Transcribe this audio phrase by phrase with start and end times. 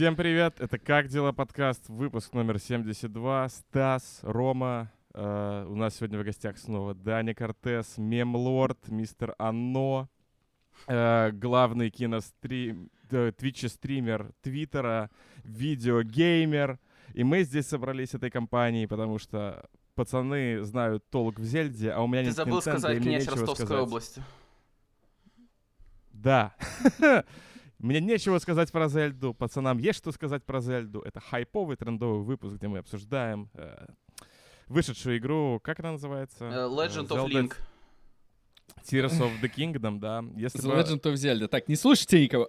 [0.00, 3.50] Всем привет, это «Как дела?» подкаст, выпуск номер 72.
[3.50, 10.08] Стас, Рома, э, у нас сегодня в гостях снова Даня Кортес, мемлорд, мистер Анно,
[10.86, 15.10] э, главный кинострим, э, твиче-стример Твиттера,
[15.44, 16.78] видеогеймер.
[17.12, 22.06] И мы здесь собрались этой компанией, потому что пацаны знают толк в Зельде, а у
[22.06, 23.82] меня Ты нет забыл Nintendo, сказать князь Ростовской сказать.
[23.82, 24.22] области.
[26.14, 26.54] Да.
[27.80, 29.32] Мне нечего сказать про Зельду.
[29.32, 31.00] Пацанам есть что сказать про Зельду.
[31.00, 33.86] Это хайповый трендовый выпуск, где мы обсуждаем э,
[34.68, 35.60] вышедшую игру.
[35.64, 36.44] Как она называется?
[36.44, 37.56] Э, Legend Э, of Zelda Link.
[38.84, 40.22] Tears of the Kingdom, да.
[40.36, 41.48] Если The бы, Legend of Zelda.
[41.48, 42.48] Так, не слушайте никого.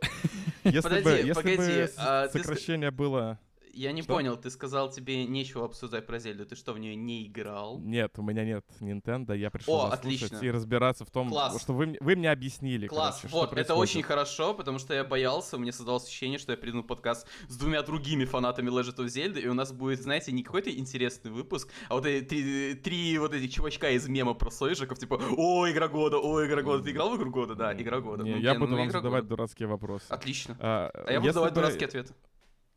[0.65, 3.39] если Подожди, бы, если погоди, бы а ты сокращение было...
[3.73, 4.13] Я не Что?
[4.15, 6.45] понял, ты сказал, тебе нечего обсуждать про Зельду.
[6.45, 7.79] Ты что, в нее не играл?
[7.79, 10.37] Нет, у меня нет Nintendo, я пришел О, отлично.
[10.41, 11.61] и разбираться в том, Класс.
[11.61, 12.87] что вы, мне- вы мне объяснили.
[12.87, 16.57] Класс, короче, вот, это очень хорошо, потому что я боялся, мне создалось ощущение, что я
[16.57, 20.31] приду на подкаст с двумя другими фанатами Legend of Zelda, и у нас будет, знаете,
[20.31, 24.51] не какой-то интересный выпуск, а вот эти три, три вот этих чувачка из мема про
[24.51, 26.83] сойжиков, типа, о, игра года, о, игра года.
[26.83, 27.55] Ты играл в игру года?
[27.55, 28.23] Да, игра года.
[28.23, 29.29] Не, Ну, я блин, буду ну, вам задавать года.
[29.35, 30.05] дурацкие вопросы.
[30.09, 30.57] Отлично.
[30.59, 32.13] А, А я буду давать бы- дурацкие ответы.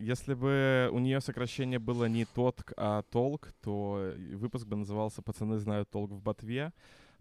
[0.04, 5.58] Если бы у нее сокращение было не тотк, а толк, то выпуск бы назывался «Пацаны
[5.58, 6.72] знают толк в ботве».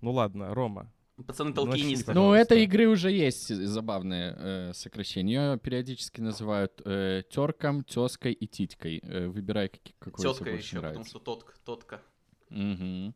[0.01, 0.91] Ну ладно, Рома.
[1.27, 2.13] Пацаны начни, толкинисты.
[2.13, 2.53] Ну, у Пожалуйста.
[2.55, 5.51] этой игры уже есть забавное э, сокращение.
[5.51, 8.99] Ее периодически называют э, терком, теской и титькой.
[9.03, 11.09] Э, выбирай, каки- какое Тетка тебе больше еще, потому нравится.
[11.11, 12.01] что тотка, тотка.
[12.49, 13.13] Мгм.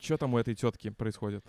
[0.00, 1.44] Что там у этой тетки происходит?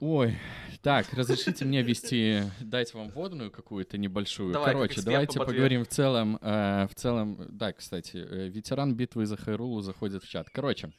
[0.00, 0.36] Ой,
[0.82, 4.52] так, разрешите мне вести, дать вам водную какую-то небольшую.
[4.52, 9.24] Давай, Короче, давайте по поговорим в целом, э, в целом, да, кстати, э, ветеран битвы
[9.24, 10.50] за Хайрулу заходит в чат.
[10.50, 10.92] Короче,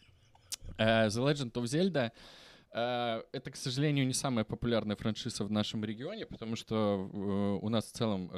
[0.80, 2.12] э, The Legend of Zelda
[2.74, 7.70] э, это, к сожалению, не самая популярная франшиза в нашем регионе, потому что э, у
[7.70, 8.32] нас в целом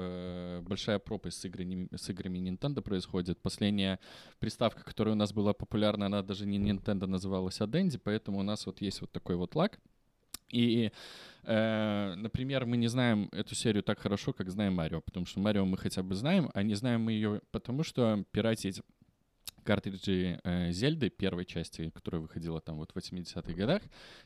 [0.63, 3.41] большая пропасть с играми, с играми Nintendo происходит.
[3.41, 3.99] Последняя
[4.39, 8.43] приставка, которая у нас была популярна, она даже не Nintendo называлась, а Dendy, поэтому у
[8.43, 9.79] нас вот есть вот такой вот лаг.
[10.49, 10.91] И,
[11.43, 15.65] э, например, мы не знаем эту серию так хорошо, как знаем Марио, потому что Марио
[15.65, 18.81] мы хотя бы знаем, а не знаем мы ее потому, что пиратить
[19.67, 23.82] картриджи э, Зельды первой части, которая выходила там вот в 80-х годах,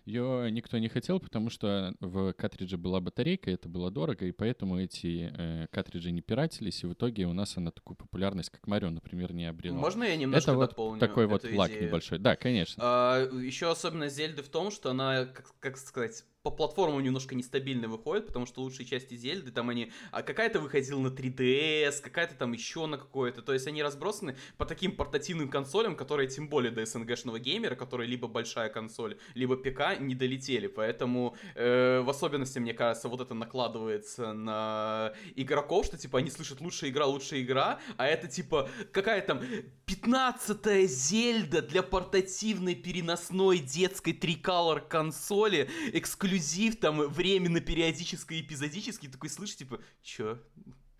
[0.06, 4.80] ее никто не хотел, потому что в картридже была батарейка, это было дорого, и поэтому
[4.80, 8.92] эти э, картриджи не пиратились, и в итоге у нас она такую популярность, как Марио,
[8.92, 9.76] например, не обрела.
[9.76, 11.88] Можно я немножко это вот дополню такой вот эту лак идею?
[11.88, 12.20] небольшой.
[12.20, 13.28] Да, конечно.
[13.42, 18.28] еще особенность Зельды в том, что она, как, как сказать, по платформам немножко нестабильно выходит,
[18.28, 19.92] потому что лучшие части Зельды, там они...
[20.12, 23.42] А какая-то выходила на 3DS, какая-то там еще на какое-то.
[23.42, 28.08] То есть они разбросаны по таким портативным консолям, которые тем более до СНГшного геймера, которые
[28.08, 30.68] либо большая консоль, либо ПК, не долетели.
[30.68, 36.62] Поэтому э, в особенности, мне кажется, вот это накладывается на игроков, что типа они слышат
[36.62, 39.42] лучшая игра, лучшая игра, а это типа какая там
[39.86, 49.58] 15-я Зельда для портативной переносной детской триколор консоли, эксклюзив там временно периодический эпизодический, такой слышишь,
[49.58, 50.40] типа, чё?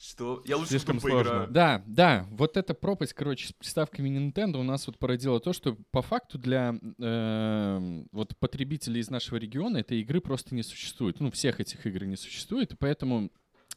[0.02, 0.42] Что?
[0.46, 1.26] Я лучше Слишком тут поиграю.
[1.26, 1.48] сложно.
[1.54, 5.78] Да, да, вот эта пропасть, короче, с приставками Nintendo у нас вот породила то, что
[5.92, 11.20] по факту для э, вот потребителей из нашего региона этой игры просто не существует.
[11.20, 13.30] Ну, всех этих игр не существует, и поэтому,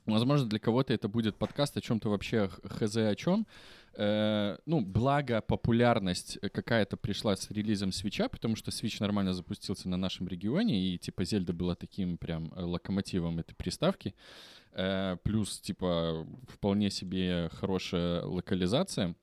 [0.06, 3.46] возможно, для кого-то это будет подкаст о чем-то вообще хз о чем.
[3.96, 9.88] Э, ну, благо популярность э, какая-то пришла с релизом Свеча, потому что Switch нормально запустился
[9.88, 14.14] на нашем регионе, и типа Зельда была таким прям э, локомотивом этой приставки.
[14.72, 19.14] Э, плюс, типа, вполне себе хорошая локализация.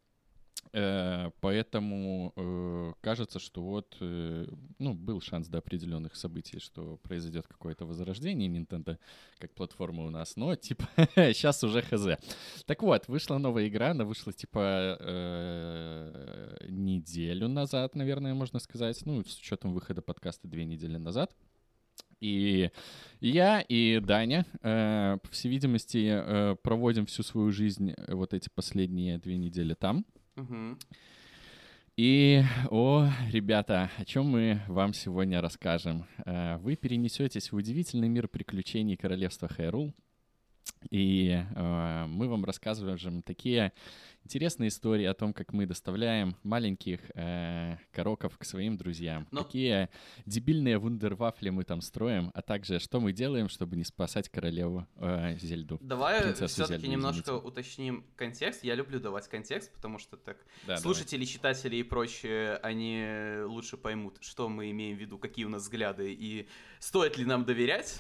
[0.74, 4.48] Э, поэтому э, кажется, что вот, э,
[4.80, 8.98] ну, был шанс до определенных событий, что произойдет какое-то возрождение Nintendo
[9.38, 12.08] как платформы у нас, но, типа, сейчас уже хз.
[12.66, 14.98] Так вот, вышла новая игра, она вышла, типа,
[16.70, 21.36] неделю назад, наверное, можно сказать, ну, с учетом выхода подкаста две недели назад.
[22.22, 22.70] И
[23.20, 29.18] я и Даня, э, по всей видимости, э, проводим всю свою жизнь вот эти последние
[29.18, 30.06] две недели там.
[31.98, 36.06] И, о, ребята, о чем мы вам сегодня расскажем?
[36.26, 39.94] Э, Вы перенесетесь в удивительный мир приключений королевства Хайрул,
[40.90, 43.74] и э, мы вам рассказываем такие
[44.24, 49.90] интересные истории о том, как мы доставляем маленьких э, короков к своим друзьям, Ну- какие
[50.26, 55.38] дебильные вундервафли мы там строим, а также что мы делаем, чтобы не спасать королеву э,
[55.40, 55.78] Зельду.
[55.82, 57.48] Давай все-таки немножко извините.
[57.48, 58.64] уточним контекст.
[58.64, 60.38] Я люблю давать контекст, потому что так
[60.68, 65.50] Да, слушатели, читатели и прочие, они лучше поймут, что мы имеем в виду, какие у
[65.50, 66.48] нас взгляды и
[66.80, 68.00] стоит ли нам доверять.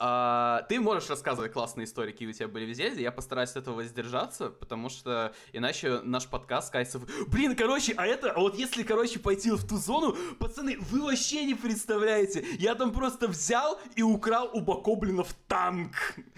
[0.00, 3.00] А, ты можешь рассказывать классные истории, какие у тебя были в.
[3.00, 7.00] Я постараюсь от этого воздержаться, потому что иначе наш подкаст кайся...
[7.26, 8.30] Блин, короче, а это...
[8.30, 12.46] А вот если, короче, пойти в ту зону, пацаны, вы вообще не представляете.
[12.60, 15.96] Я там просто взял и украл у Бакоблинов танк.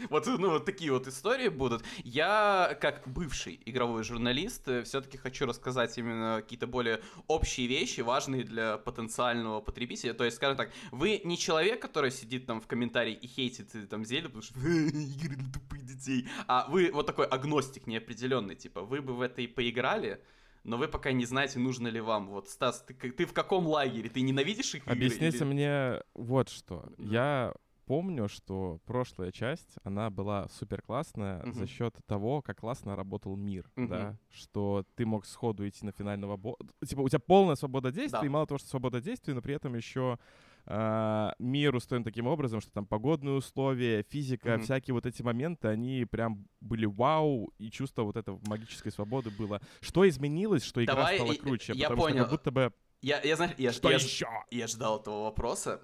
[0.09, 1.83] Вот, ну, вот такие вот истории будут.
[2.03, 8.43] Я, как бывший игровой журналист, э, все-таки хочу рассказать именно какие-то более общие вещи, важные
[8.43, 10.15] для потенциального потребителя.
[10.15, 13.89] То есть, скажем так, вы не человек, который сидит там в комментарии и хейтит хейтит
[13.89, 16.29] там Зельду, потому что игры для тупых детей.
[16.47, 20.23] А вы вот такой агностик неопределенный, типа, вы бы в это и поиграли,
[20.65, 22.29] но вы пока не знаете, нужно ли вам.
[22.29, 24.09] Вот, Стас, ты, ты в каком лагере?
[24.09, 25.45] Ты ненавидишь их Объясните или...
[25.45, 26.93] мне вот что.
[26.99, 27.05] Да.
[27.05, 27.55] Я
[27.87, 31.53] помню, что прошлая часть, она была супер классная uh-huh.
[31.53, 33.89] за счет того, как классно работал мир, uh-huh.
[33.89, 36.63] да, что ты мог сходу идти на финального босса.
[36.87, 38.27] Типа, у тебя полная свобода действий, да.
[38.27, 42.61] и мало того, что свобода действий, но при этом еще э, мир устроен таким образом,
[42.61, 44.61] что там погодные условия, физика, mm-hmm.
[44.61, 49.61] всякие вот эти моменты, они прям были вау, и чувство вот этого магической свободы было.
[49.81, 51.73] Что изменилось, что игра Давай, стала круче?
[51.75, 52.15] Я потому понял.
[52.15, 52.73] Что как будто бы...
[53.03, 54.29] Я, я, знаешь, я, что я, еще?
[54.51, 55.83] я ждал этого вопроса.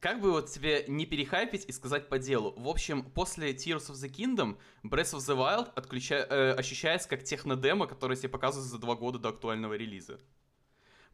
[0.00, 2.52] Как бы вот тебе не перехайпить и сказать по делу.
[2.58, 6.16] В общем, после Tears of the Kingdom Breath of the Wild отключа...
[6.28, 10.20] э, ощущается как технодемо, которое себе показывают за два года до актуального релиза.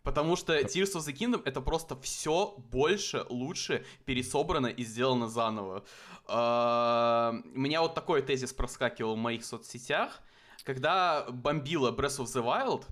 [0.02, 5.84] Потому что Tears of the Kingdom это просто все больше, лучше пересобрано и сделано заново.
[6.26, 10.20] Uh, у меня вот такой тезис проскакивал в моих соцсетях.
[10.64, 12.84] Когда бомбила Breath of the Wild,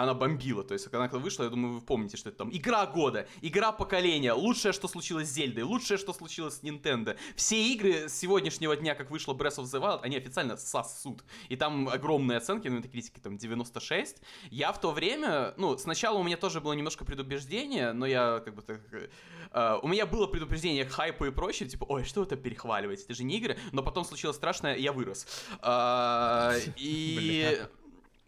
[0.00, 2.86] она бомбила, то есть, когда она вышла, я думаю, вы помните, что это там игра
[2.86, 7.16] года, игра поколения, лучшее, что случилось с Зельдой, лучшее, что случилось с Nintendo.
[7.36, 11.24] Все игры с сегодняшнего дня, как вышло Breath of the Wild, они официально сосут.
[11.48, 14.22] И там огромные оценки, ну, это критики там 96.
[14.50, 18.54] Я в то время, ну, сначала у меня тоже было немножко предубеждение, но я как
[18.54, 18.80] бы так...
[19.52, 23.04] Uh, у меня было предупреждение к хайпу и прочее, типа, ой, что вы там перехваливаете,
[23.04, 25.26] это же не игры, но потом случилось страшное, я вырос.
[25.60, 27.60] Uh, и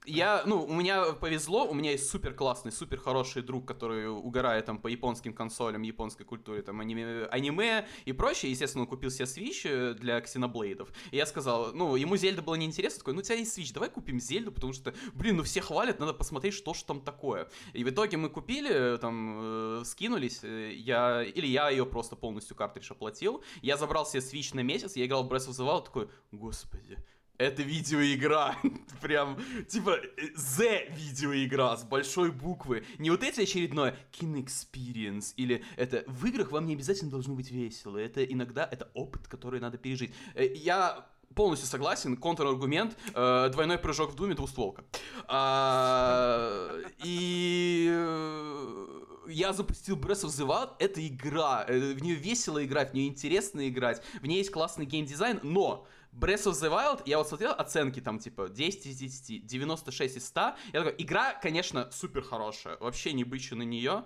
[0.06, 4.66] я, ну, у меня повезло, у меня есть супер классный, супер хороший друг, который угорает
[4.66, 8.50] там по японским консолям, японской культуре, там аниме, аниме и прочее.
[8.50, 10.90] Естественно, он купил себе Switch э, для Ксеноблейдов.
[11.10, 13.88] И я сказал, ну, ему Зельда было неинтересно, такой, ну, у тебя есть Switch, давай
[13.88, 17.48] купим Зельду, потому что, блин, ну все хвалят, надо посмотреть, что же там такое.
[17.72, 22.56] И в итоге мы купили, там, э, скинулись, э, я, или я ее просто полностью
[22.56, 23.42] картридж оплатил.
[23.62, 26.98] Я забрал себе Switch на месяц, я играл в Breath of the Wild, такой, господи,
[27.38, 28.56] это видеоигра.
[29.00, 29.38] Прям,
[29.68, 29.98] типа,
[30.36, 32.84] Z видеоигра с большой буквы.
[32.98, 37.50] Не вот эти очередное Kin Experience или это в играх вам не обязательно должно быть
[37.50, 37.98] весело.
[37.98, 40.14] Это иногда это опыт, который надо пережить.
[40.34, 42.16] Э, я полностью согласен.
[42.16, 42.96] Контраргумент.
[43.14, 44.84] Э, двойной прыжок в Думе, двустволка.
[45.26, 46.70] А,
[47.02, 48.86] и э,
[49.28, 53.68] я запустил Breath of the Wild, это игра, в нее весело играть, в нее интересно
[53.68, 58.00] играть, в ней есть классный геймдизайн, но Breath of the Wild, я вот смотрел оценки
[58.00, 60.40] там типа 10 из 10, 96 из 100.
[60.72, 64.04] Я такой, игра, конечно, супер хорошая, вообще не бычу на нее.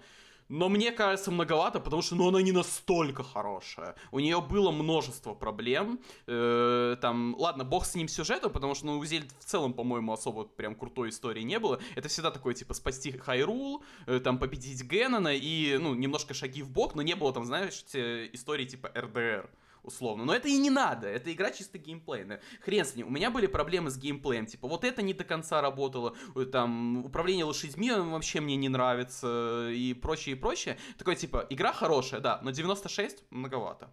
[0.49, 3.96] Но мне кажется многовато, потому что ну, она не настолько хорошая.
[4.10, 6.00] У нее было множество проблем.
[6.26, 10.11] Э, там, ладно, бог с ним сюжетом, потому что ну, у Зельд в целом, по-моему,
[10.11, 11.81] особо прям крутой истории не было.
[11.96, 16.70] Это всегда такое, типа, спасти Хайрул, э, там, победить Геннона и, ну, немножко шаги в
[16.70, 19.50] бок, но не было там, знаешь, истории типа РДР
[19.88, 20.25] условно.
[20.25, 22.40] Но это и не надо, это игра чисто геймплейная.
[22.61, 25.61] Хрен с ним, у меня были проблемы с геймплеем, типа вот это не до конца
[25.61, 30.78] работало, э, там управление лошадьми вообще мне не нравится и прочее, и прочее.
[30.97, 33.90] Такой типа, игра хорошая, да, но 96 многовато.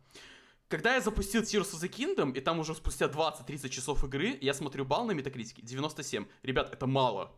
[0.67, 4.53] Когда я запустил Tears of the Kingdom, и там уже спустя 20-30 часов игры, я
[4.53, 6.25] смотрю балл на метакритике 97.
[6.41, 7.31] Ребят, это мало.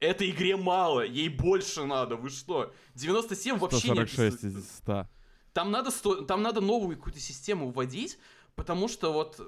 [0.00, 2.72] Этой игре мало, ей больше надо, вы что?
[2.94, 4.50] 97 вообще 146 не...
[4.50, 5.08] из 100.
[5.52, 6.22] Там надо, сто...
[6.22, 8.18] там надо новую какую-то систему вводить,
[8.54, 9.40] потому что вот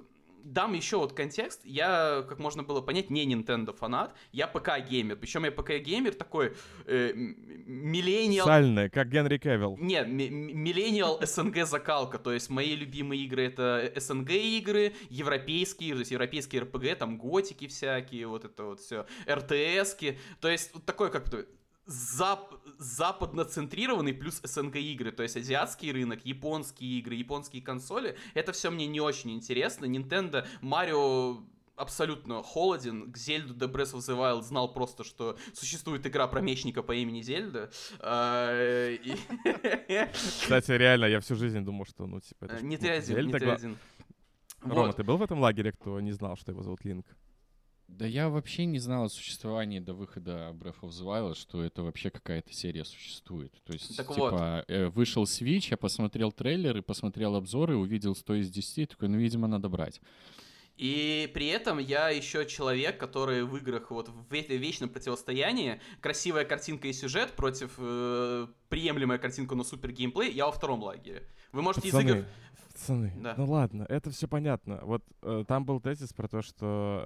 [0.45, 1.61] дам еще вот контекст.
[1.65, 5.17] Я, как можно было понять, не Nintendo фанат, я ПК-геймер.
[5.17, 6.55] Причем я ПК-геймер такой
[6.87, 8.47] э, миллениал...
[8.47, 9.77] Социальный, как Генри Кевилл.
[9.79, 12.19] Не, миллениал СНГ закалка.
[12.19, 17.67] То есть мои любимые игры это СНГ игры, европейские, то есть европейские РПГ, там готики
[17.69, 20.19] всякие, вот это вот все, РТСки.
[20.41, 21.45] То есть вот такой как то
[21.87, 28.17] зап западно-центрированный плюс СНГ игры, то есть азиатский рынок, японские игры, японские консоли.
[28.35, 29.87] Это все мне не очень интересно.
[29.87, 31.43] Nintendo, Марио
[31.77, 33.13] абсолютно холоден.
[33.13, 36.93] К Зельду The Breath of the Wild знал просто, что существует игра про мечника по
[36.93, 37.71] имени Зельда.
[37.99, 38.95] А,
[40.13, 43.47] Кстати, реально, я всю жизнь думал, что, ну, типа, это Не ты один, не ты
[43.47, 43.79] один.
[44.61, 47.07] Рома, ты был в этом лагере, кто не знал, что его зовут Линк?
[47.93, 51.83] Да я вообще не знал о существовании до выхода Breath of the Wild, что это
[51.83, 53.53] вообще какая-то серия существует.
[53.65, 58.51] То есть, Так типа, э, вышел Switch, я посмотрел трейлеры, посмотрел обзоры, увидел 100 из
[58.51, 60.01] 10, такой, ну, видимо, надо брать.
[60.79, 66.47] И при этом я еще человек, который в играх вот в ве- вечном противостоянии красивая
[66.47, 71.29] картинка и сюжет против э, приемлемая картинка, но супер геймплей, я во втором лагере.
[71.53, 72.25] Вы можете из игр...
[72.73, 73.35] Пацаны, Да.
[73.37, 74.81] ну ладно, это все понятно.
[74.83, 77.01] Вот э, там был тезис про то, что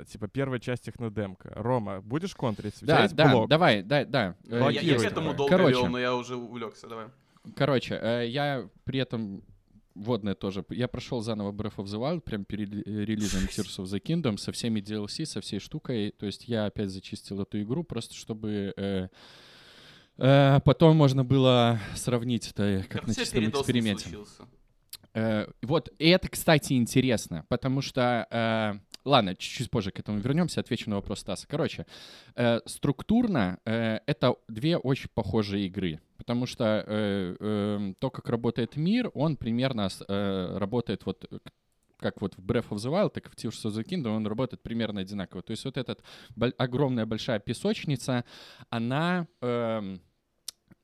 [0.00, 1.52] э, типа первая часть технодемка.
[1.54, 2.82] Рома, будешь контрить?
[2.82, 3.48] У Да, да, блок?
[3.48, 4.34] давай, да, да.
[4.48, 5.36] э, Я, я к этому давай.
[5.36, 5.72] долго Короче.
[5.78, 7.06] вел, но я уже увлекся, давай.
[7.56, 9.42] Короче, э, я при этом
[9.94, 10.64] водное тоже.
[10.70, 14.36] Я прошел заново Breath of the Wild прям перед э, релизом Tears of the Kingdom
[14.36, 16.12] со всеми DLC, со всей штукой.
[16.18, 19.08] То есть я опять зачистил эту игру просто чтобы э,
[20.18, 24.04] э, потом можно было сравнить это как на все чистом эксперименте.
[24.04, 24.42] случился.
[25.14, 28.26] Э, вот, и это, кстати, интересно, потому что...
[28.30, 31.46] э, ладно, чуть-чуть позже к этому вернемся, отвечу на вопрос Стаса.
[31.48, 31.86] Короче,
[32.34, 38.76] э, структурно э, это две очень похожие игры, потому что э, э, то, как работает
[38.76, 41.38] мир, он примерно э, работает вот э,
[41.98, 44.26] как вот в Breath of the Wild, так и в Tears of the Kingdom, он
[44.26, 45.42] работает примерно одинаково.
[45.42, 45.96] То есть вот эта
[46.56, 48.24] огромная большая песочница,
[48.70, 50.00] она эм,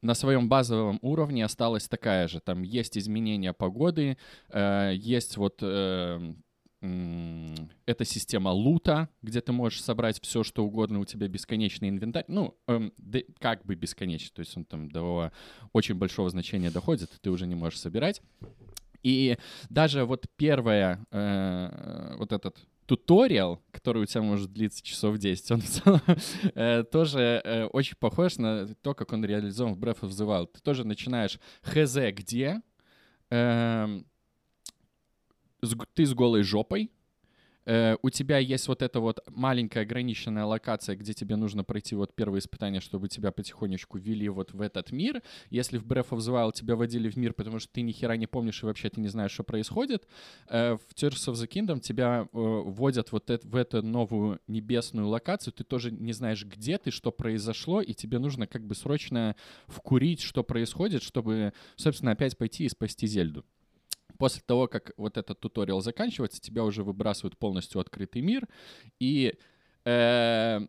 [0.05, 2.41] на своем базовом уровне осталась такая же.
[2.41, 4.19] Там есть изменения погоды,
[4.51, 6.35] э, есть вот э,
[6.83, 12.27] м, эта система лута, где ты можешь собрать все, что угодно, у тебя бесконечный инвентарь.
[12.29, 15.33] Ну, эм, да- как бы бесконечный, то есть он там до
[15.73, 18.21] очень большого значения доходит, ты уже не можешь собирать.
[19.03, 19.39] И
[19.71, 25.61] даже вот первое, э, вот этот туториал, который у тебя может длиться часов 10, он
[25.63, 26.01] в целом,
[26.55, 30.51] э, тоже э, очень похож на то, как он реализован в Breath of the Wild.
[30.53, 32.61] Ты тоже начинаешь хз где,
[33.31, 34.07] эм,
[35.63, 36.91] с ты с голой жопой,
[37.67, 42.15] э, у тебя есть вот эта вот маленькая ограниченная локация, где тебе нужно пройти вот
[42.15, 45.23] первое испытание, чтобы тебя потихонечку ввели вот в этот мир.
[45.51, 48.17] Если в Breath of the Wild тебя водили в мир, потому что ты ни хера
[48.17, 50.07] не помнишь и вообще ты не знаешь, что происходит,
[50.49, 55.09] э, в Tears of the Kingdom тебя э, вводят вот эт- в эту новую небесную
[55.09, 59.37] локацию, ты тоже не знаешь, где ты, что произошло, и тебе нужно как бы срочно
[59.67, 63.45] вкурить, что происходит, чтобы, собственно, опять пойти и спасти Зельду.
[64.19, 68.49] После того, как вот этот туториал заканчивается, тебя уже выбрасывают полностью открытый мир,
[69.01, 69.35] и,
[69.85, 70.61] э,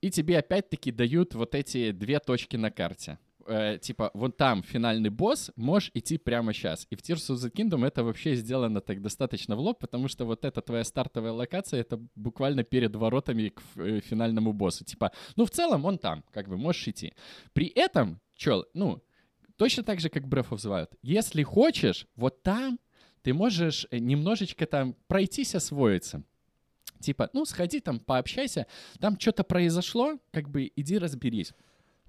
[0.00, 3.18] и тебе опять-таки дают вот эти две точки на карте.
[3.46, 6.86] Э, типа, вон там финальный босс, можешь идти прямо сейчас.
[6.90, 10.24] И в Tears of the Kingdom это вообще сделано так достаточно в лоб, потому что
[10.24, 14.84] вот эта твоя стартовая локация, это буквально перед воротами к э, финальному боссу.
[14.84, 17.12] Типа, ну в целом он там, как бы можешь идти.
[17.52, 19.02] При этом, чё, ну,
[19.60, 20.88] точно так же, как Breath of the Wild.
[21.02, 22.78] Если хочешь, вот там
[23.22, 26.22] ты можешь э, немножечко там пройтись, освоиться.
[26.98, 28.66] Типа, ну, сходи там, пообщайся,
[29.00, 31.52] там что-то произошло, как бы иди разберись.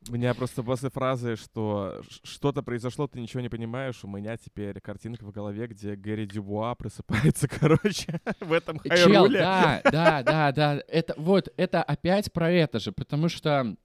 [0.07, 4.79] У меня просто после фразы, что что-то произошло, ты ничего не понимаешь, у меня теперь
[4.79, 9.39] картинка в голове, где Гэри Дюбуа просыпается, короче, в этом Э, Чел, хайруле.
[9.39, 10.81] да, да, да, да.
[10.87, 13.75] Это вот, это опять про это же, потому что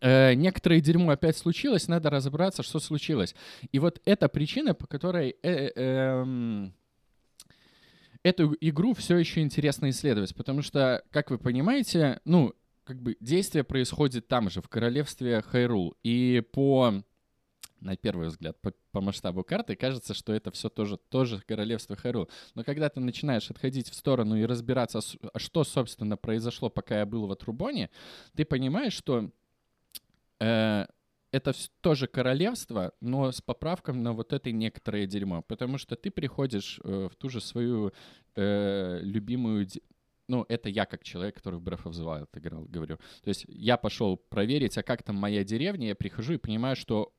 [0.00, 3.34] э, некоторое дерьмо опять случилось, надо разобраться, что случилось.
[3.72, 6.74] И вот это причина, по которой э, эм,
[8.22, 12.54] эту игру все еще интересно исследовать, потому что, как вы понимаете, ну,
[12.84, 15.94] как бы действие происходит там же, в королевстве Хайрул.
[16.02, 17.02] И по
[17.84, 22.28] на первый взгляд, по, по масштабу карты, кажется, что это все тоже, тоже королевство Хайрул.
[22.54, 25.00] Но когда ты начинаешь отходить в сторону и разбираться,
[25.32, 27.90] а что, собственно, произошло, пока я был в Отрубоне,
[28.34, 29.30] ты понимаешь, что э,
[30.38, 35.42] это вс- тоже королевство, но с поправками на вот это некоторое дерьмо.
[35.42, 37.92] Потому что ты приходишь э, в ту же свою
[38.36, 39.66] э, любимую...
[40.28, 42.96] Ну, это я как человек, который в Breath of the Wild играл, говорю.
[43.22, 47.12] То есть я пошел проверить, а как там моя деревня, я прихожу и понимаю, что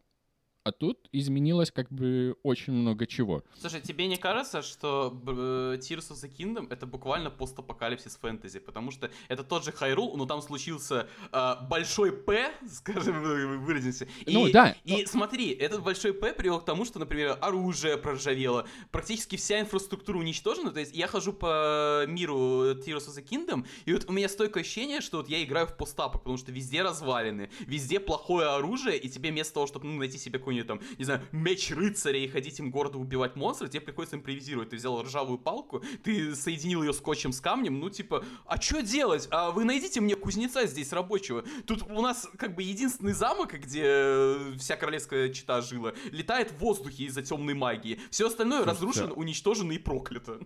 [0.65, 3.43] а тут изменилось как бы очень много чего.
[3.61, 8.57] Слушай, тебе не кажется, что Tears of the Kingdom это буквально постапокалипсис фэнтези?
[8.57, 14.07] Потому что это тот же Хайрул, но там случился э, большой П, скажем, вы- выразимся.
[14.25, 18.67] И, Ну, да, И смотри, этот большой П привел к тому, что, например, оружие проржавело,
[18.89, 20.71] практически вся инфраструктура уничтожена.
[20.71, 24.63] То есть я хожу по миру Tears of the Kingdom, и вот у меня стойкое
[24.63, 29.07] ощущение, что вот я играю в постапок, потому что везде развалины, везде плохое оружие, и
[29.09, 32.59] тебе вместо того, чтобы ну, найти себе какой-нибудь там, не знаю, меч рыцаря и ходить
[32.59, 34.69] им города убивать монстров, тебе приходится импровизировать.
[34.69, 39.27] Ты взял ржавую палку, ты соединил ее скотчем с камнем, ну типа, а что делать?
[39.31, 41.43] А вы найдите мне кузнеца здесь рабочего.
[41.65, 46.57] Тут у нас как бы единственный замок, где э, вся королевская чита жила, летает в
[46.57, 47.99] воздухе из-за темной магии.
[48.09, 50.39] Все остальное Слушайте, разрушено, уничтожено и проклято.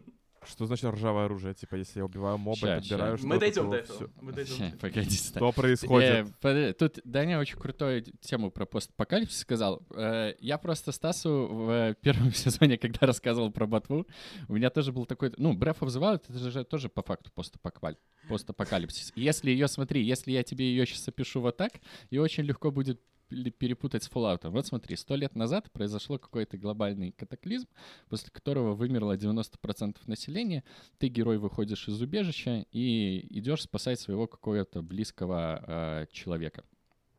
[0.45, 1.53] Что значит ржавое оружие?
[1.53, 3.17] Типа, если я убиваю моба Ща, подбираю ща.
[3.17, 3.95] что-то, Мы дойдем до этого.
[3.97, 4.09] всё.
[4.21, 4.79] Мы дойдем до Ща, этого.
[4.79, 5.39] Погоди, стой.
[5.39, 6.09] Что происходит?
[6.09, 9.81] Э, подожди, Тут Даня очень крутую тему про постапокалипсис сказал.
[9.95, 14.07] Э, Я просто Стасу в первом сезоне, когда рассказывал про ботву,
[14.47, 15.33] у меня тоже был такой...
[15.37, 17.97] Ну, Breath of the Wild, это же тоже по факту постапокваль-
[18.29, 19.11] постапокалипсис.
[19.15, 21.73] И Если ее, смотри, если я тебе ее сейчас опишу вот так,
[22.11, 24.49] ее очень легко будет перепутать с Fallout.
[24.49, 27.67] Вот смотри, сто лет назад произошло какой-то глобальный катаклизм,
[28.09, 30.63] после которого вымерло 90% населения,
[30.97, 36.63] ты, герой, выходишь из убежища и идешь спасать своего какого-то близкого э, человека.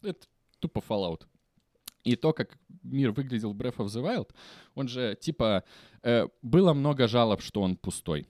[0.03, 0.27] Это
[0.59, 1.27] тупо Fallout.
[2.03, 4.31] И то, как мир выглядел Breath of the Wild,
[4.75, 5.65] он же, типа,
[6.03, 8.27] э, было много жалоб, что он пустой.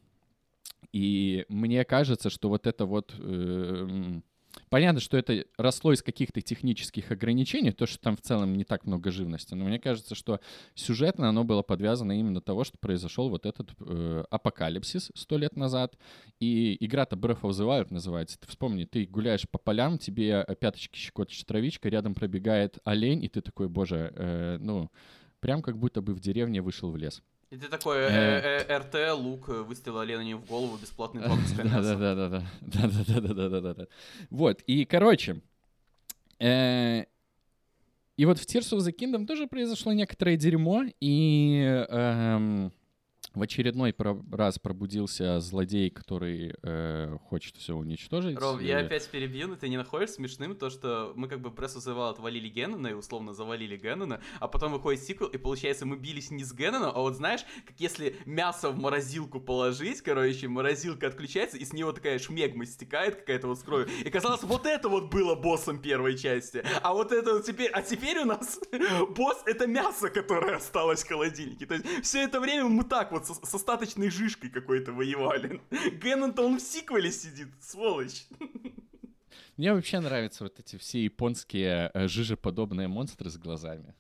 [0.93, 3.15] И мне кажется, что вот это вот...
[3.19, 4.21] э,
[4.69, 8.85] Понятно, что это росло из каких-то технических ограничений, то, что там в целом не так
[8.85, 10.41] много живности, но мне кажется, что
[10.75, 15.97] сюжетно оно было подвязано именно того, что произошел вот этот э, апокалипсис сто лет назад,
[16.41, 18.39] и игра-то Breath of the Wild называется.
[18.41, 23.29] Ты вспомни, ты гуляешь по полям, тебе э, пяточки щекочет травичка, рядом пробегает олень, и
[23.29, 24.91] ты такой, боже, э, ну,
[25.41, 27.23] прям как будто бы в деревне вышел в лес.
[27.51, 31.97] И ты такой, э, э, РТ, лук, э, выстрел оленя в голову, бесплатный банковское мясо.
[31.97, 32.45] Да-да-да-да.
[32.61, 33.87] Да-да-да-да-да-да.
[34.31, 35.41] Вот, и, короче,
[36.39, 37.05] э,
[38.17, 42.73] и вот в Tears of the Kingdom тоже произошло некоторое дерьмо, и эм,
[43.35, 43.95] в очередной
[44.33, 48.39] раз пробудился злодей, который э, хочет все уничтожить.
[48.39, 51.51] Ром, я Э, опять перебью, но ты не находишь смешным то, что мы как бы
[51.51, 55.39] Breath of the Wild отвалили Геннона и условно завалили Геннона, а потом выходит сиквел, и
[55.39, 60.01] получается мы бились не с Генноном, а вот знаешь, как если мясо в морозилку положить,
[60.03, 63.89] короче, морозилка отключается, и с него такая шмегма стекает какая-то вот с кровью.
[64.05, 67.83] И казалось, вот это вот было боссом первой части, а вот это вот теперь, а
[67.83, 68.61] теперь у нас
[69.17, 71.67] босс это мясо, которое осталось в холодильнике.
[71.67, 75.61] То есть все это время мы так вот со- с остаточной жишкой какой-то воевали.
[76.03, 78.27] Геннон-то он в сиквеле сидит, сволочь.
[79.57, 83.95] Мне вообще нравятся вот эти все японские э, жижеподобные монстры с глазами.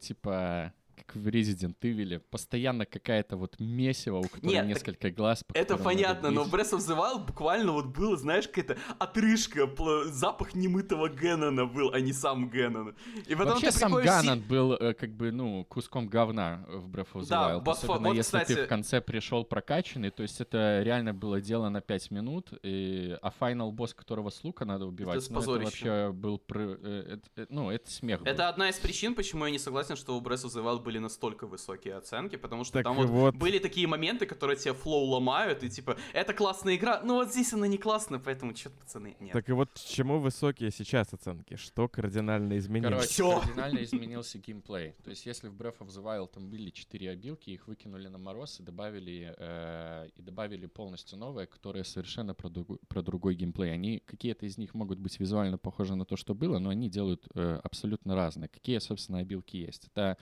[0.00, 0.72] Типа,
[1.10, 5.44] как в Resident Evil, постоянно какая-то вот месиво, у которой Нет, несколько глаз.
[5.44, 6.44] по Это понятно, но.
[6.44, 9.68] Breath of the Wild буквально вот было, знаешь, какая-то отрыжка,
[10.06, 12.94] запах немытого Геннона был, а не сам Геннон.
[13.26, 16.88] И потом Вообще ты сам приходишь Ганнон был э, как бы, ну, куском говна в
[16.88, 17.64] Breath of the Да, Wild.
[17.64, 21.40] вот- Особенно вот, если ты кстати- в конце пришел прокачанный, то есть это реально было
[21.40, 23.16] дело на 5 минут, и...
[23.22, 27.42] а финал босс, которого с лука надо убивать, с ну, это вообще был, э, это-
[27.42, 28.26] э, ну, это смех был.
[28.26, 30.99] Это одна из причин, почему я не согласен, что у Breath of the Wild были
[31.00, 33.34] настолько высокие оценки, потому что Так там вот, вот.
[33.36, 37.52] были такие моменты, которые тебе флоу ломают, и типа, это классная игра, но вот здесь
[37.52, 39.32] она не классная, поэтому что-то, пацаны, нет.
[39.32, 41.56] Так и вот чему высокие сейчас оценки?
[41.56, 42.94] Что кардинально изменилось?
[42.94, 43.40] Короче, Всё.
[43.40, 44.92] кардинально изменился геймплей.
[45.02, 48.18] То есть, если в Breath of the Wild там были четыре обилки, их выкинули на
[48.18, 53.72] мороз и добавили, э, и добавили полностью новые, которые совершенно про, другу- про другой геймплей.
[53.72, 57.26] Они, какие-то из них могут быть визуально похожи на то, что было, но они делают
[57.34, 58.48] э, абсолютно разные.
[58.48, 59.86] Какие, собственно, обилки есть?
[59.94, 60.16] Это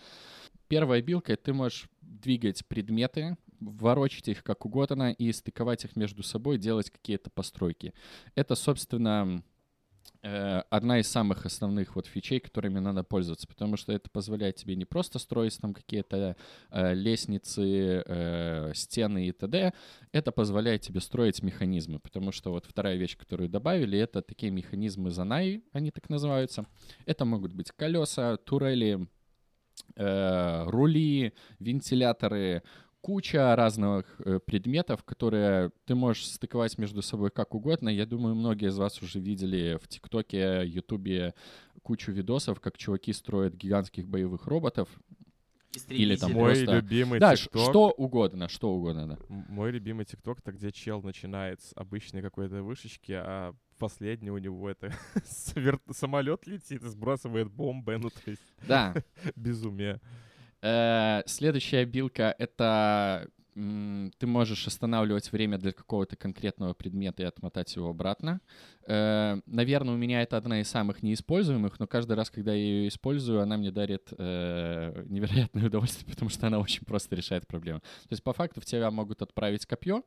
[0.68, 6.58] первая обилка, ты можешь двигать предметы, ворочать их как угодно и стыковать их между собой,
[6.58, 7.92] делать какие-то постройки.
[8.34, 9.42] Это, собственно,
[10.22, 14.76] э, одна из самых основных вот фичей, которыми надо пользоваться, потому что это позволяет тебе
[14.76, 16.36] не просто строить там какие-то
[16.70, 19.72] э, лестницы, э, стены и т.д.,
[20.12, 25.10] это позволяет тебе строить механизмы, потому что вот вторая вещь, которую добавили, это такие механизмы
[25.10, 26.66] Занай, они так называются.
[27.06, 29.08] Это могут быть колеса, турели,
[29.96, 32.62] э, рули, вентиляторы,
[33.00, 37.88] куча разных э, предметов, которые ты можешь стыковать между собой как угодно.
[37.88, 41.34] Я думаю, многие из вас уже видели в ТикТоке, Ютубе
[41.82, 44.88] кучу видосов, как чуваки строят гигантских боевых роботов.
[45.88, 46.32] или там.
[46.32, 47.70] Мой просто- любимый да, тикток.
[47.70, 49.18] что угодно, что угодно, да.
[49.28, 54.68] Мой любимый тикток, это где чел начинает с обычной какой-то вышечки, а последний у него
[54.70, 54.92] это
[55.90, 58.94] самолет летит и сбрасывает бомбы, ну то есть Да.
[59.36, 60.00] безумие.
[60.62, 63.28] Э, Следующая билка— это
[64.18, 68.40] ты можешь останавливать время для какого-то конкретного предмета и отмотать его обратно.
[68.86, 72.88] Э, Наверное, у меня это одна из самых неиспользуемых, но каждый раз, когда я ее
[72.88, 77.80] использую, она мне дарит э, невероятное удовольствие, потому что она очень просто решает проблему.
[77.80, 80.04] То есть, по факту, в тебя могут отправить копье,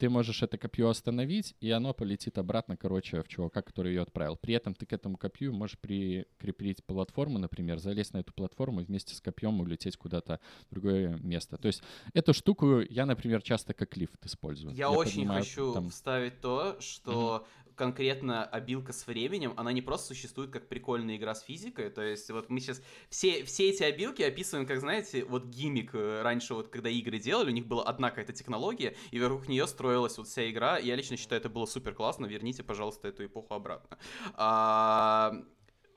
[0.00, 4.36] ты можешь это копье остановить, и оно полетит обратно, короче, в чувака, который ее отправил.
[4.36, 8.84] При этом ты к этому копью можешь прикрепить платформу, например, залезть на эту платформу и
[8.84, 11.58] вместе с копьем улететь куда-то в другое место.
[11.58, 11.82] То есть
[12.14, 14.72] эту штуку я, например, часто как лифт использую.
[14.72, 15.90] Я, я очень поднимаю, хочу там...
[15.90, 17.46] вставить то, что
[17.80, 22.30] конкретно обилка с временем, она не просто существует как прикольная игра с физикой, то есть
[22.30, 26.68] вот мы сейчас все, все эти обилки описываем, как, знаете, вот гиммик э, раньше, вот
[26.68, 30.48] когда игры делали, у них была одна какая-то технология, и вокруг нее строилась вот вся
[30.48, 33.98] игра, я лично считаю, это было супер классно, верните, пожалуйста, эту эпоху обратно.
[34.34, 35.32] А,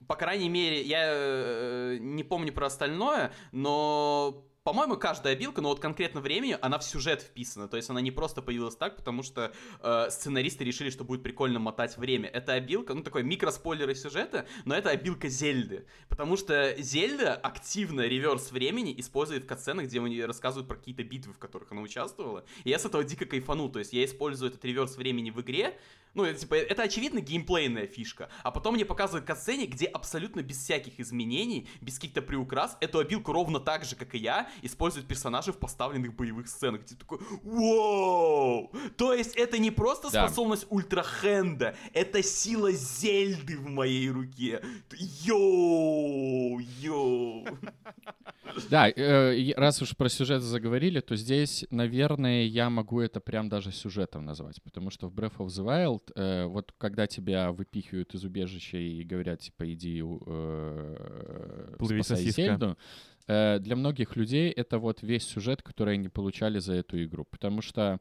[0.08, 5.82] по крайней мере, я э, не помню про остальное, но по-моему, каждая обилка, но вот
[5.82, 7.68] конкретно времени, она в сюжет вписана.
[7.68, 11.60] То есть она не просто появилась так, потому что э, сценаристы решили, что будет прикольно
[11.60, 12.30] мотать время.
[12.30, 15.86] Это обилка, ну такой микроспойлеры сюжета, но это обилка Зельды.
[16.08, 21.34] Потому что Зельда активно реверс времени использует в катсценах, где они рассказывают про какие-то битвы,
[21.34, 22.46] в которых она участвовала.
[22.64, 23.68] И я с этого дико кайфану.
[23.68, 25.78] То есть я использую этот реверс времени в игре,
[26.14, 28.30] ну, это, типа, это очевидно геймплейная фишка.
[28.44, 33.00] А потом мне показывают в катсцене, где абсолютно без всяких изменений, без каких-то приукрас, эту
[33.00, 36.82] абилку ровно так же, как и я, используют персонажи в поставленных боевых сценах.
[36.82, 38.72] Где такой, вау!
[38.96, 40.28] То есть это не просто да.
[40.28, 44.62] способность Ultrahand'а, это сила Зельды в моей руке.
[44.92, 46.60] Йоу!
[46.60, 47.46] Йоу!
[48.70, 53.72] Да, э, раз уж про сюжет заговорили, то здесь, наверное, я могу это прям даже
[53.72, 58.24] сюжетом назвать, потому что в Breath of the Wild э, вот когда тебя выпихивают из
[58.24, 62.78] убежища и говорят, типа, иди э, Плыви спасай Зельду,
[63.28, 67.62] э, для многих людей это вот весь сюжет, который они получали за эту игру, потому
[67.62, 68.00] что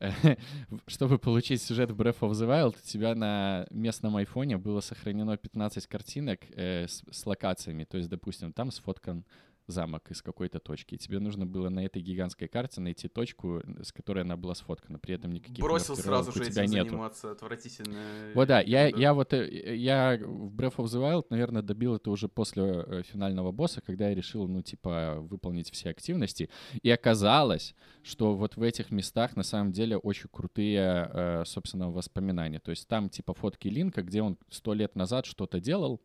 [0.86, 5.36] чтобы получить сюжет в Breath of the Wild, у тебя на местном айфоне было сохранено
[5.36, 7.84] 15 картинок э, с, с локациями.
[7.84, 9.24] То есть, допустим, там сфоткан
[9.66, 10.94] замок из какой-то точки.
[10.94, 14.98] И тебе нужно было на этой гигантской карте найти точку, с которой она была сфоткана.
[14.98, 16.90] При этом никаких Бросил сразу же этим нету.
[16.90, 17.96] заниматься, отвратительно.
[18.34, 22.10] Вот да, я, я вот, э, я в Breath of the Wild, наверное, добил это
[22.10, 26.48] уже после э, финального босса, когда я решил, ну, типа, выполнить все активности.
[26.82, 32.60] И оказалось, что вот в этих местах на самом деле очень крутые, э, собственно, воспоминания.
[32.60, 36.00] То есть там, типа, фотки Линка, где он сто лет назад что-то делал,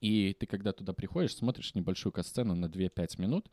[0.00, 3.48] и ты, когда туда приходишь, смотришь небольшую касцену на 2-5 минут,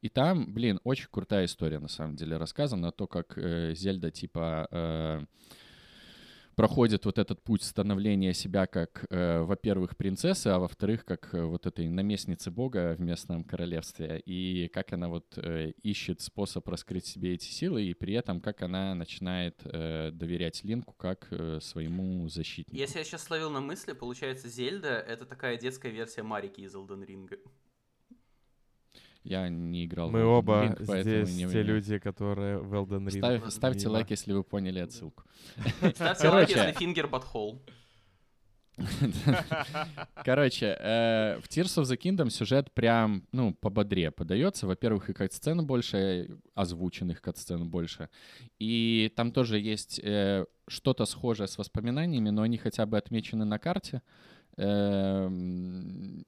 [0.00, 4.68] и там, блин, очень крутая история, на самом деле, рассказана, то, как э, Зельда, типа...
[4.70, 5.24] Э,
[6.56, 11.66] проходит вот этот путь становления себя как, э, во-первых, принцессы, а во-вторых, как э, вот
[11.66, 17.34] этой наместницы бога в местном королевстве, и как она вот э, ищет способ раскрыть себе
[17.34, 22.76] эти силы, и при этом как она начинает э, доверять Линку как э, своему защитнику.
[22.76, 27.06] Если я сейчас словил на мысли, получается, Зельда— это такая детская версия Марики из Elden
[27.06, 27.38] Ring.
[29.26, 33.18] Я не играл Мы в оба Ring, здесь не те люди, которые в Elden Ring.
[33.18, 35.24] Ставь, ставьте лайк, если вы поняли отсылку.
[35.94, 37.58] Ставьте лайк, если фингер butthole.
[40.24, 44.66] Короче, э, в Tears of the Kingdom сюжет прям, ну, пободрее подается.
[44.66, 48.10] Во-первых, и кат-сцен больше, озвученных кат-сцен больше.
[48.60, 53.58] И там тоже есть э, что-то схожее с воспоминаниями, но они хотя бы отмечены на
[53.58, 54.02] карте.
[54.58, 56.24] И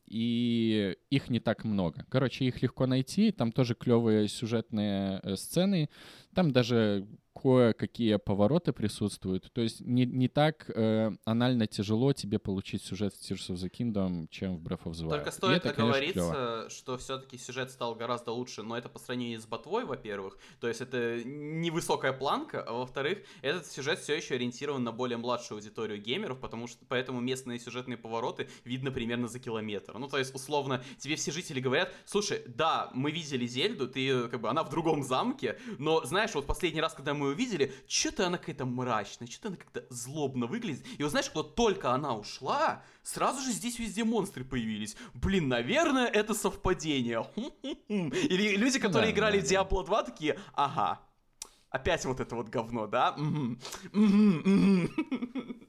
[1.10, 2.04] их не так много.
[2.10, 5.88] Короче, их легко найти, там тоже клевые сюжетные э, сцены,
[6.34, 7.06] там даже
[7.40, 9.52] кое-какие повороты присутствуют.
[9.52, 13.70] То есть не, не так э, анально тяжело тебе получить сюжет в Tears of the
[13.70, 15.10] Kingdom, чем в Breath of the Wild.
[15.10, 19.46] Только стоит это, оговориться, что все-таки сюжет стал гораздо лучше, но это по сравнению с
[19.46, 20.38] ботвой, во-первых.
[20.60, 25.58] То есть это невысокая планка, а во-вторых, этот сюжет все еще ориентирован на более младшую
[25.58, 29.98] аудиторию геймеров, потому что поэтому местные сюжетные повороты видно примерно за километр.
[29.98, 34.40] Ну, то есть, условно, тебе все жители говорят, слушай, да, мы видели Зельду, ты, как
[34.40, 38.38] бы, она в другом замке, но, знаешь, вот последний раз, когда мы увидели, что-то она
[38.38, 40.84] какая-то мрачная, что-то она как-то злобно выглядит.
[40.98, 44.96] И вот знаешь, вот только она ушла, сразу же здесь везде монстры появились.
[45.14, 47.26] Блин, наверное, это совпадение.
[47.88, 51.00] Или люди, которые играли в Diablo 2, такие, ага,
[51.70, 53.16] опять вот это вот говно, да?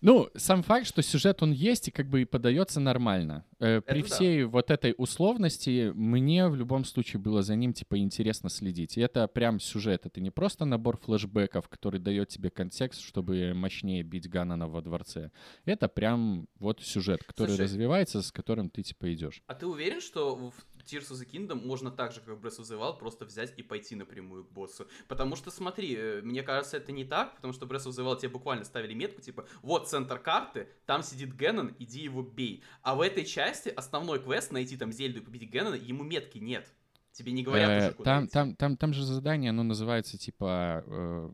[0.00, 3.44] Ну, сам факт, что сюжет он есть и как бы и подается нормально.
[3.58, 4.48] Э, при это всей да.
[4.48, 8.96] вот этой условности мне в любом случае было за ним типа интересно следить.
[8.96, 14.02] И это прям сюжет, это не просто набор флешбеков, который дает тебе контекст, чтобы мощнее
[14.02, 15.30] бить Ганана во дворце.
[15.64, 19.42] Это прям вот сюжет, который Слушай, развивается, с которым ты типа идешь.
[19.46, 20.54] А ты уверен, что в
[20.86, 23.52] Tears of the Kingdom можно так же, как в Breath of the Wild, просто взять
[23.58, 24.86] и пойти напрямую к боссу.
[25.08, 28.04] Потому что, смотри, э, мне кажется, это не так, потому что в Breath of the
[28.04, 32.62] Wild тебе буквально ставили метку, типа, вот центр карты, там сидит Геннон, иди его бей.
[32.82, 36.66] А в этой части основной квест, найти там Зельду и победить Геннона, ему метки нет.
[37.12, 38.32] Тебе не говорят Э, уже, куда там, идти.
[38.32, 41.30] там, там, там же задание, оно называется типа э,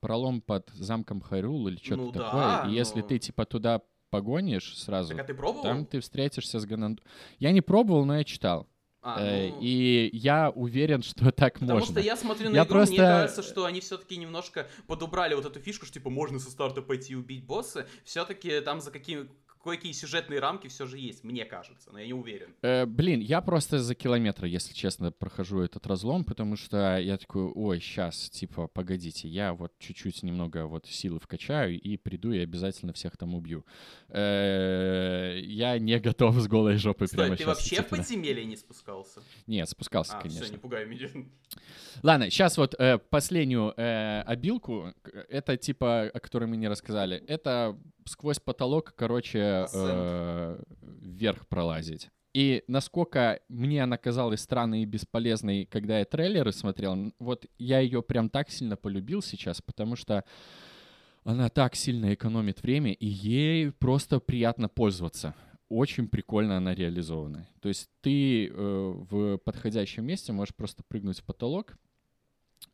[0.00, 2.18] пролом под замком Хайрул или что-то Ну да,
[2.58, 2.70] такое.
[2.72, 5.62] И если но- ты типа туда погонишь сразу, Так а ты пробовал?
[5.62, 7.02] там ты встретишься с Гананду.
[7.38, 8.68] Я не пробовал, но я читал.
[9.04, 11.92] А, Э, ну, И я уверен, что так Потому можно.
[11.92, 15.44] что я смотрю на Я игру, просто- мне кажется, что они все-таки немножко подубрали вот
[15.44, 17.88] эту фишку, что типа можно со старта пойти убить босса.
[18.04, 19.26] Все-таки там за какие
[19.62, 22.54] кое-какие сюжетные рамки все же есть, мне кажется, но я не уверен.
[22.62, 27.44] Э, блин, я просто за километр, если честно, прохожу этот разлом, потому что я такой,
[27.44, 32.92] ой, сейчас, типа, погодите, я вот чуть-чуть немного вот силы вкачаю и приду и обязательно
[32.92, 33.64] всех там убью.
[34.08, 38.44] Э, я не готов с голой жопой Стой, прямо ты сейчас вообще идти в подземелье
[38.44, 39.20] не спускался?
[39.46, 40.52] Нет, спускался, А, все, конечно.
[40.52, 41.08] не пугай меня.
[42.02, 44.92] Ладно, сейчас вот э, последнюю э, обилку,
[45.28, 52.10] это типа, о которой мы не рассказали, это сквозь потолок, короче, э, вверх пролазить.
[52.34, 58.02] И насколько мне она казалась странной и бесполезной, когда я трейлеры смотрел, вот я ее
[58.02, 60.24] прям так сильно полюбил сейчас, потому что
[61.24, 65.34] она так сильно экономит время, и ей просто приятно пользоваться.
[65.68, 67.48] Очень прикольно она реализована.
[67.60, 71.76] То есть ты э, в подходящем месте можешь просто прыгнуть в потолок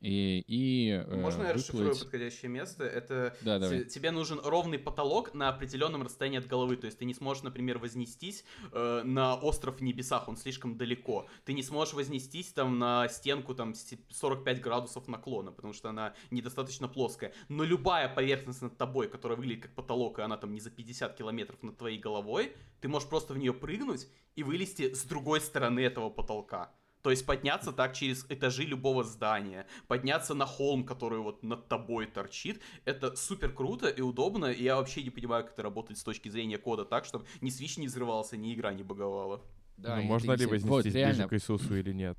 [0.01, 2.03] и, и э, Можно я расшифрую выплыть.
[2.03, 2.85] подходящее место?
[2.85, 3.81] Это Да, давай.
[3.81, 6.77] те- тебе нужен ровный потолок на определенном расстоянии от головы.
[6.77, 11.27] То есть ты не сможешь, например, вознестись э, на остров в небесах, он слишком далеко.
[11.44, 16.14] Ты не сможешь вознестись там на стенку там с 45 градусов наклона, потому что она
[16.31, 17.33] недостаточно плоская.
[17.48, 21.16] Но любая поверхность над тобой, которая выглядит как потолок, и она там не за 50
[21.16, 25.81] километров над твоей головой, ты можешь просто в нее прыгнуть и вылезти с другой стороны
[25.81, 26.72] этого потолка.
[27.03, 32.07] То есть подняться так через этажи любого здания, подняться на холм, который вот над тобой
[32.07, 36.03] торчит, это супер круто и удобно, и я вообще не понимаю, как это работает с
[36.03, 39.41] точки зрения кода так, чтобы ни свич не взрывался, ни игра не баговала.
[39.77, 42.19] Да, Ну, можно ли вознестись вот, ближе реально, к Иисусу или нет?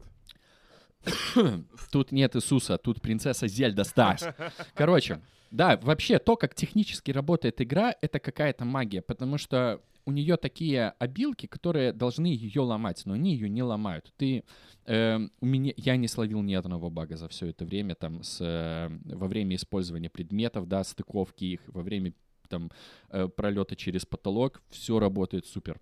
[1.91, 4.25] Тут нет Иисуса, тут принцесса Зельда Старс.
[4.73, 10.37] Короче, да, вообще то, как технически работает игра, это какая-то магия, потому что у нее
[10.37, 14.11] такие обилки, которые должны ее ломать, но они ее не ломают.
[14.17, 14.43] Ты
[14.85, 18.41] эм, у меня я не словил ни одного бага за все это время там с
[18.41, 22.13] э, во время использования предметов, да, стыковки их, во время
[22.47, 22.71] там
[23.09, 25.79] э, пролета через потолок, все работает супер.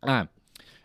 [0.00, 0.28] А,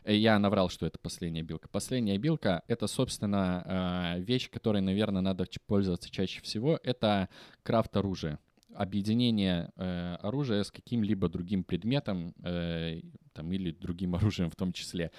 [0.04, 1.70] э, я наврал, что это последняя билка.
[1.70, 6.78] Последняя билка— это, собственно, э, вещь, которой, наверное, надо пользоваться чаще всего.
[6.84, 7.30] Это
[7.64, 8.38] крафт оружия.
[8.76, 13.02] Объединение э, оружия с каким-либо другим предметом э,
[13.34, 15.12] там, или другим оружием в том числе.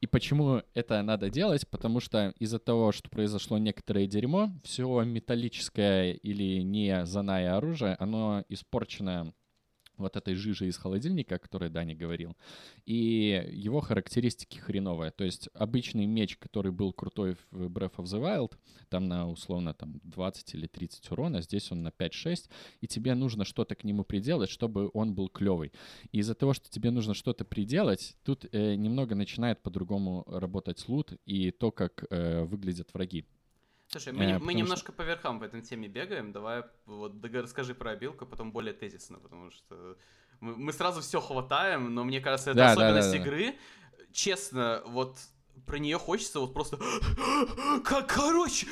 [0.00, 1.68] И почему это надо делать?
[1.68, 8.44] Потому что из-за того, что произошло некоторое дерьмо, все металлическое или не заная оружие, оно
[8.48, 9.32] испорчено
[9.96, 12.36] вот этой жижей из холодильника, о которой Даня говорил,
[12.86, 15.10] и его характеристики хреновые.
[15.10, 18.52] То есть обычный меч, который был крутой в Breath of the Wild,
[18.88, 22.48] там на условно там 20 или 30 урона, здесь он на 5-6,
[22.80, 25.72] и тебе нужно что-то к нему приделать, чтобы он был клевый.
[26.12, 31.12] И из-за того, что тебе нужно что-то приделать, тут э, немного начинает по-другому работать лут
[31.26, 33.24] и то, как э, выглядят враги.
[33.88, 36.32] Слушай, мы, Э, мы что- немножко по верхам в этом теме бегаем.
[36.32, 39.96] Давай вот расскажи про обилку, потом более тезисно, потому что
[40.40, 43.22] мы, мы сразу все хватаем, но мне кажется, это да, особенность да, да.
[43.24, 43.58] игры.
[44.12, 45.18] Честно, вот
[45.66, 46.78] про нее хочется вот просто...
[47.84, 48.66] Как, короче,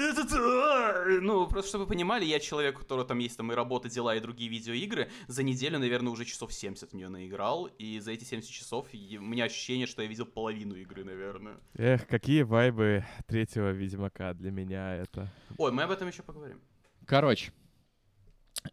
[0.00, 0.32] этот...
[0.32, 3.88] а!» Ну, просто чтобы вы понимали, я человек, у которого там есть там и работа,
[3.88, 8.12] дела, и другие видеоигры, за неделю, наверное, уже часов 70 в нее наиграл, и за
[8.12, 11.56] эти 70 часов у меня ощущение, что я видел половину игры, наверное.
[11.74, 15.32] Эх, какие вайбы третьего Ведьмака для меня это.
[15.58, 16.60] Ой, мы об этом еще поговорим.
[17.06, 17.52] Короче,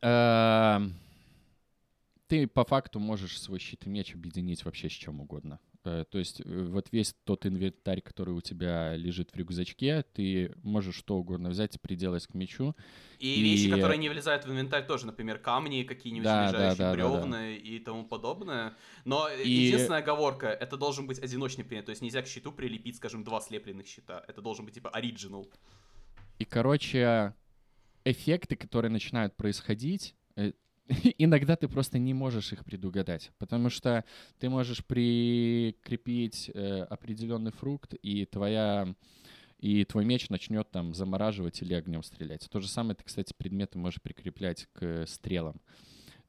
[0.02, 0.96] эм,
[2.28, 5.60] ты по факту можешь свой щит и меч объединить вообще с чем угодно.
[5.86, 10.54] Э, То есть э, вот весь тот инвентарь, который у тебя лежит в рюкзачке, ты
[10.63, 12.76] можешь что угодно взять и приделать к мечу.
[13.19, 16.78] И, И- вещи, которые не влезают в инвентарь, тоже, например, камни, какие-нибудь Да, да, лежащие
[16.78, 18.76] да, да, бревна и тому подобное.
[19.06, 22.96] Но И- единственная оговорка, это должен быть одиночный предмет, то есть нельзя к щиту прилепить,
[22.98, 24.24] скажем, два слепленных щита.
[24.28, 25.48] Это должен быть типа оригинал.
[26.39, 27.34] И, короче,
[28.06, 30.54] эффекты, которые начинают происходить, э,
[31.17, 34.04] иногда ты просто не можешь их предугадать, потому что
[34.39, 38.93] ты можешь прикрепить э, определенный фрукт, и твоя
[39.60, 42.50] и твой меч начнет там замораживать или огнем стрелять.
[42.50, 45.62] То же самое ты, кстати, предметы можешь прикреплять к стрелам.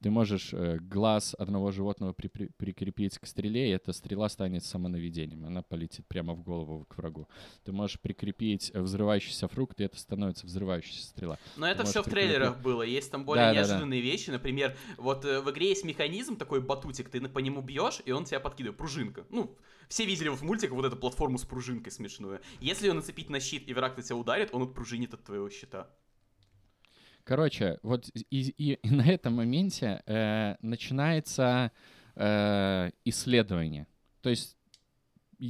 [0.03, 4.65] Ты можешь э, глаз одного животного при- при- прикрепить к стреле, и эта стрела станет
[4.65, 5.47] самонаведением.
[5.47, 7.27] Она полетит прямо в голову к врагу.
[7.65, 11.39] Ты можешь прикрепить э, взрывающийся фрукт, и это становится взрывающаяся стрела.
[11.57, 12.29] Но это можешь все в прикрепить.
[12.31, 12.83] трейлерах было.
[12.83, 13.67] Есть там более Да-да-да.
[13.69, 14.31] неожиданные вещи.
[14.31, 18.25] Например, вот э, в игре есть механизм, такой батутик, ты по нему бьешь, и он
[18.27, 18.77] тебя подкидывает.
[18.77, 19.25] Пружинка.
[19.31, 19.57] Ну,
[19.89, 22.41] все видели в мультиках вот эту платформу с пружинкой смешную.
[22.61, 25.89] Если ее нацепить на щит, и враг на тебя ударит, он отпружинит от твоего щита.
[27.25, 31.73] Короче, вот и, и- и на этом моменте э, начинается
[32.17, 33.87] э, исследование.
[34.21, 34.57] То есть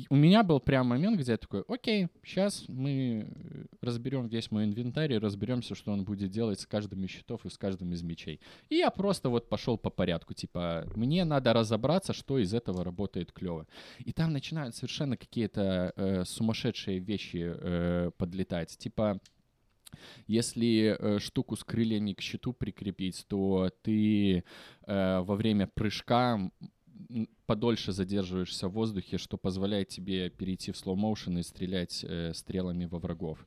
[0.08, 4.64] у меня был прям момент, где я такой, окей, сейчас мы э, разберем весь мой
[4.64, 8.02] инвентарь и разберемся, что он будет делать с каждым из щитов и с каждым из
[8.02, 8.40] мечей.
[8.70, 13.32] И я просто вот пошел по порядку, типа, мне надо разобраться, что из этого работает
[13.32, 13.66] клево.
[13.98, 19.20] И там начинают совершенно какие-то э, сумасшедшие вещи э, подлетать, типа
[20.26, 24.44] если э, штуку с крыльями к щиту прикрепить, то ты
[24.86, 26.50] э, во время прыжка
[27.46, 32.98] подольше задерживаешься в воздухе, что позволяет тебе перейти в motion и стрелять э, стрелами во
[32.98, 33.46] врагов.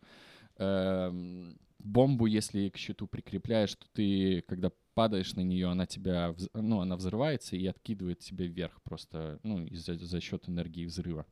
[0.58, 6.82] Эм, бомбу, если к щиту прикрепляешь, то ты, когда падаешь на нее, она тебя, ну,
[6.82, 11.26] она взрывается и откидывает тебя вверх просто, ну, из-за за счет энергии взрыва.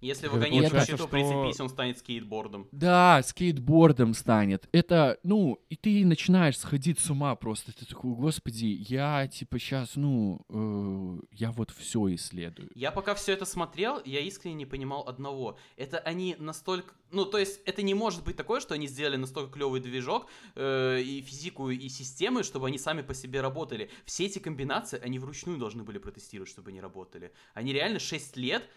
[0.00, 2.68] Если Так в это агонит к получается, щиту что- прицепись, он станет скейтбордом.
[2.72, 4.68] Да, скейтбордом станет.
[4.72, 7.72] Это, ну, и ты начинаешь сходить с ума просто.
[7.72, 12.70] Ты такой, господи, я типа сейчас, ну, э, я вот все исследую.
[12.74, 15.58] Я пока все это смотрел, я искренне не понимал одного.
[15.76, 16.94] Это они настолько...
[17.10, 21.00] Ну, то есть, это не может быть такое, что они сделали настолько клевый движок, э,
[21.00, 23.90] и физику, и системы, чтобы они сами по себе работали.
[24.04, 27.32] Все эти комбинации, они вручную должны были протестировать, чтобы они работали.
[27.54, 28.68] Они реально 6 лет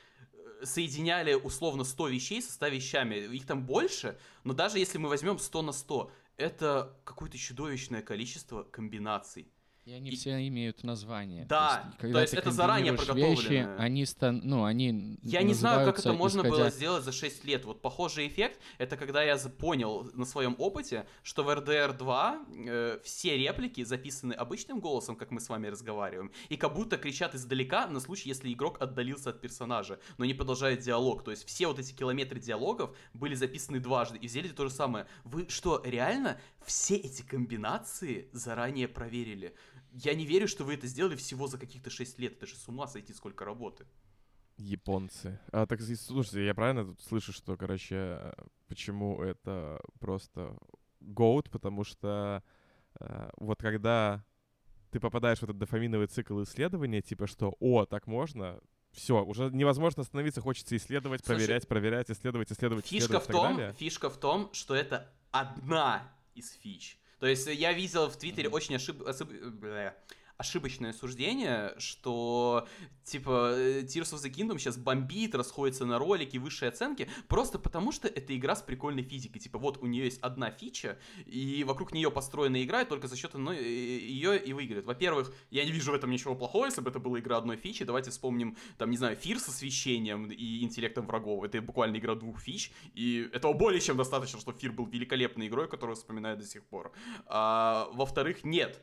[0.63, 3.15] соединяли условно 100 вещей со 100 вещами.
[3.35, 8.63] Их там больше, но даже если мы возьмем 100 на 100, это какое-то чудовищное количество
[8.63, 9.51] комбинаций.
[9.85, 11.45] И они И- все имеют название.
[11.45, 15.41] Да, есть, то когда есть ты это заранее комбинируешь вещи, они, стан, ну, они Я
[15.41, 17.65] не знаю, как это можно было исходя- сделать за 6 лет.
[17.65, 22.99] Вот похожий эффект, это когда я понял на своем опыте, что в RDR 2 э,
[23.03, 27.87] все реплики записаны обычным голосом, как мы с вами разговариваем, и как будто кричат издалека
[27.87, 31.23] на случай, если игрок отдалился от персонажа, но не продолжает диалог.
[31.23, 34.71] То есть все вот эти километры диалогов были записаны дважды, и в Зельде то же
[34.71, 35.07] самое.
[35.23, 39.55] Вы что, реально все эти комбинации заранее проверили?
[39.91, 42.33] Я не верю, что вы это сделали всего за каких-то 6 лет.
[42.33, 43.85] Это же с ума сойти, сколько работы.
[44.57, 45.39] Японцы.
[45.51, 48.33] А, так, слушайте, я правильно тут слышу, что, короче,
[48.67, 50.57] почему это просто
[50.99, 52.43] гоут, потому что
[52.99, 54.23] э, вот когда
[54.91, 58.59] ты попадаешь в этот дофаминовый цикл исследования, типа что, о, так можно,
[58.91, 63.73] все, уже невозможно остановиться, хочется исследовать, Слушай, проверять, проверять, исследовать, исследовать, Фишка исследовать в том,
[63.75, 66.99] фишка в том, что это одна из фич.
[67.21, 69.95] То есть э, я видел в Твиттере очень ошиб- осып- бля,
[70.41, 72.67] ошибочное суждение, что
[73.03, 77.91] типа э, Tears of the Kingdom сейчас бомбит, расходится на ролики, высшие оценки, просто потому
[77.91, 79.39] что это игра с прикольной физикой.
[79.39, 83.15] Типа вот у нее есть одна фича, и вокруг нее построена игра, и только за
[83.15, 84.85] счет одной ее и выиграет.
[84.85, 87.85] Во-первых, я не вижу в этом ничего плохого, если бы это была игра одной фичи.
[87.85, 91.43] Давайте вспомним, там, не знаю, Фир с освещением и интеллектом врагов.
[91.43, 95.67] Это буквально игра двух фич, и этого более чем достаточно, что Фир был великолепной игрой,
[95.67, 96.91] которую вспоминаю до сих пор.
[97.27, 98.81] А, во-вторых, нет.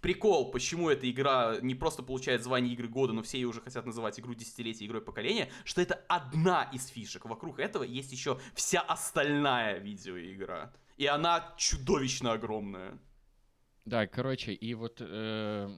[0.00, 3.84] Прикол, почему эта игра не просто получает звание игры года, но все ее уже хотят
[3.84, 7.24] называть игру десятилетия, игрой поколения, что это одна из фишек.
[7.24, 10.72] Вокруг этого есть еще вся остальная видеоигра.
[10.96, 12.98] И она чудовищно огромная.
[13.84, 14.98] Да, короче, и вот...
[15.00, 15.68] э,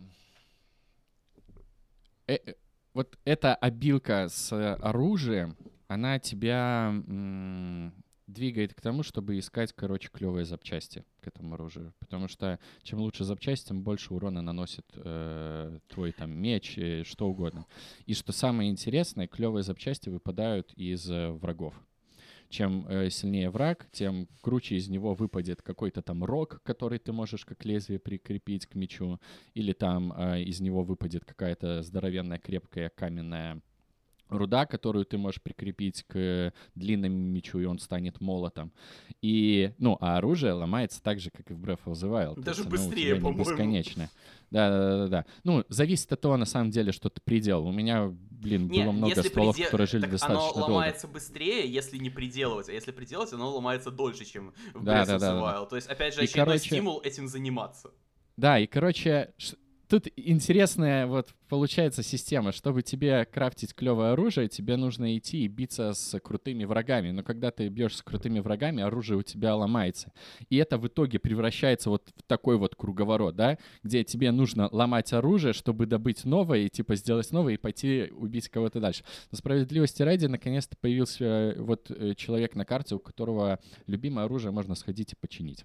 [2.27, 2.55] э,
[2.93, 5.57] вот эта обилка с оружием,
[5.89, 7.95] она тебя м,
[8.33, 11.95] двигает к тому, чтобы искать, короче, клевые запчасти к этому оружию.
[11.99, 17.29] Потому что чем лучше запчасть, тем больше урона наносит э, твой там меч, и что
[17.29, 17.67] угодно.
[18.07, 21.75] И что самое интересное, клевые запчасти выпадают из э, врагов.
[22.49, 27.45] Чем э, сильнее враг, тем круче из него выпадет какой-то там рог, который ты можешь
[27.45, 29.21] как лезвие прикрепить к мечу,
[29.55, 33.63] или там э, из него выпадет какая-то здоровенная крепкая каменная
[34.31, 38.73] руда, которую ты можешь прикрепить к длинному мечу, и он станет молотом.
[39.23, 42.41] И, ну, а оружие ломается так же, как и в Breath of the Wild.
[42.43, 43.39] Даже оно быстрее, по-моему.
[43.39, 44.11] бесконечное.
[44.51, 45.27] Да, да, да, да.
[45.45, 47.65] Ну, зависит от того, на самом деле, что ты предел.
[47.67, 50.71] У меня, блин, Не, было много стволов, предел- которые жили так достаточно оно долго.
[50.73, 55.07] ломается быстрее, если не приделывать, а если приделать, оно ломается дольше, чем в Да, Breath
[55.07, 55.41] да, of the да, да, да.
[55.63, 55.69] Wild.
[55.69, 57.91] То есть, опять же, И, очередной короче, стимул этим заниматься.
[58.37, 59.35] Да, и, короче,
[59.91, 62.53] тут интересная вот получается система.
[62.53, 67.11] Чтобы тебе крафтить клевое оружие, тебе нужно идти и биться с крутыми врагами.
[67.11, 70.13] Но когда ты бьешь с крутыми врагами, оружие у тебя ломается.
[70.49, 75.13] И это в итоге превращается вот в такой вот круговорот, да, где тебе нужно ломать
[75.13, 79.05] оружие, чтобы добыть новое, и типа сделать новое, и пойти убить кого-то дальше.
[79.33, 84.53] Но справедливости ради, наконец-то появился э, вот э, человек на карте, у которого любимое оружие
[84.53, 85.65] можно сходить и починить.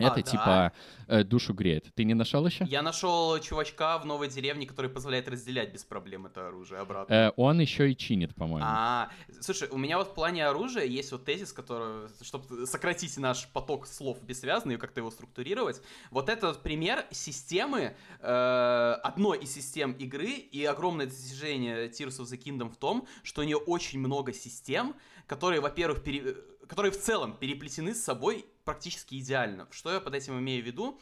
[0.00, 0.22] Это А, да?
[0.22, 0.72] типа
[1.08, 1.92] э, душу греет.
[1.94, 2.64] Ты не нашел еще?
[2.64, 7.12] Я нашел чувачка в новой деревне, который позволяет разделять без проблем это оружие обратно.
[7.12, 8.66] Э, он еще и чинит, по-моему.
[8.68, 9.10] А,
[9.40, 13.86] слушай, у меня вот в плане оружия есть вот тезис, который, чтобы сократить наш поток
[13.86, 15.82] слов бессвязный и как-то его структурировать.
[16.10, 22.24] Вот это вот пример системы, э, одной из систем игры, и огромное достижение Tears of
[22.32, 24.94] the Kingdom в том, что у нее очень много систем,
[25.26, 26.36] которые, во-первых, пере-
[26.70, 29.66] которые в целом переплетены с собой практически идеально.
[29.72, 31.00] Что я под этим имею в виду?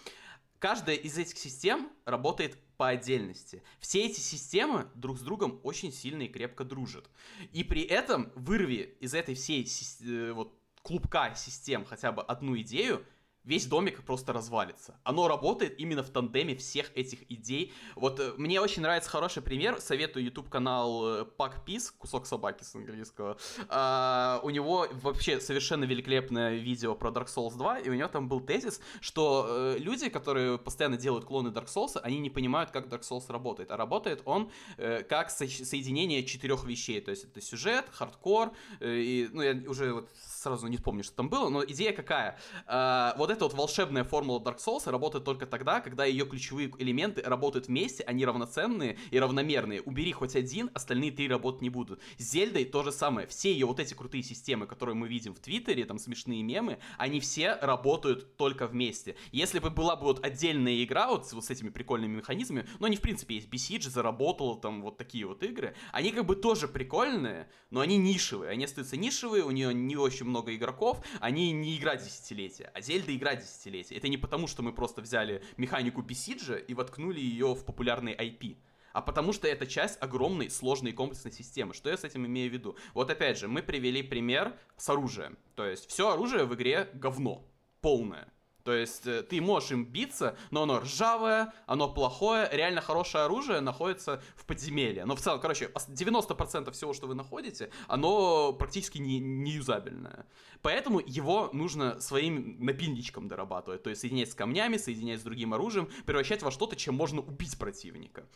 [0.59, 3.63] Каждая из этих систем работает по отдельности.
[3.79, 7.11] Все эти системы друг с другом очень сильно и крепко дружат.
[7.53, 9.69] И при этом вырви из этой всей
[10.01, 13.05] э, вот клубка систем хотя бы одну идею,
[13.45, 14.99] весь домик просто развалится.
[15.05, 17.73] Оно работает именно в тандеме всех этих идей.
[17.97, 19.81] Вот э, мне очень нравится хороший пример.
[19.81, 23.39] Советую YouTube канал э, Pack Peace, кусок собаки с английского.
[23.69, 28.29] А, у него вообще совершенно великолепное видео про Dark Souls 2, и у него там
[28.29, 32.87] был тезис, что э, люди, которые постоянно делают клоны Dark Souls, они не понимают, как
[32.87, 33.71] Dark Souls работает.
[33.71, 37.01] А работает он как со- соединение четырех вещей.
[37.01, 41.29] То есть это сюжет, хардкор, и, ну, я уже вот сразу не помню, что там
[41.29, 42.39] было, но идея какая?
[42.67, 47.23] А, вот эта вот волшебная формула Dark Souls работает только тогда, когда ее ключевые элементы
[47.23, 49.83] работают вместе, они равноценные и равномерные.
[49.83, 52.01] Убери хоть один, остальные три работать не будут.
[52.19, 53.27] С Зельдой то же самое.
[53.27, 57.21] Все ее вот эти крутые системы, которые мы видим в Твиттере, там смешные мемы, они
[57.21, 59.17] все работают только вместе.
[59.33, 62.87] Если бы была бы вот отдельная игра вот с, вот с этими прикольными механизмами, но
[62.87, 66.69] они в принципе есть Besiege, заработала там вот такие вот игры, они как бы тоже
[66.69, 68.51] прикольные, но они нишевые.
[68.51, 73.15] Они остаются нишевые, у нее не очень много игроков, они не игра десятилетия, а Зельда
[73.19, 73.97] игра десятилетия.
[73.97, 78.57] Это не потому, что мы просто взяли механику Besiege и воткнули ее в популярный IP.
[78.93, 81.75] А потому что это часть огромной, сложной комплексной системы.
[81.75, 82.77] Что я с этим имею в виду?
[82.95, 85.37] Вот опять же, мы привели пример с оружием.
[85.55, 87.45] То есть все оружие в игре говно.
[87.81, 88.33] Полное.
[88.65, 92.49] То есть э, ты можешь им биться, но оно ржавое, оно плохое.
[92.53, 95.05] Реально хорошее оружие находится в подземелье.
[95.05, 100.27] Но в целом, короче, ос- 90% всего, что вы находите, оно практически не, не юзабельное.
[100.61, 103.83] Поэтому его нужно своим напильничком дорабатывать.
[103.83, 107.59] То есть соединять с камнями, соединять с другим оружием, превращать во что-то, чем можно убить
[107.59, 108.27] противника.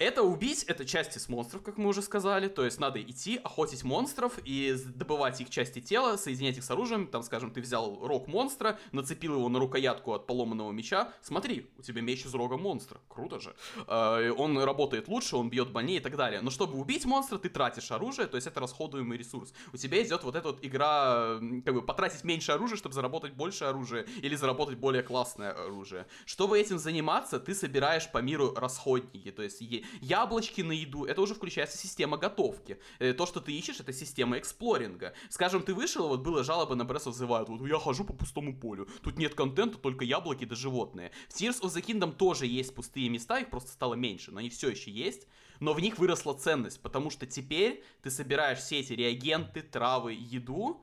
[0.00, 3.84] Это убить, это части с монстров, как мы уже сказали, то есть надо идти, охотить
[3.84, 8.26] монстров и добывать их части тела, соединять их с оружием, там, скажем, ты взял рог
[8.26, 12.98] монстра, нацепил его на рукоятку от поломанного меча, смотри, у тебя меч из рога монстра,
[13.08, 13.54] круто же.
[13.88, 16.40] Э, Он работает лучше, он бьет больнее и так далее.
[16.40, 19.52] Но чтобы убить монстра, ты тратишь оружие, то есть это расходуемый ресурс.
[19.74, 23.64] У тебя идет вот эта вот игра, как бы потратить меньше оружия, чтобы заработать больше
[23.64, 26.06] оружия, или заработать более классное оружие.
[26.24, 29.60] Чтобы этим заниматься, ты собираешь по миру расходники, то есть
[30.00, 32.78] яблочки на еду, это уже включается система готовки.
[32.98, 35.14] Э, То, что ты ищешь, это система эксплоринга.
[35.28, 38.12] Скажем, ты вышел, вот было жалоба на Breath of the Wild, вот я хожу по
[38.12, 41.12] пустому полю, тут нет контента, только яблоки да животные.
[41.28, 44.50] В Tears of the Kingdom тоже есть пустые места, их просто стало меньше, но они
[44.50, 45.26] все еще есть.
[45.60, 50.82] Но в них выросла ценность, потому что теперь ты собираешь все эти реагенты, травы, еду,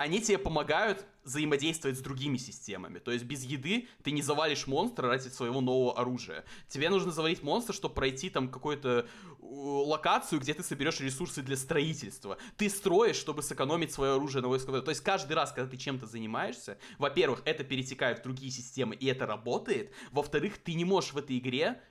[0.00, 2.98] они тебе помогают взаимодействовать с другими системами.
[3.00, 6.46] То есть без еды ты не завалишь монстра ради своего нового оружия.
[6.68, 9.04] Тебе нужно завалить монстра, чтобы пройти там какую-то э,
[9.42, 12.38] локацию, где ты соберешь ресурсы для строительства.
[12.56, 14.80] Ты строишь, чтобы сэкономить свое оружие на войско.
[14.80, 19.04] То есть каждый раз, когда ты чем-то занимаешься, во-первых, это перетекает в другие системы, и
[19.04, 19.92] это работает.
[20.12, 21.82] Во-вторых, ты не можешь в этой игре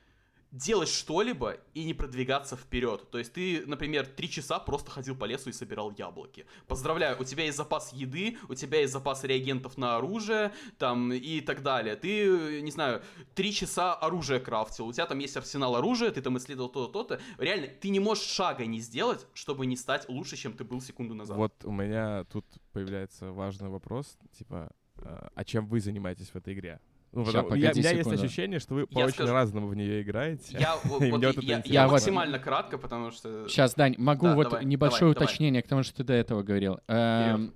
[0.52, 3.10] делать что-либо и не продвигаться вперед.
[3.12, 6.46] То есть ты, например, три часа просто ходил по лесу и собирал яблоки.
[6.68, 11.42] Поздравляю, у тебя есть запас еды, у тебя есть запас реагентов на оружие, там, и
[11.42, 11.96] так далее.
[11.96, 13.04] Ты, не знаю,
[13.36, 17.22] три часа оружие крафтил, у тебя там есть арсенал оружия, ты там исследовал то-то, то-то.
[17.38, 21.14] Реально, ты не можешь шага не сделать, чтобы не стать лучше, чем ты был секунду
[21.14, 21.38] назад.
[21.38, 26.54] Вот у меня тут появляется важный вопрос, типа, э, а чем вы занимаетесь в этой
[26.54, 26.80] игре?
[27.12, 28.24] Ну, Ща, потому- я- у погоди меня есть секунду.
[28.24, 29.34] ощущение, что вы по Я очень скажу.
[29.34, 30.58] разному в нее играете.
[30.60, 33.48] Я, вот, вот вот- максимально кратко, потому что...
[33.48, 35.26] Сейчас, Дань, могу Да, вот давай, небольшое давай, давай.
[35.26, 36.80] уточнение к тому, что ты до этого говорил.
[36.88, 37.54] Эм,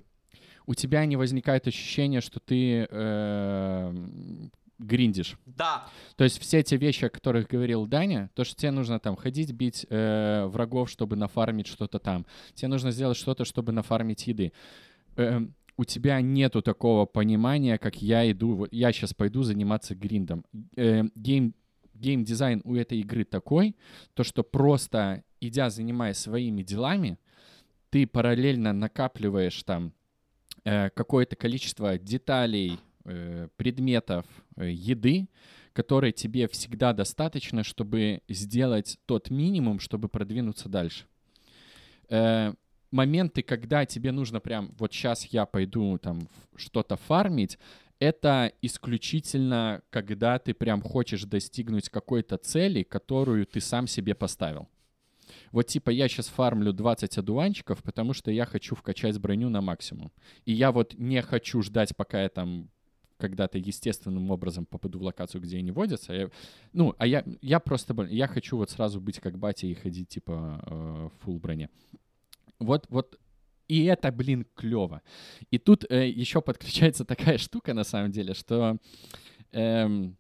[0.66, 5.38] у тебя не возникает ощущение, что ты эм, гриндишь.
[5.46, 5.86] Да,
[6.16, 9.52] То есть все те вещи, о которых говорил Даня, то, что тебе нужно там ходить,
[9.52, 12.26] бить э, врагов, чтобы нафармить что-то там.
[12.54, 14.52] Тебе нужно сделать что-то, чтобы нафармить еды.
[15.16, 20.46] Эм, у тебя нету такого понимания, как я иду, вот я сейчас пойду заниматься гриндом.
[20.76, 21.54] Э, гейм
[21.94, 23.76] геймдизайн у этой игры такой,
[24.14, 27.18] то что просто идя занимаясь своими делами,
[27.90, 29.94] ты параллельно накапливаешь там
[30.66, 35.28] э, какое-то количество деталей, э, предметов, э, еды,
[35.74, 41.06] которые тебе всегда достаточно, чтобы сделать тот минимум, чтобы продвинуться дальше.
[42.94, 47.58] Моменты, когда тебе нужно прям, вот сейчас я пойду там что-то фармить,
[48.00, 54.68] это исключительно, когда ты прям хочешь достигнуть какой-то цели, которую ты сам себе поставил.
[55.52, 60.12] Вот типа я сейчас фармлю 20 одуванчиков, потому что я хочу вкачать броню на максимум.
[60.46, 62.70] И я вот не хочу ждать, пока я там
[63.18, 66.14] когда-то естественным образом попаду в локацию, где они водятся.
[66.14, 66.30] Я,
[66.74, 70.62] ну, а я, я просто, я хочу вот сразу быть как батя и ходить типа
[70.66, 71.70] э, фул броне.
[72.60, 73.20] Вот, вот
[73.68, 75.02] и это, блин, клево.
[75.52, 78.78] И тут э, еще подключается такая штука, на самом деле, что
[79.52, 80.18] эм,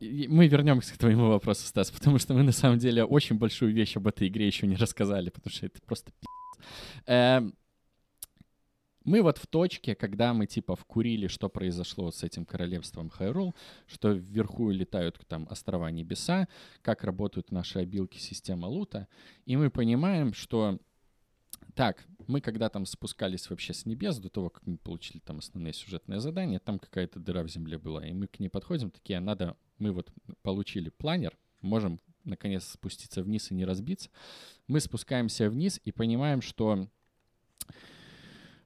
[0.00, 3.96] мы вернемся к твоему вопросу, Стас, потому что мы на самом деле очень большую вещь
[3.96, 6.62] об этой игре еще не рассказали, потому что это просто пи***ц.
[7.06, 7.54] Эм,
[9.04, 13.54] мы вот в точке, когда мы типа вкурили, что произошло с этим королевством Хайрул,
[13.86, 16.48] что вверху летают там острова небеса,
[16.82, 19.08] как работают наши обилки система лута,
[19.44, 20.78] и мы понимаем, что
[21.74, 25.72] так, мы когда там спускались вообще с небес, до того, как мы получили там основные
[25.72, 29.56] сюжетные задания, там какая-то дыра в земле была, и мы к ней подходим, такие, надо,
[29.78, 34.08] мы вот получили планер, можем наконец спуститься вниз и не разбиться.
[34.66, 36.88] Мы спускаемся вниз и понимаем, что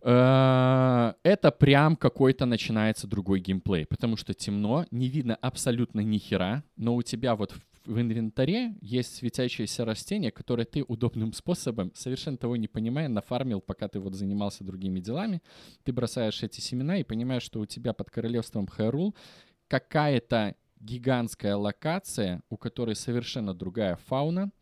[0.00, 6.94] это прям какой-то начинается другой геймплей, потому что темно, не видно абсолютно ни хера, но
[6.94, 12.68] у тебя вот в инвентаре есть светящееся растение, которое ты удобным способом, совершенно того не
[12.68, 15.42] понимая, нафармил, пока ты вот занимался другими делами.
[15.84, 19.16] Ты бросаешь эти семена и понимаешь, что у тебя под королевством Хайрул
[19.68, 24.52] какая-то гигантская локация, у которой совершенно другая фауна,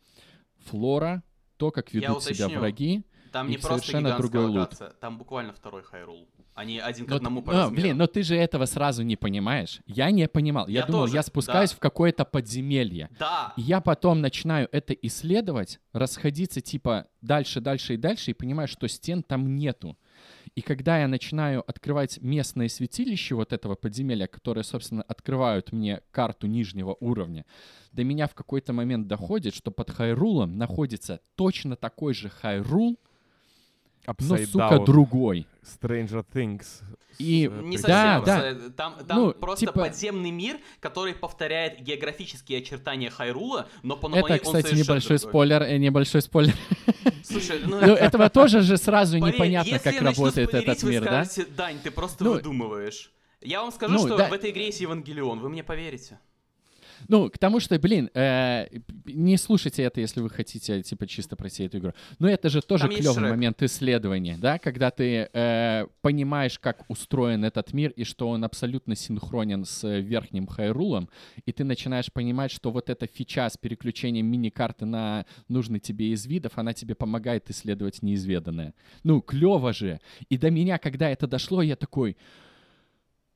[0.59, 1.21] флора,
[1.57, 3.03] то, как ведут себя враги.
[3.37, 4.99] Там не просто совершенно другой локация, лут.
[4.99, 6.27] там буквально второй Хайрул.
[6.55, 9.79] Они один к но, одному по но, Блин, но ты же этого сразу не понимаешь.
[9.85, 10.67] Я не понимал.
[10.67, 11.75] Я, я думал, тоже, я спускаюсь да.
[11.75, 13.11] в какое-то подземелье.
[13.19, 13.53] Да.
[13.57, 18.87] И я потом начинаю это исследовать, расходиться типа дальше, дальше и дальше, и понимаю, что
[18.87, 19.97] стен там нету.
[20.55, 26.47] И когда я начинаю открывать местное святилище вот этого подземелья, которые, собственно, открывают мне карту
[26.47, 27.45] нижнего уровня,
[27.91, 32.97] до меня в какой-то момент доходит, что под Хайрулом находится точно такой же Хайрул,
[34.19, 35.47] но, сука, другой.
[35.63, 36.83] Stranger Things.
[37.19, 38.23] И не совсем.
[38.23, 38.55] Да, да.
[38.75, 39.79] Там, там ну, просто типа...
[39.79, 45.31] подземный мир, который повторяет географические очертания Хайрула, но по Это, кстати, небольшой другой.
[45.31, 46.53] спойлер, э, небольшой спойлер.
[47.23, 47.81] Слушай, ну...
[47.81, 51.25] ну этого тоже же сразу непонятно, как работает этот мир, да?
[51.55, 53.11] Дань, ты просто ну, выдумываешь.
[53.41, 54.29] Я вам скажу, ну, что да.
[54.29, 56.19] в этой игре есть Евангелион, вы мне поверите.
[57.07, 58.67] Ну, к тому, что, блин, э,
[59.05, 61.93] не слушайте это, если вы хотите, типа, чисто пройти эту игру.
[62.19, 67.73] Но это же тоже клевый момент исследования, да, когда ты э, понимаешь, как устроен этот
[67.73, 71.09] мир и что он абсолютно синхронен с верхним Хайрулом,
[71.45, 76.25] и ты начинаешь понимать, что вот эта фича с переключением мини-карты на нужный тебе из
[76.25, 78.73] видов, она тебе помогает исследовать неизведанное.
[79.03, 79.99] Ну, клево же.
[80.29, 82.17] И до меня, когда это дошло, я такой...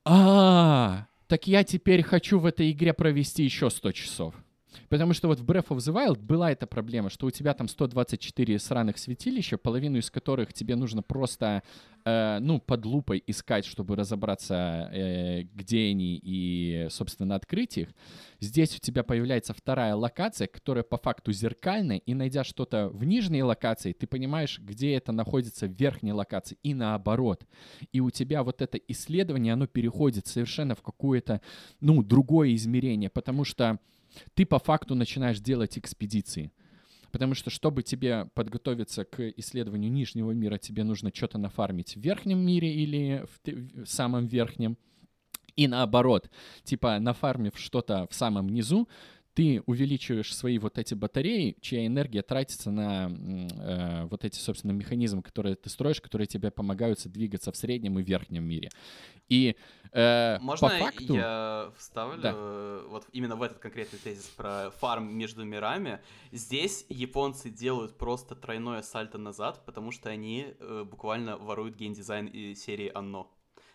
[0.04, 4.36] А, так я теперь хочу в этой игре провести еще 100 часов.
[4.90, 7.68] Потому что вот в Breath of the Wild была эта проблема, что у тебя там
[7.68, 11.64] 124 сраных святилища, половину из которых тебе нужно просто,
[12.06, 17.90] э, ну, под лупой искать, чтобы разобраться, э, где они и, собственно, открыть их.
[18.40, 23.44] Здесь у тебя появляется вторая локация, которая по факту зеркальная, и найдя что-то в нижней
[23.44, 27.46] локации, ты понимаешь, где это находится в верхней локации, и наоборот.
[27.92, 31.42] И у тебя вот это исследование, оно переходит совершенно в какое-то,
[31.80, 33.80] ну, другое измерение, потому что
[34.34, 36.52] ты по факту начинаешь делать экспедиции.
[37.12, 42.40] Потому что, чтобы тебе подготовиться к исследованию нижнего мира, тебе нужно что-то нафармить в верхнем
[42.40, 44.78] мире или в, в самом верхнем.
[45.58, 46.30] И наоборот,
[46.64, 48.88] типа нафармив что-то в самом низу,
[49.34, 55.22] ты увеличиваешь свои вот эти батареи, чья энергия тратится на э, вот эти, собственно, механизмы,
[55.22, 58.70] которые ты строишь, которые тебе помогают двигаться в среднем и верхнем мире.
[59.30, 59.56] И
[59.94, 61.16] э, Можно по факту...
[61.16, 62.82] я вставлю да.
[62.90, 66.02] Вот именно в этот конкретный тезис про фарм между мирами?
[66.32, 72.54] Здесь японцы делают просто тройное сальто назад, потому что они э, буквально воруют геймдизайн и
[72.56, 73.28] серии Анно.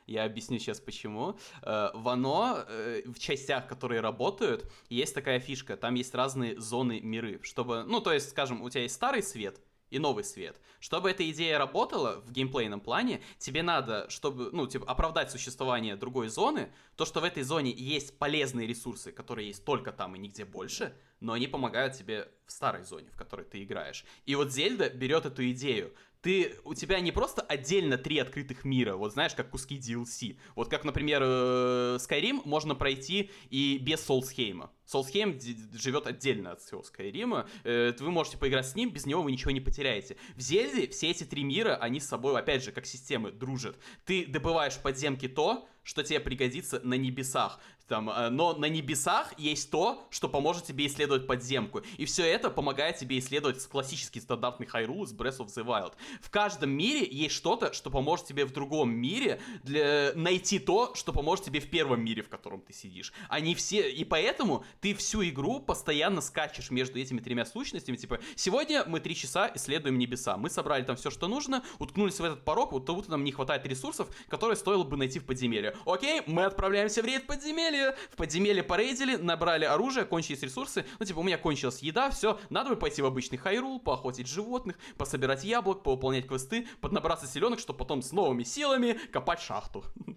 [0.06, 1.38] Я объясню сейчас почему.
[1.62, 5.76] Э, в оно, э, в частях, которые работают, есть такая фишка.
[5.76, 7.40] Там есть разные зоны миры.
[7.42, 10.60] Чтобы, ну, то есть, скажем, у тебя есть старый свет, и новый свет.
[10.80, 16.28] Чтобы эта идея работала в геймплейном плане, тебе надо, чтобы, ну, типа, оправдать существование другой
[16.28, 20.44] зоны, то, что в этой зоне есть полезные ресурсы, которые есть только там и нигде
[20.44, 24.04] больше, но они помогают тебе в старой зоне, в которой ты играешь.
[24.24, 25.94] И вот Зельда берет эту идею
[26.26, 30.36] ты, у тебя не просто отдельно три открытых мира, вот знаешь, как куски DLC.
[30.56, 34.72] Вот как, например, э, Skyrim можно пройти и без Солсхейма.
[34.86, 35.38] Солсхейм
[35.74, 37.48] живет отдельно от всего Скайрима.
[37.64, 40.16] Э, вы можете поиграть с ним, без него вы ничего не потеряете.
[40.36, 43.76] В Зельде все эти три мира, они с собой, опять же, как системы, дружат.
[44.04, 47.60] Ты добываешь подземки то, что тебе пригодится на небесах.
[47.86, 51.82] Там, э, но на небесах есть то, что поможет тебе исследовать подземку.
[51.96, 55.94] И все это помогает тебе исследовать классический стандартный Hyrule из Breath of the Wild.
[56.20, 60.12] В каждом мире есть что-то, что поможет тебе в другом мире для...
[60.16, 63.12] найти то, что поможет тебе в первом мире, в котором ты сидишь.
[63.28, 63.88] Они все...
[63.88, 67.96] И поэтому ты всю игру постоянно скачешь между этими тремя сущностями.
[67.96, 70.36] Типа, сегодня мы три часа исследуем небеса.
[70.36, 73.66] Мы собрали там все, что нужно, уткнулись в этот порог, вот то нам не хватает
[73.66, 75.76] ресурсов, которые стоило бы найти в подземелье.
[75.84, 81.18] Окей, мы отправляемся в рейд подземелья в подземелье порейдили, набрали оружие, кончились ресурсы, ну, типа,
[81.18, 85.82] у меня кончилась еда, все, надо бы пойти в обычный хайрул, поохотить животных, пособирать яблок,
[85.82, 89.84] повыполнять квесты, поднабраться селенок, чтобы потом с новыми силами копать шахту.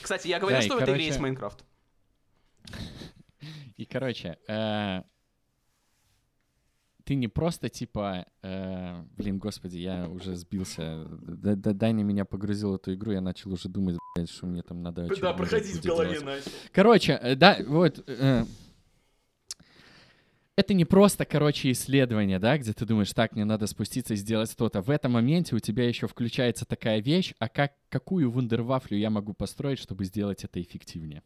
[0.00, 0.92] Кстати, я говорил, да, что в короче...
[0.92, 1.64] этой игре есть Майнкрафт.
[3.76, 5.02] И, короче, э,
[7.04, 11.06] ты не просто типа, э, блин, господи, я уже сбился.
[11.20, 14.62] Д -д Даня меня погрузил в эту игру, я начал уже думать, блядь, что мне
[14.62, 15.08] там надо...
[15.20, 16.50] Да, проходить в голове начал.
[16.72, 18.04] Короче, э, да, вот...
[18.06, 18.44] Э,
[20.54, 24.52] это не просто, короче, исследование, да, где ты думаешь, так, мне надо спуститься и сделать
[24.52, 24.82] что-то.
[24.82, 29.32] В этом моменте у тебя еще включается такая вещь, а как, какую вундервафлю я могу
[29.32, 31.22] построить, чтобы сделать это эффективнее?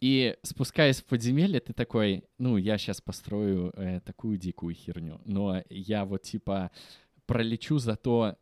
[0.00, 5.62] И спускаясь в подземелье, ты такой, ну, я сейчас построю э, такую дикую херню, но
[5.68, 6.70] я вот типа
[7.26, 8.36] пролечу за то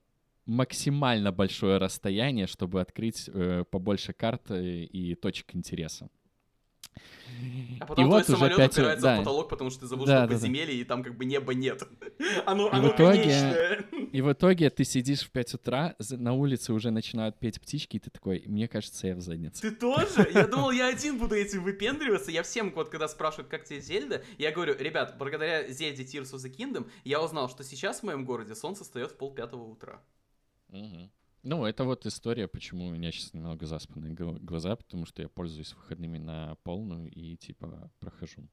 [0.46, 6.08] максимально большое расстояние, чтобы открыть э, побольше карт э, и точек интереса.
[7.80, 8.72] А потом и твой вот самолет 5...
[8.72, 9.14] упирается да.
[9.14, 10.80] в потолок, потому что ты забыл, да, что да, подземелье, да.
[10.80, 11.82] и там как бы неба нет.
[12.46, 13.84] оно, и оно в итоге, конечное.
[14.12, 18.00] И в итоге ты сидишь в 5 утра, на улице уже начинают петь птички, и
[18.00, 19.62] ты такой, мне кажется, я в заднице.
[19.62, 20.28] Ты тоже?
[20.32, 22.30] Я думал, я один буду этим выпендриваться.
[22.30, 26.44] Я всем, вот когда спрашивают, как тебе Зельда, я говорю, ребят, благодаря Зельде Tears of
[26.44, 30.00] the Kingdom я узнал, что сейчас в моем городе солнце встает в пол пятого утра.
[30.70, 31.10] Угу.
[31.42, 35.72] Ну, это вот история, почему у меня сейчас немного заспанные глаза, потому что я пользуюсь
[35.74, 38.48] выходными на полную и типа прохожу.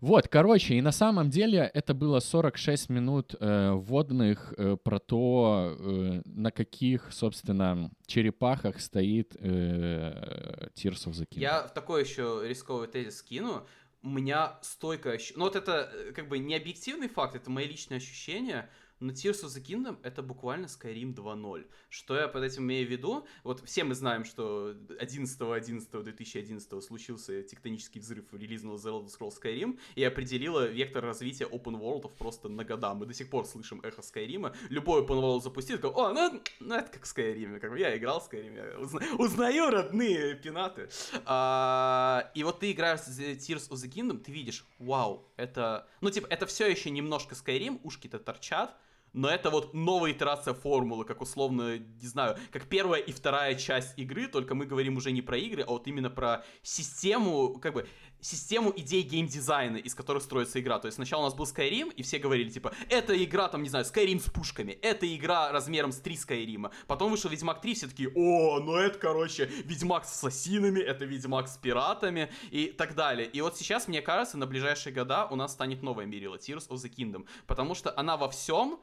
[0.00, 5.76] Вот, короче, и на самом деле это было 46 минут э, вводных э, про то,
[5.76, 11.40] э, на каких, собственно, черепахах стоит э, Tears of the Kingdom.
[11.40, 13.66] Я в такой еще рисковый тезис скину.
[14.02, 15.38] У меня стойкое ощущение...
[15.38, 18.70] Ну вот это э, как бы не объективный факт, это мои личные ощущения,
[19.00, 21.66] но Tears of the Kingdom это буквально Skyrim 2.0.
[21.88, 23.26] Что я под этим имею в виду?
[23.44, 30.04] Вот все мы знаем, что 11.11.2011 случился тектонический взрыв релизного The Elder Scrolls Skyrim и
[30.04, 32.94] определила вектор развития open world просто на года.
[32.94, 34.54] Мы до сих пор слышим эхо Skyrim.
[34.68, 37.58] Любой open world запустит, такой, о, ну, ну это как Skyrim.
[37.60, 40.88] Как бы я играл в Skyrim, я узна, узнаю родные пенаты.
[41.24, 45.86] А, и вот ты играешь в Tears of the Kingdom, ты видишь, вау, это...
[46.00, 48.76] Ну, типа, это все еще немножко Skyrim, ушки-то торчат,
[49.12, 53.98] но это вот новая итерация формулы, как условно, не знаю, как первая и вторая часть
[53.98, 57.88] игры, только мы говорим уже не про игры, а вот именно про систему, как бы,
[58.20, 60.78] систему идей геймдизайна, из которых строится игра.
[60.78, 63.68] То есть сначала у нас был Skyrim, и все говорили, типа, это игра, там, не
[63.68, 66.70] знаю, Skyrim с пушками, это игра размером с три Skyrim.
[66.86, 71.48] Потом вышел Ведьмак 3, все такие, о, ну это, короче, Ведьмак с ассасинами, это Ведьмак
[71.48, 73.26] с пиратами и так далее.
[73.26, 76.76] И вот сейчас, мне кажется, на ближайшие года у нас станет новая Мерила, Tears of
[76.76, 78.80] the Kingdom, потому что она во всем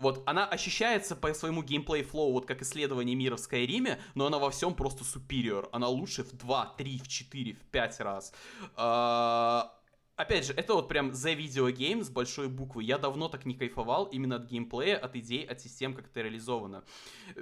[0.00, 4.38] вот она ощущается по своему геймплей flow, вот как исследование мира в Скайриме, но она
[4.38, 5.68] во всем просто superior.
[5.72, 8.32] Она лучше в 2, 3, в 4, в 5 раз.
[8.76, 9.76] А,
[10.16, 12.82] опять же, это вот прям The Video Game с большой буквы.
[12.82, 16.82] Я давно так не кайфовал именно от геймплея, от идей, от систем, как это реализовано.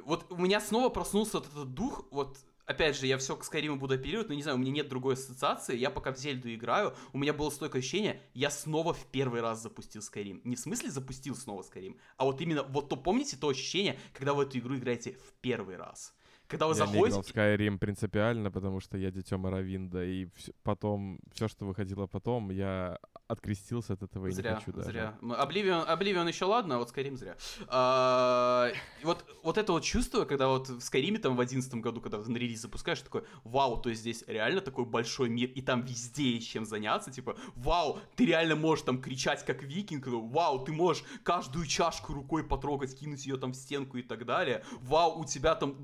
[0.05, 2.39] Вот у меня снова проснулся вот этот дух, вот
[2.69, 5.15] опять же, я все к Скайриму буду оперировать, но не знаю, у меня нет другой
[5.15, 5.77] ассоциации.
[5.77, 9.63] Я пока в Зельду играю, у меня было столько ощущения, я снова в первый раз
[9.63, 10.41] запустил Скайрим.
[10.45, 14.35] Не в смысле запустил снова Скайрим, а вот именно, вот то помните то ощущение, когда
[14.35, 16.15] вы эту игру играете в первый раз.
[16.49, 17.03] Когда вы я заходите...
[17.03, 21.67] не играл в Skyrim принципиально, потому что я дитё Моровинда, и вс- потом, все, что
[21.67, 24.91] выходило потом, я открестился от этого и Зря, не хочу даже.
[24.91, 25.19] зря.
[25.37, 27.37] Обливион, Обливион еще ладно, а вот Skyrim зря.
[27.69, 28.71] А,
[29.03, 32.37] вот, вот это вот чувство, когда вот в Skyrim там в одиннадцатом году, когда на
[32.37, 36.49] релиз запускаешь, такой, вау, то есть здесь реально такой большой мир, и там везде есть
[36.49, 41.67] чем заняться, типа, вау, ты реально можешь там кричать как викинг, вау, ты можешь каждую
[41.67, 45.75] чашку рукой потрогать, кинуть ее там в стенку и так далее, вау, у тебя там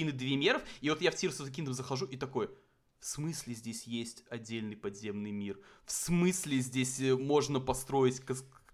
[0.00, 2.50] руины двемеров, и вот я в Tears of the Kingdom захожу и такой,
[2.98, 5.58] в смысле здесь есть отдельный подземный мир?
[5.84, 8.20] В смысле здесь э, можно построить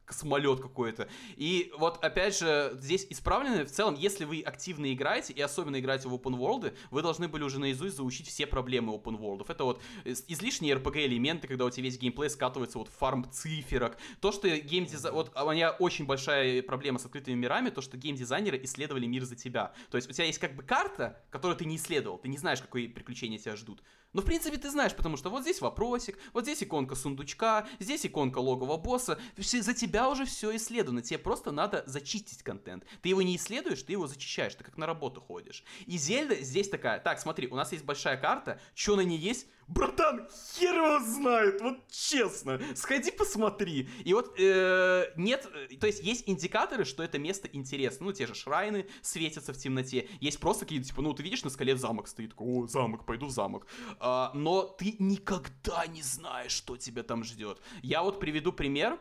[0.07, 1.09] космолет какой-то.
[1.37, 6.09] И вот, опять же, здесь исправлены в целом, если вы активно играете, и особенно играете
[6.09, 9.45] в open world, вы должны были уже наизусть заучить все проблемы open world.
[9.49, 13.99] Это вот излишние RPG элементы, когда у тебя весь геймплей скатывается вот в фарм циферок.
[14.21, 15.15] То, что геймдизайн...
[15.15, 19.37] Вот у меня очень большая проблема с открытыми мирами, то, что геймдизайнеры исследовали мир за
[19.37, 19.73] тебя.
[19.91, 22.61] То есть у тебя есть как бы карта, которую ты не исследовал, ты не знаешь,
[22.61, 23.83] какие приключения тебя ждут.
[24.17, 28.07] Но, в принципе, ты знаешь, потому что вот здесь вопросик, вот здесь иконка сундучка, здесь
[28.07, 29.19] иконка логового босса.
[29.37, 31.03] Все, за тебя уже все исследовано.
[31.03, 32.87] Тебе просто надо зачистить контент.
[33.03, 34.55] Ты его не исследуешь, ты его зачищаешь.
[34.55, 35.65] Ты как на работу ходишь.
[35.85, 39.49] И Зельда здесь такая, так, смотри, у нас есть большая карта, что на ней есть?
[39.69, 42.61] Братан, хер его знает, вот честно.
[42.77, 43.89] Сходи посмотри.
[44.05, 48.07] И вот э, нет, э, то есть есть индикаторы, что это место интересно.
[48.07, 50.09] Ну, те же шрайны светятся в темноте.
[50.21, 52.33] Есть просто какие-то, типа, ну, ты видишь, на скале замок стоит.
[52.37, 53.67] О, замок, пойду в замок.
[54.09, 57.61] А, но ты никогда не знаешь, что тебя там ждет.
[57.83, 59.01] Я вот приведу пример.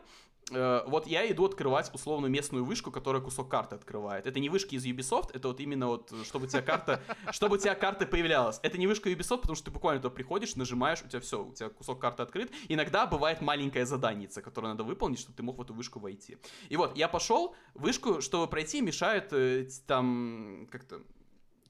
[0.50, 4.26] Э, вот я иду открывать условную местную вышку, которая кусок карты открывает.
[4.26, 7.00] Это не вышки из Ubisoft, это вот именно вот, чтобы у тебя карта,
[7.30, 8.58] чтобы у тебя карта появлялась.
[8.64, 11.52] Это не вышка Ubisoft, потому что ты буквально туда приходишь, нажимаешь, у тебя все, у
[11.52, 12.50] тебя кусок карты открыт.
[12.68, 16.36] Иногда бывает маленькая заданица, которую надо выполнить, чтобы ты мог в эту вышку войти.
[16.68, 21.02] И вот, я пошел, вышку, чтобы пройти, мешает э, там как-то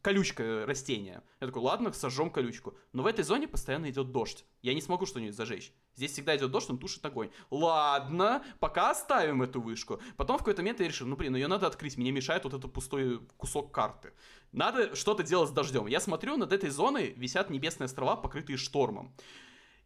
[0.07, 1.25] колючка растения.
[1.41, 2.77] Я такой, ладно, сожжем колючку.
[2.93, 4.45] Но в этой зоне постоянно идет дождь.
[4.63, 5.73] Я не смогу что-нибудь зажечь.
[5.97, 7.31] Здесь всегда идет дождь, он тушит огонь.
[7.51, 10.01] Ладно, пока оставим эту вышку.
[10.17, 12.55] Потом в какой-то момент я решил, ну блин, ну ее надо открыть, мне мешает вот
[12.55, 14.13] этот пустой кусок карты.
[14.53, 15.89] Надо что-то делать с дождем.
[15.89, 19.13] Я смотрю, над этой зоной висят небесные острова, покрытые штормом.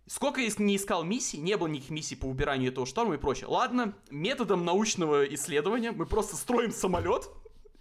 [0.06, 3.46] Сколько я не искал миссий, не было никаких миссий по убиранию этого шторма и прочее.
[3.46, 7.30] Ладно, методом научного исследования мы просто строим самолет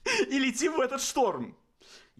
[0.29, 1.57] и летим в этот шторм.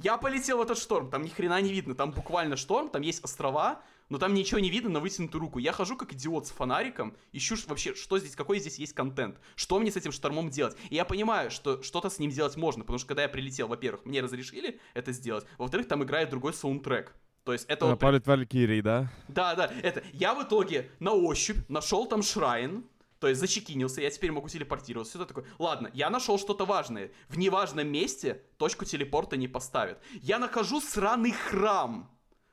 [0.01, 3.21] Я полетел в этот шторм, там ни хрена не видно, там буквально шторм, там есть
[3.21, 5.59] острова, но там ничего не видно на вытянутую руку.
[5.59, 9.77] Я хожу как идиот с фонариком, ищу вообще, что здесь, какой здесь есть контент, что
[9.77, 10.77] мне с этим штормом делать.
[10.89, 14.05] И я понимаю, что что-то с ним делать можно, потому что когда я прилетел, во-первых,
[14.05, 17.13] мне разрешили это сделать, во-вторых, там играет другой саундтрек.
[17.43, 17.87] То есть это...
[17.87, 17.99] вот...
[17.99, 19.11] Палит Валькирий, да?
[19.27, 20.01] Да, да, это...
[20.13, 22.85] Я в итоге на ощупь нашел там шрайн,
[23.19, 25.17] то есть зачекинился, я теперь могу телепортироваться.
[25.17, 25.45] Все такое.
[25.57, 27.11] Ладно, я нашел что-то важное.
[27.27, 30.01] В неважном месте точку телепорта не поставят.
[30.21, 32.09] Я нахожу сраный храм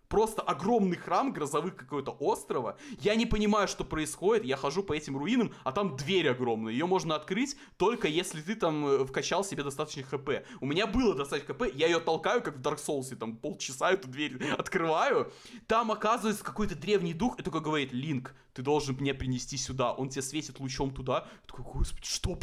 [0.08, 2.76] просто огромный храм грозовых какого-то острова.
[3.00, 4.44] Я не понимаю, что происходит.
[4.44, 6.72] Я хожу по этим руинам, а там дверь огромная.
[6.72, 10.30] Ее можно открыть только если ты там э, вкачал себе достаточно хп.
[10.60, 14.08] У меня было достаточно хп, я ее толкаю, как в Dark Souls, там полчаса эту
[14.08, 15.32] дверь открываю.
[15.66, 19.92] Там оказывается какой-то древний дух, и такой говорит, Линк, ты должен мне принести сюда.
[19.92, 21.26] Он тебе светит лучом туда.
[21.42, 22.38] Я такой, господи, что?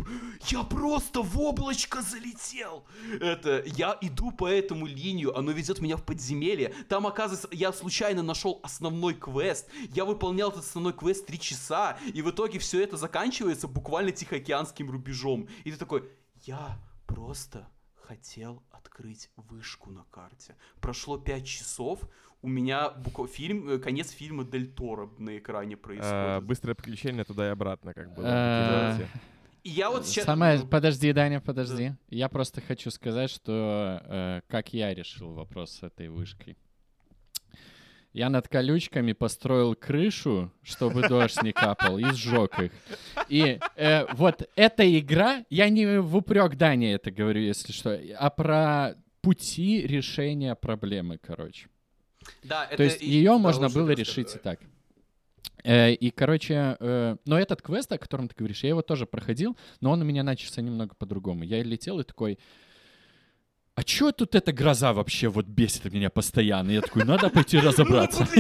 [0.48, 2.86] Я просто в облачко залетел.
[3.20, 6.72] Это, я иду по этому линию, оно ведет меня в подземелье.
[6.88, 9.70] Там, оказывается, я случайно нашел основной квест.
[9.90, 14.90] Я выполнял этот основной квест три часа, и в итоге все это заканчивается буквально Тихоокеанским
[14.90, 15.48] рубежом.
[15.64, 16.10] И ты такой,
[16.44, 20.56] я просто хотел открыть вышку на карте.
[20.82, 22.02] Прошло пять часов,
[22.42, 23.32] у меня букв...
[23.32, 26.14] фильм, э, конец фильма Дель Торо на экране происходит.
[26.14, 28.22] А, быстрое приключение туда и обратно, как бы.
[28.26, 29.00] А,
[29.64, 30.26] и я вот сейчас...
[30.26, 30.60] Самое...
[30.60, 31.90] Подожди, Даня, подожди.
[31.90, 31.98] Да.
[32.10, 36.58] Я просто хочу сказать, что э, как я решил вопрос с этой вышкой.
[38.14, 42.72] Я над колючками построил крышу, чтобы дождь не капал, и сжег их.
[43.28, 48.30] И э, вот эта игра, я не в упрек Дани это говорю, если что, а
[48.30, 51.68] про пути решения проблемы, короче.
[52.44, 54.60] Да, То есть ее да, можно было решить и так.
[55.64, 59.58] Э, и, короче, э, но этот квест, о котором ты говоришь, я его тоже проходил,
[59.82, 61.44] но он у меня начался немного по-другому.
[61.44, 62.38] Я летел и такой,
[63.76, 66.72] а чё тут эта гроза вообще вот бесит меня постоянно?
[66.72, 68.28] Я такой, надо пойти разобраться.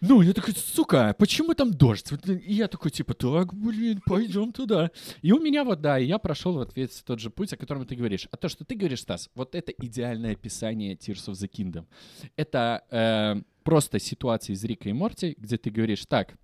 [0.00, 2.12] Ну, я такой, сука, почему там дождь?
[2.24, 4.90] И я такой, типа, так, блин, пойдем туда.
[5.22, 7.96] И у меня вот, да, я прошел вот весь тот же путь, о котором ты
[7.96, 8.28] говоришь.
[8.30, 11.86] А то, что ты говоришь, Стас, вот это идеальное описание Tears of the Kingdom.
[12.36, 16.34] Это э, просто ситуация из Рика и Морти, где ты говоришь, так,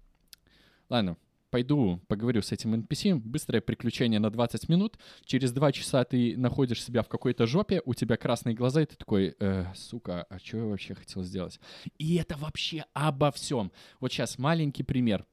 [0.89, 1.17] ладно,
[1.51, 6.83] пойду поговорю с этим NPC, быстрое приключение на 20 минут, через 2 часа ты находишь
[6.83, 10.59] себя в какой-то жопе, у тебя красные глаза, и ты такой, э, сука, а что
[10.59, 11.61] я вообще хотел сделать?
[11.99, 13.73] И это вообще обо всем.
[14.01, 15.25] Вот сейчас маленький пример.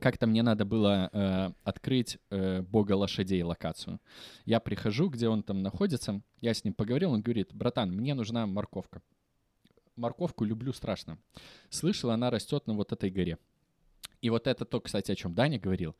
[0.00, 4.00] как-то мне надо было э, открыть э, бога лошадей локацию.
[4.46, 8.46] Я прихожу, где он там находится, я с ним поговорил, он говорит, братан, мне нужна
[8.46, 9.02] морковка.
[9.96, 11.18] Морковку люблю страшно.
[11.68, 13.36] Слышал, она растет на вот этой горе.
[14.22, 15.96] И вот это то, кстати, о чем Даня говорил.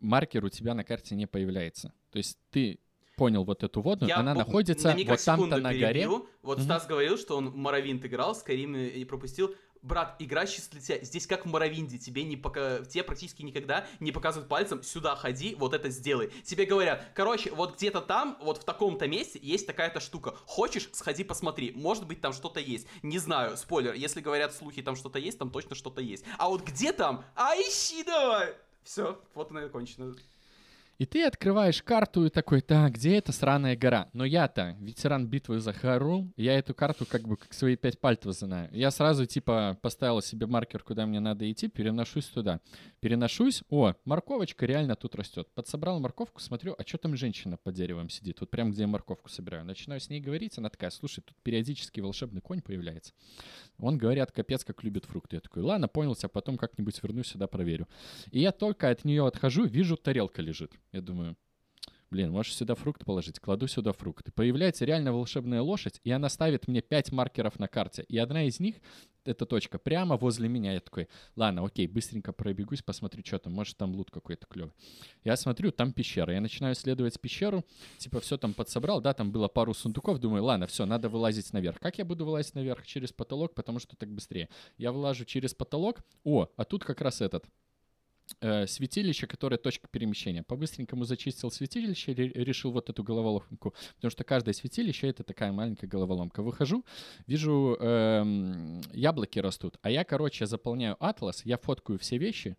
[0.00, 1.92] Маркер у тебя на карте не появляется.
[2.10, 2.80] То есть ты
[3.16, 5.92] понял вот эту водную, Я она находится на вот там-то на горе.
[5.92, 6.28] перебью.
[6.42, 6.64] Вот Мгм.
[6.64, 9.54] Стас говорил, что он в Моровинт играл, Скайрим и и пропустил.
[9.82, 11.02] Брат, игра тебя.
[11.02, 11.98] Здесь как в Моровинде.
[11.98, 12.84] Тебе, не пока...
[12.84, 16.30] тебе практически никогда не показывают пальцем, сюда ходи, вот это сделай.
[16.44, 20.34] Тебе говорят, короче, вот где-то там, вот в таком-то месте есть такая-то штука.
[20.46, 21.72] Хочешь, сходи посмотри.
[21.72, 22.86] Может быть, там что-то есть.
[23.02, 23.94] Не знаю, спойлер.
[23.94, 26.24] Если говорят слухи, там что-то есть, там точно что-то есть.
[26.36, 27.24] А вот где там?
[27.34, 28.54] А ищи давай!
[28.82, 30.14] Все, вот она и кончена.
[31.00, 34.10] И ты открываешь карту и такой, так, где эта сраная гора?
[34.12, 38.34] Но я-то ветеран битвы за Хару, я эту карту как бы как свои пять пальцев
[38.34, 38.68] знаю.
[38.70, 42.60] Я сразу типа поставил себе маркер, куда мне надо идти, переношусь туда.
[43.00, 45.48] Переношусь, о, морковочка реально тут растет.
[45.54, 48.38] Подсобрал морковку, смотрю, а что там женщина под деревом сидит?
[48.40, 49.64] Вот прям где я морковку собираю.
[49.64, 53.14] Начинаю с ней говорить, она такая, слушай, тут периодически волшебный конь появляется.
[53.78, 55.36] Он, говорят, капец как любит фрукты.
[55.36, 57.88] Я такой, ладно, понял тебя, потом как-нибудь вернусь сюда, проверю.
[58.32, 60.74] И я только от нее отхожу, вижу, тарелка лежит.
[60.92, 61.36] Я думаю,
[62.10, 63.38] блин, можешь сюда фрукт положить?
[63.38, 64.34] Кладу сюда фрукт.
[64.34, 68.04] Появляется реально волшебная лошадь, и она ставит мне 5 маркеров на карте.
[68.08, 68.76] И одна из них,
[69.24, 70.72] эта точка, прямо возле меня.
[70.72, 74.72] Я такой, ладно, окей, быстренько пробегусь, посмотрю, что там, может там лут какой-то клевый.
[75.24, 76.32] Я смотрю, там пещера.
[76.32, 77.64] Я начинаю исследовать пещеру,
[77.98, 81.78] типа все там подсобрал, да, там было пару сундуков, думаю, ладно, все, надо вылазить наверх.
[81.78, 82.86] Как я буду вылазить наверх?
[82.86, 84.48] Через потолок, потому что так быстрее.
[84.78, 87.44] Я вылажу через потолок, о, а тут как раз этот,
[88.40, 90.42] э, святилище, которое точка перемещения.
[90.42, 95.86] По-быстренькому зачистил святилище, ре- решил вот эту головоломку, потому что каждое святилище— это такая маленькая
[95.86, 96.42] головоломка.
[96.42, 96.84] Выхожу,
[97.26, 102.56] вижу, эм, яблоки растут, а я, короче, заполняю атлас, я фоткаю все вещи,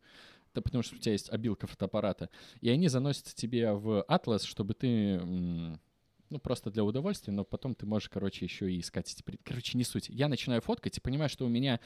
[0.51, 4.73] это потому что у тебя есть обилка фотоаппарата, и они заносятся тебе в атлас, чтобы
[4.73, 5.19] ты...
[5.19, 9.23] ну, просто для удовольствия, но потом ты можешь, короче, еще и искать эти...
[9.43, 10.09] Короче, не суть.
[10.09, 11.79] Я начинаю фоткать и понимаю, что у меня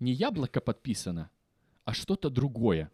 [0.00, 1.30] не яблоко подписано,
[1.84, 2.90] а что-то другое.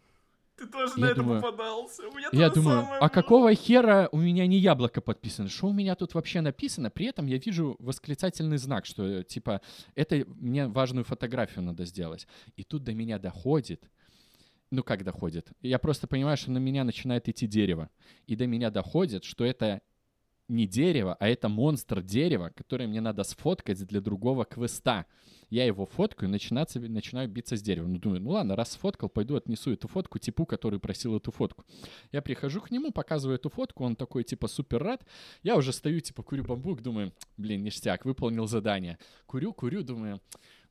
[0.57, 2.07] Ты тоже Я на это думаю- попадался.
[2.07, 3.09] У меня Я думаю, а было.
[3.09, 5.49] какого хера у меня не яблоко подписано?
[5.49, 6.89] Что у меня тут вообще написано?
[6.89, 9.59] При этом я вижу восклицательный знак, что э, типа
[9.95, 12.25] это мне важную фотографию надо сделать.
[12.55, 13.83] И тут до меня доходит.
[14.71, 15.49] Ну как доходит?
[15.61, 17.89] Я просто понимаю, что на меня начинает идти дерево.
[18.25, 19.81] И до меня доходит, что это
[20.47, 25.05] не дерево, а это монстр дерева, которое мне надо сфоткать для другого квеста.
[25.49, 27.93] Я его фоткаю, начинаться, начинаю биться с деревом.
[27.93, 31.65] Ну, думаю, ну ладно, раз сфоткал, пойду отнесу эту фотку типу, который просил эту фотку.
[32.11, 35.05] Я прихожу к нему, показываю эту фотку, он такой, типа, супер рад.
[35.43, 38.97] Я уже стою, типа, курю бамбук, думаю, блин, ништяк, выполнил задание.
[39.27, 40.19] Курю, курю, думаю,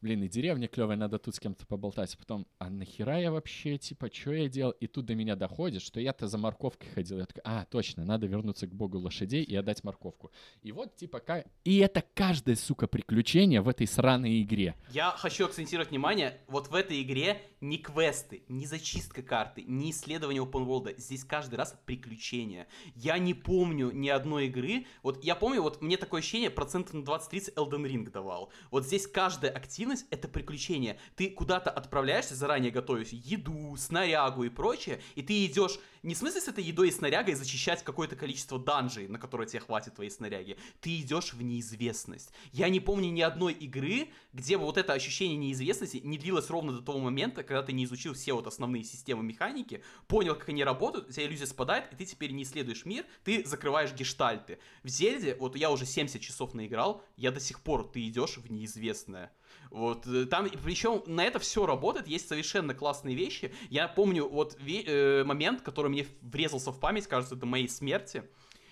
[0.05, 2.15] блин, и деревня клевая, надо тут с кем-то поболтать.
[2.15, 4.73] А потом, а нахера я вообще, типа, что я делал?
[4.73, 7.17] И тут до меня доходит, что я-то за морковкой ходил.
[7.19, 10.31] Я такой, а, точно, надо вернуться к богу лошадей и отдать морковку.
[10.61, 14.75] И вот, типа, ка- и это каждое, сука, приключение в этой сраной игре.
[14.91, 20.43] Я хочу акцентировать внимание, вот в этой игре не квесты, не зачистка карты, не исследование
[20.43, 20.95] open world.
[20.99, 22.67] Здесь каждый раз приключения.
[22.95, 24.87] Я не помню ни одной игры.
[25.03, 28.53] Вот я помню, вот мне такое ощущение, процентов на 20-30 Elden Ring давал.
[28.71, 30.99] Вот здесь каждая активность это приключение.
[31.17, 36.41] Ты куда-то отправляешься, заранее готовишь еду, снарягу и прочее, и ты идешь не в смысле
[36.41, 40.59] с этой едой и снарягой зачищать какое-то количество данжей, на которое тебе хватит твоей снаряги.
[40.81, 42.31] Ты идешь в неизвестность.
[42.53, 46.73] Я не помню ни одной игры, где бы вот это ощущение неизвестности не длилось ровно
[46.73, 50.63] до того момента, когда ты не изучил все вот основные системы механики, понял, как они
[50.63, 54.59] работают, у тебя иллюзия спадает, и ты теперь не исследуешь мир, ты закрываешь гештальты.
[54.83, 58.51] В Зельде, вот я уже 70 часов наиграл, я до сих пор, ты идешь в
[58.51, 59.33] неизвестное.
[59.75, 63.53] Вот э, там, причем на это все работает, есть совершенно классные вещи.
[63.71, 68.23] Я помню вот ве- э, момент, который мне врезался в память, кажется, до моей смерти.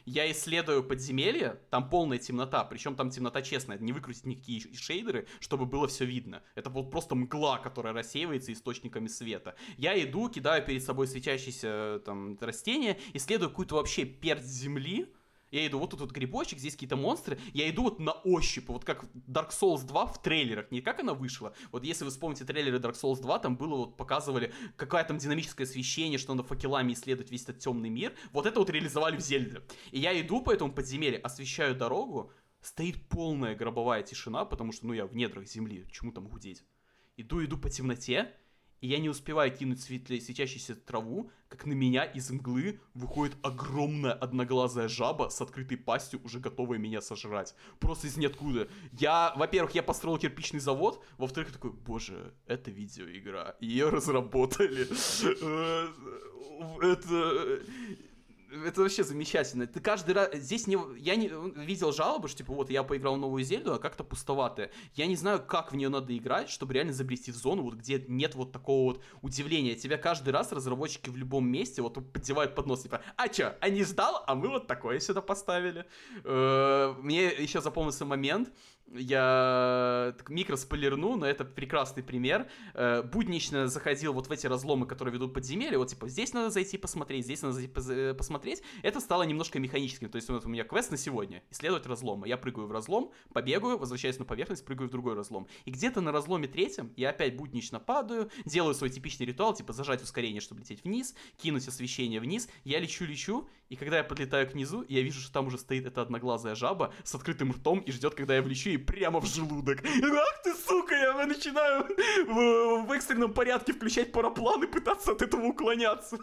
[0.04, 5.66] Я исследую подземелье, там полная темнота, причем там темнота честная, не выкрутить никакие шейдеры, чтобы
[5.66, 6.40] было все видно.
[6.54, 9.56] Это вот просто мгла, которая рассеивается источниками света.
[9.78, 15.12] Я иду, кидаю перед собой светящиеся э, там растения, исследую какую-то вообще перц земли,
[15.52, 17.38] я иду, вот тут вот грибочек, здесь какие-то монстры.
[17.52, 20.70] Я иду вот на ощупь, вот как Dark Souls 2 в трейлерах.
[20.70, 21.54] Не как она вышла.
[21.70, 25.66] Вот если вы вспомните трейлеры Dark Souls 2, там было вот показывали, какое там динамическое
[25.66, 28.14] освещение, что надо факелами исследовать весь этот темный мир.
[28.32, 29.62] Вот это вот реализовали в Зельде.
[29.90, 32.32] И я иду по этому подземелью, освещаю дорогу,
[32.62, 36.64] стоит полная гробовая тишина, потому что, ну, я в недрах земли, чему там гудеть.
[37.18, 38.34] Иду, иду по темноте,
[38.82, 44.88] и я не успеваю кинуть светящуюся траву, как на меня из мглы выходит огромная одноглазая
[44.88, 47.54] жаба с открытой пастью, уже готовая меня сожрать.
[47.78, 48.68] Просто из ниоткуда.
[48.92, 54.88] Я, во-первых, я построил кирпичный завод, во-вторых, такой, боже, это видеоигра, ее разработали.
[55.42, 55.88] Э,
[56.82, 57.60] это
[58.52, 59.66] это вообще замечательно.
[59.66, 60.34] Ты каждый раз...
[60.34, 60.78] Здесь не...
[60.98, 61.28] Я не
[61.64, 64.70] видел жалобы, что, типа, вот, я поиграл в новую Зельду, а как-то пустоватая.
[64.94, 68.04] Я не знаю, как в нее надо играть, чтобы реально забрести в зону, вот, где
[68.08, 69.74] нет вот такого вот удивления.
[69.74, 73.68] Тебя каждый раз разработчики в любом месте вот поддевают под нос, типа, а чё, а
[73.68, 74.22] не ждал?
[74.26, 75.86] А мы вот такое сюда поставили.
[76.24, 78.52] Э, мне еще запомнился момент,
[78.94, 82.48] я микро спойлерну, но это прекрасный пример.
[82.74, 86.78] Э, буднично заходил вот в эти разломы, которые ведут подземелья, вот типа здесь надо зайти
[86.78, 88.62] посмотреть, здесь надо зайти э, посмотреть.
[88.82, 92.28] Это стало немножко механическим, то есть вот у меня квест на сегодня, исследовать разломы.
[92.28, 95.46] Я прыгаю в разлом, побегаю, возвращаюсь на поверхность, прыгаю в другой разлом.
[95.64, 100.02] И где-то на разломе третьем я опять буднично падаю, делаю свой типичный ритуал, типа зажать
[100.02, 104.84] ускорение, чтобы лететь вниз, кинуть освещение вниз, я лечу-лечу, и когда я подлетаю к низу,
[104.86, 108.34] я вижу, что там уже стоит эта одноглазая жаба с открытым ртом и ждет, когда
[108.34, 109.78] я влечу и прямо в желудок.
[109.82, 111.86] Ах ты, сука, я начинаю
[112.26, 116.18] в, в экстренном порядке включать параплан и пытаться от этого уклоняться.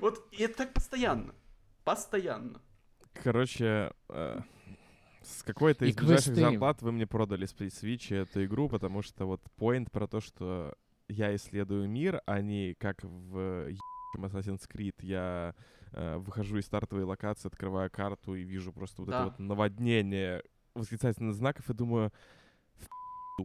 [0.00, 1.34] Вот, и это так постоянно.
[1.82, 2.62] Постоянно.
[3.12, 4.40] Короче, э,
[5.20, 9.42] с какой-то из ближайших зарплат вы мне продали с Switch эту игру, потому что вот
[9.58, 10.76] point про то, что
[11.08, 13.74] я исследую мир, а не как в
[14.16, 15.56] Assassin's Creed я
[15.92, 19.16] э, выхожу из стартовой локации, открываю карту и вижу просто вот да.
[19.16, 20.42] это вот наводнение
[20.74, 22.12] восклицательных знаков и думаю,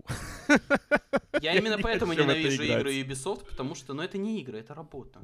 [1.41, 5.21] я именно поэтому ненавижу игры Ubisoft, потому что, ну, это не игры, это работа.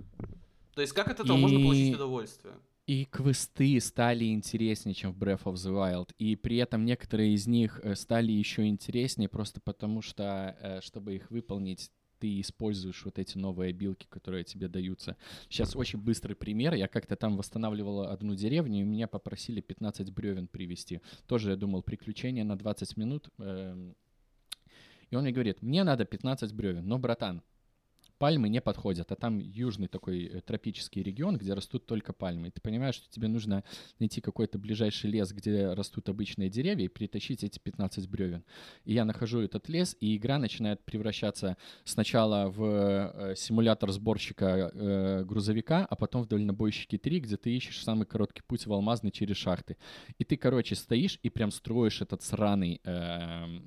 [0.74, 2.55] То есть как от этого можно получить удовольствие?
[2.86, 6.09] И квесты стали интереснее, чем в Breath of the Wild.
[6.17, 11.15] И при этом некоторые из них э, стали еще интереснее просто потому, что, э, чтобы
[11.15, 11.91] их выполнить,
[12.24, 15.17] ты используешь вот эти новые обилки, которые тебе даются.
[15.49, 16.74] Сейчас очень быстрый пример.
[16.74, 21.01] Я как-то там восстанавливал одну деревню, и меня попросили 15 бревен привезти.
[21.28, 23.28] Тоже, я думал, приключение на 20 минут.
[23.39, 23.97] Эм,
[25.09, 27.43] и он мне говорит, мне надо 15 бревен, но, братан,
[28.24, 32.47] пальмы не подходят, а там южный такой э, тропический регион, где растут только пальмы.
[32.47, 33.65] И ты понимаешь, что тебе нужно
[33.99, 38.45] найти какой-то ближайший лес, где растут обычные деревья, и притащить эти 15 бревен.
[38.86, 45.26] И я нахожу этот лес, и игра начинает превращаться сначала в э, симулятор сборщика э,
[45.26, 49.36] грузовика, а потом в дальнобойщики 3, где ты ищешь самый короткий путь в алмазный через
[49.36, 49.76] шахты.
[50.17, 52.80] И ты, короче, стоишь и прям строишь этот сраный...
[52.86, 53.59] Э,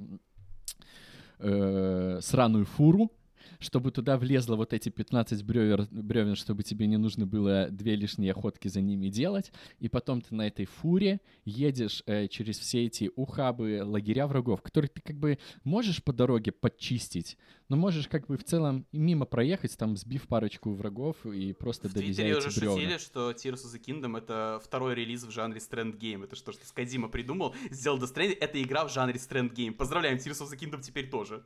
[1.41, 3.11] э, сраную фуру,
[3.59, 8.33] чтобы туда влезло вот эти 15 бревер, бревен, чтобы тебе не нужно было две лишние
[8.33, 13.11] охотки за ними делать, и потом ты на этой фуре едешь э, через все эти
[13.17, 17.37] ухабы, лагеря врагов, которые ты как бы можешь по дороге подчистить,
[17.69, 22.25] но можешь как бы в целом мимо проехать, там сбив парочку врагов и просто довезя
[22.25, 22.77] эти уже бревна.
[22.77, 26.25] шутили, что Tears of the Kingdom— это второй релиз в жанре Game.
[26.25, 28.39] Это что, что Скадима придумал, сделал Stranding.
[28.41, 29.73] Это игра в жанре Game.
[29.73, 31.45] Поздравляем, Tears of the Kingdom теперь тоже.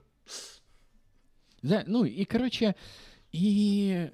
[1.62, 2.74] Да, ну и, короче,
[3.32, 4.10] и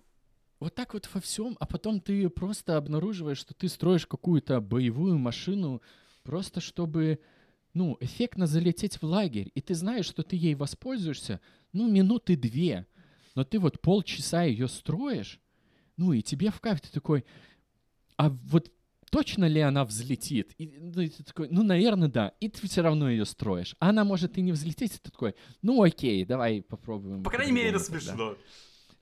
[0.59, 5.19] вот так вот во всем, а потом ты просто обнаруживаешь, что ты строишь какую-то боевую
[5.19, 5.83] машину
[6.23, 7.21] просто чтобы,
[7.73, 11.41] ну, эффектно залететь в лагерь, и ты знаешь, что ты ей воспользуешься,
[11.73, 12.87] ну, минуты две,
[13.37, 15.41] но ты вот полчаса ее строишь,
[15.97, 17.25] ну, и тебе в кайф, ты такой,
[18.17, 18.73] а вот
[19.11, 20.53] точно ли она взлетит?
[20.59, 22.33] И, ну, и ты такой, ну, наверное, да.
[22.41, 23.75] И ты все равно ее строишь.
[23.79, 27.23] А она может и не взлететь, и ты такой, ну, окей, давай попробуем.
[27.23, 28.37] По крайней мере, смешно.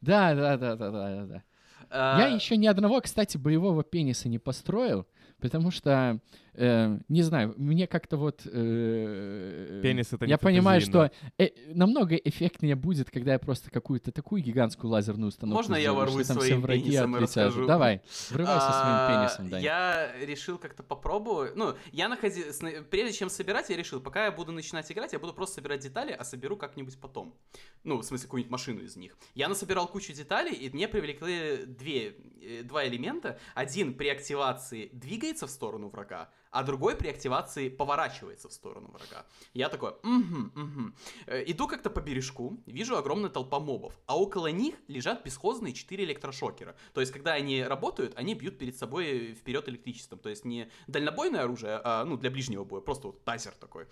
[0.00, 1.42] Да, да, да, да, да, да.
[1.90, 2.18] А...
[2.20, 5.06] Я еще ни одного, кстати, боевого пениса не построил,
[5.40, 6.20] потому что
[6.54, 8.42] э, не знаю, мне как-то вот...
[8.46, 14.12] Э, Пенис это не Я понимаю, что э, намного эффектнее будет, когда я просто какую-то
[14.12, 17.66] такую гигантскую лазерную установку Можно я ворвусь своим пенисом и расскажу?
[17.66, 19.58] Давай, врывайся а, своим пенисом, да.
[19.58, 21.52] Я решил как-то попробую...
[21.56, 22.44] Ну, я находил...
[22.90, 26.12] Прежде чем собирать, я решил, пока я буду начинать играть, я буду просто собирать детали,
[26.12, 27.34] а соберу как-нибудь потом.
[27.82, 29.16] Ну, в смысле, какую-нибудь машину из них.
[29.34, 33.38] Я насобирал кучу деталей, и мне привлекли две, э, два элемента.
[33.54, 39.26] Один при активации двигается в сторону врага, а другой при активации поворачивается в сторону врага.
[39.54, 40.92] Я такой, угу, угу.
[41.26, 46.76] Иду как-то по бережку, вижу огромная толпа мобов, а около них лежат бесхозные 4 электрошокера.
[46.92, 50.20] То есть, когда они работают, они бьют перед собой вперед электричеством.
[50.20, 53.88] То есть, не дальнобойное оружие, а ну, для ближнего боя, просто вот тазер такой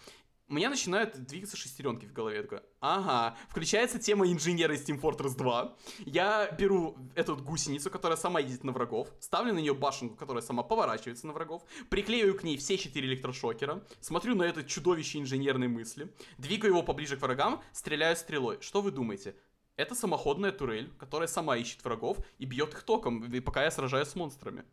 [0.52, 2.36] у меня начинают двигаться шестеренки в голове.
[2.36, 5.76] Я такой, ага, включается тема инженера из Team Fortress 2.
[6.04, 10.62] Я беру эту гусеницу, которая сама едет на врагов, ставлю на нее башенку, которая сама
[10.62, 16.12] поворачивается на врагов, приклею к ней все четыре электрошокера, смотрю на это чудовище инженерной мысли,
[16.36, 18.58] двигаю его поближе к врагам, стреляю стрелой.
[18.60, 19.34] Что вы думаете?
[19.76, 24.16] Это самоходная турель, которая сама ищет врагов и бьет их током, пока я сражаюсь с
[24.16, 24.66] монстрами.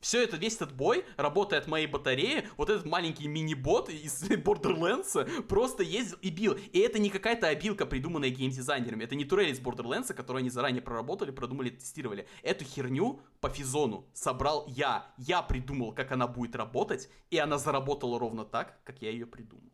[0.00, 5.82] Все это, весь этот бой работает моей батареи, вот этот маленький мини-бот из Borderlands просто
[5.82, 6.54] ездил и бил.
[6.72, 9.04] И это не какая-то обилка, придуманная геймдизайнерами.
[9.04, 12.26] Это не турель из Borderlands, которую они заранее проработали, продумали, тестировали.
[12.42, 15.12] Эту херню по физону собрал я.
[15.16, 19.72] Я придумал, как она будет работать, и она заработала ровно так, как я ее придумал.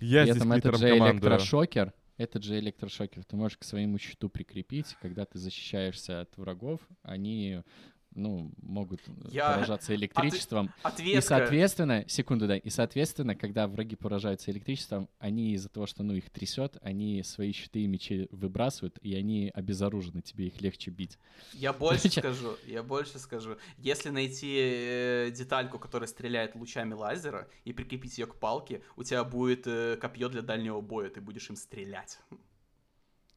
[0.00, 1.12] Я При здесь этом этот же командую.
[1.12, 6.80] электрошокер, этот же электрошокер ты можешь к своему щиту прикрепить, когда ты защищаешься от врагов,
[7.02, 7.62] они
[8.14, 9.00] ну, могут
[9.30, 10.66] Я- поражаться электричеством.
[10.66, 11.20] И, Ответка.
[11.22, 16.28] соответственно, секунду дай, и, соответственно, когда враги поражаются электричеством, они из-за того, что, ну, их
[16.30, 21.18] трясет, они свои щиты и мечи выбрасывают, и они обезоружены, тебе их легче бить.
[21.52, 23.56] Я больше Короче- скажу, я больше скажу.
[23.78, 29.24] Если найти э, детальку, которая стреляет лучами лазера, и прикрепить ее к палке, у тебя
[29.24, 32.18] будет э, копье для дальнего боя, ты будешь им стрелять.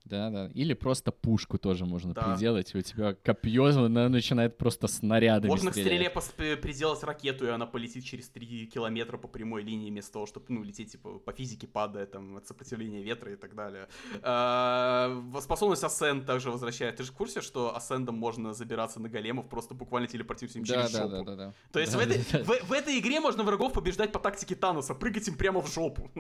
[0.06, 0.50] Да-да.
[0.54, 2.22] Или просто пушку тоже можно Да.
[2.24, 5.94] приделать, и у тебя копье начинает просто снарядами Можно к стрелять.
[5.94, 10.12] стреле пос- п- приделать ракету, и она полетит через 3 километра по прямой линии, вместо
[10.12, 13.88] того, чтобы, ну, лететь, типа, по физике падая, там, от сопротивления ветра и так далее.
[14.22, 16.98] А, способность Асцент также возвращает.
[16.98, 20.92] Ты же в курсе, что Асцендом можно забираться на големов, просто буквально телепортируясь им через
[20.92, 21.26] Да, да, жопу?
[21.26, 21.54] да, да, да.
[21.72, 22.44] То есть Да, в, этой, да, да.
[22.44, 26.12] в- в этой игре можно врагов побеждать по тактике Таноса, прыгать им прямо в жопу.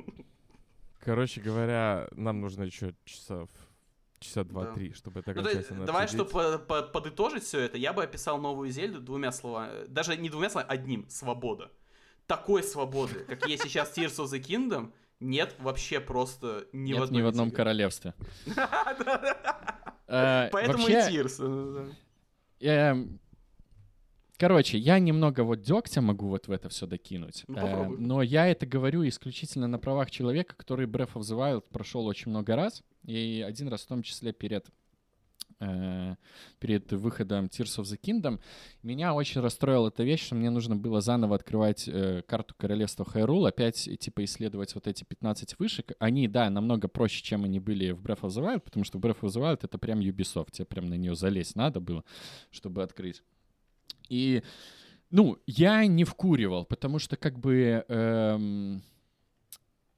[1.01, 3.49] Короче говоря, нам нужно еще часов
[4.23, 8.99] часа два-три, чтобы это Ну, давай, чтобы подытожить все это, я бы описал новую Зельду
[8.99, 9.85] двумя словами.
[9.87, 11.09] Даже не двумя словами, одним.
[11.09, 11.71] Свобода.
[12.25, 17.03] Такой свободы, как есть сейчас Tears of the Kingdom, нет вообще просто ни Нет в
[17.03, 18.13] одной ни в одном королевстве.
[20.05, 21.95] Э, Поэтому и Tears.
[24.43, 27.45] Короче, я немного вот дегтя могу вот в это все докинуть.
[27.47, 31.63] Ну, Э, но я это говорю исключительно на правах человека, который Breath of the Wild
[31.71, 32.83] прошел очень много раз.
[33.05, 34.65] И один раз в том числе перед
[35.61, 36.15] э,
[36.59, 38.41] перед выходом Tears of the Kingdom,
[38.81, 43.45] меня очень расстроила эта вещь, что мне нужно было заново открывать э, карту королевства Хайрул,
[43.45, 45.93] опять э, типа исследовать вот эти 15 вышек.
[45.99, 49.21] Они, да, намного проще, чем они были в Breath of the Wild, потому что Breath
[49.21, 52.03] of the Wild это прям Ubisoft, тебе прям на нее залезть надо было,
[52.51, 53.23] чтобы открыть.
[54.09, 54.43] И,
[55.09, 58.83] ну, я не вкуривал, потому что как бы, эм,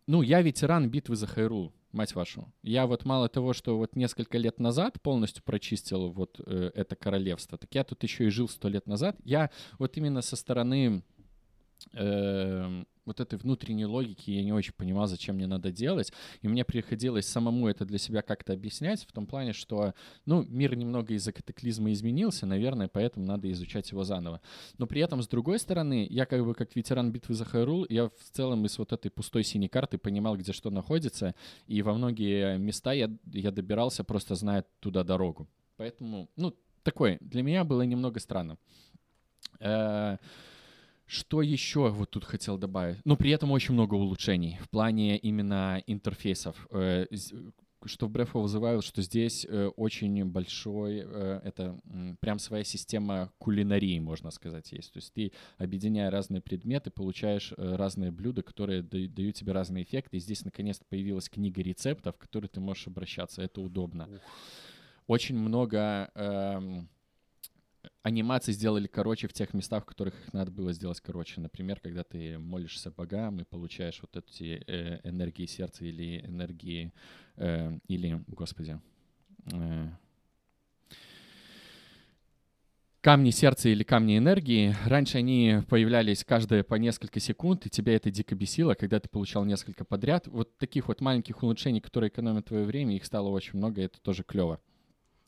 [0.08, 2.52] ну, я ветеран битвы за Хайрул, мать вашу.
[2.62, 7.58] Я вот мало того, что вот несколько лет назад полностью прочистил вот э, это королевство,
[7.58, 9.18] так я тут еще и жил сто лет назад.
[9.24, 9.50] Я
[9.80, 11.04] вот именно со стороны
[11.94, 16.12] эм, вот этой внутренней логики я не очень понимал, зачем мне надо делать.
[16.42, 19.94] И мне приходилось самому это для себя как-то объяснять, в том плане, что,
[20.26, 24.42] ну, мир немного из-за катаклизма изменился, наверное, поэтому надо изучать его заново.
[24.78, 28.10] Но при этом, с другой стороны, я как бы как ветеран битвы за Хайрул, я
[28.10, 31.36] в целом из вот этой пустой синей карты понимал, где что находится,
[31.68, 35.48] и во многие места я, я добирался, просто зная туда дорогу.
[35.78, 38.58] Поэтому, ну, такое, для меня было немного странно.
[39.60, 40.18] Э,
[41.08, 42.98] Что еще вот тут хотел добавить?
[43.06, 46.68] Но при этом очень много улучшений в плане именно интерфейсов.
[46.72, 47.06] Э,
[47.86, 51.80] Что в the Wild, что здесь э, очень большой, э, это
[52.20, 54.92] прям своя система кулинарии, можно сказать, есть.
[54.94, 60.18] То есть ты, объединяя разные предметы, получаешь разные блюда, которые да- дают тебе разные эффекты.
[60.18, 63.44] И здесь наконец-то появилась книга рецептов, к которой ты можешь обращаться.
[63.44, 64.10] Это удобно.
[65.06, 66.90] Очень много эм,
[68.06, 71.42] анимации сделали короче в тех местах, в которых их надо было сделать короче.
[71.42, 76.94] Например, когда ты молишься богам и получаешь вот эти э, энергии сердца или энергии,
[77.38, 78.80] э, или, господи,
[79.52, 79.88] э,
[83.02, 84.76] камни сердца или камни энергии.
[84.86, 89.46] Раньше они появлялись каждые по несколько секунд, и тебя это дико бесило, когда ты получал
[89.46, 90.28] несколько подряд.
[90.28, 94.00] Вот таких вот маленьких улучшений, которые экономят твое время, их стало очень много, и это
[94.00, 94.62] тоже клево.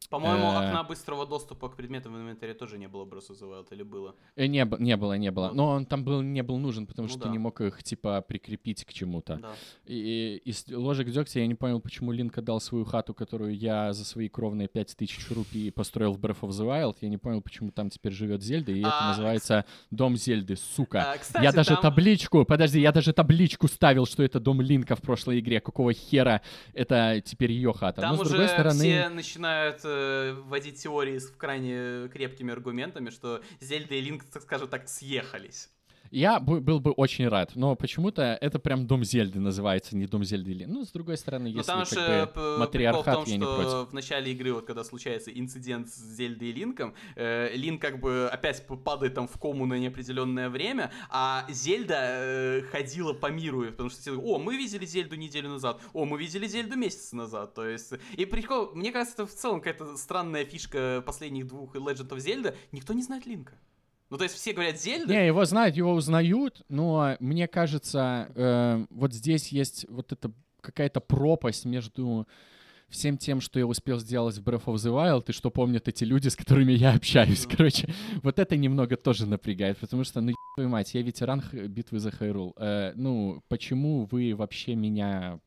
[0.10, 0.68] По-моему, Э.
[0.70, 3.84] окна быстрого доступа к предметам в инвентаре тоже не было Breath of the Wild, или
[3.84, 4.16] было?
[4.38, 5.52] Э, Не, не было, не было.
[5.54, 7.26] Но он там был, не был нужен, потому Ну что да.
[7.26, 9.36] ты не мог их, типа, прикрепить к чему-то.
[9.36, 9.52] Да.
[9.86, 14.06] И из ложек дегтя я не понял, почему Линк отдал свою хату, которую я за
[14.06, 16.96] свои кровные 5000 рупий построил в Breath of the Wild.
[17.02, 21.12] Я не понял, почему там теперь живет Зельда, и это А, называется Дом Зельды, сука.
[21.12, 24.96] А, кстати, я даже там- табличку, подожди, я даже табличку ставил, что это дом Линка
[24.96, 25.60] в прошлой игре.
[25.60, 26.42] Какого хера
[26.74, 28.00] это теперь ее хата?
[28.02, 28.80] Там Но с уже другой стороны...
[28.80, 29.84] все начинают
[30.46, 35.70] вводить теории с крайне крепкими аргументами, что Зельда и Линк, скажем так, съехались.
[36.12, 40.24] Я бы- был бы очень рад, но почему-то это прям Дом Зельды называется, не Дом
[40.24, 40.52] Зельды.
[40.52, 43.24] или- Ну, с другой стороны, Но если там как бы п- прикол в матриархат, том,
[43.28, 43.90] я не что против.
[43.92, 48.30] в начале игры, вот когда случается инцидент с Зельдой и Линком, э, Линк как бы
[48.32, 53.90] опять падает там в кому на неопределенное время, а Зельда э, ходила по миру, потому
[53.90, 57.66] что все, о, мы видели Зельду неделю назад, о, мы видели Зельду месяц назад, то
[57.68, 62.18] есть, и прикол, мне кажется, это в целом какая-то странная фишка последних двух Legend of
[62.18, 63.54] Zelda, никто не знает Линка.
[64.10, 68.86] Ну, то есть все говорят Зельда, Не, его знают, его узнают, но мне кажется, э,
[68.90, 70.32] вот здесь есть вот эта
[70.62, 72.28] какая-то пропасть между
[72.90, 76.06] всем тем, что я успел сделать в Breath of the Wild, и что помнят эти
[76.06, 77.46] люди, с которыми я общаюсь.
[77.46, 77.58] Мгм.
[77.58, 77.94] Короче,
[78.24, 82.54] вот это немного тоже напрягает, потому что, ну, твою мать, я ветеран битвы за Хайрул.
[82.58, 85.40] Э, ну, почему вы вообще меня...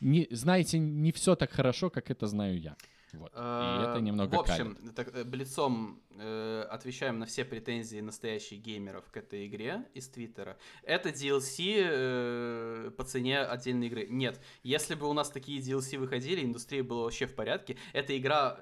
[0.00, 2.76] Не, знаете, не все так хорошо, как это знаю я.
[3.18, 3.32] Вот.
[3.32, 8.60] И это Э, немного В общем, так, э, Блицом э, отвечаем на все претензии настоящих
[8.60, 10.56] геймеров к этой игре из Твиттера.
[10.82, 14.06] Это DLC э, по цене отдельной игры.
[14.08, 17.76] Нет, если бы у нас такие DLC выходили, индустрия была вообще в порядке.
[17.92, 18.60] Эта игра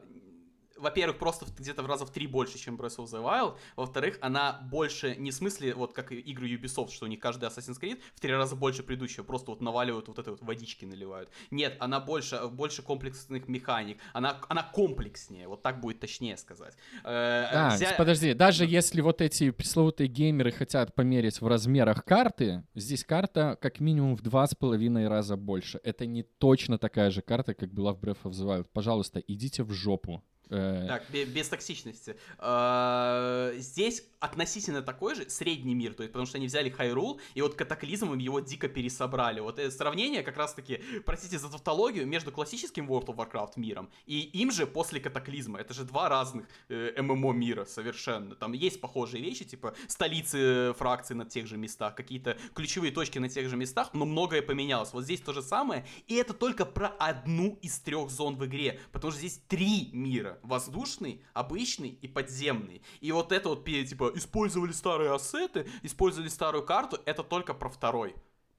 [0.77, 3.57] во-первых, просто где-то в раза в три больше, чем Breath of the Wild.
[3.77, 7.81] Во-вторых, она больше не в смысле, вот как игры Ubisoft, что у них каждый Assassin's
[7.81, 11.29] Creed в три раза больше предыдущего, просто вот наваливают вот этой вот водички наливают.
[11.51, 16.75] Нет, она больше, больше комплексных механик, она, она комплекснее, вот так будет точнее сказать.
[17.05, 22.05] Э, Да, взя- с- подожди, даже если вот эти пресловутые геймеры хотят померить в размерах
[22.05, 25.81] карты, здесь карта как минимум в два с половиной раза больше.
[25.85, 28.67] Это не точно такая же карта, как была в Breath of the Wild.
[28.73, 30.23] Пожалуйста, идите в жопу.
[30.51, 32.17] Э, Так, бе- без токсичности.
[32.39, 37.43] Э, Здесь относительно такой же средний мир, то есть потому что они взяли Хайрул и
[37.43, 39.41] вот катаклизмом его дико пересобрали.
[39.41, 44.21] Вот это сравнение как раз-таки, простите за тавтологию, между классическим World of Warcraft миром и
[44.21, 45.59] им же после катаклизма.
[45.61, 48.35] Это же два разных э, ММО мира совершенно.
[48.35, 53.29] Там есть похожие вещи, типа столицы фракций на тех же местах, какие-то ключевые точки на
[53.29, 54.93] тех же местах, но многое поменялось.
[54.93, 58.81] Вот здесь то же самое, и это только про одну из трех зон в игре,
[58.93, 60.34] потому что здесь три мира.
[60.43, 62.83] Воздушный, обычный и подземный.
[63.01, 68.15] И вот это вот, типа, использовали старые ассеты, использовали старую карту, это только про второй.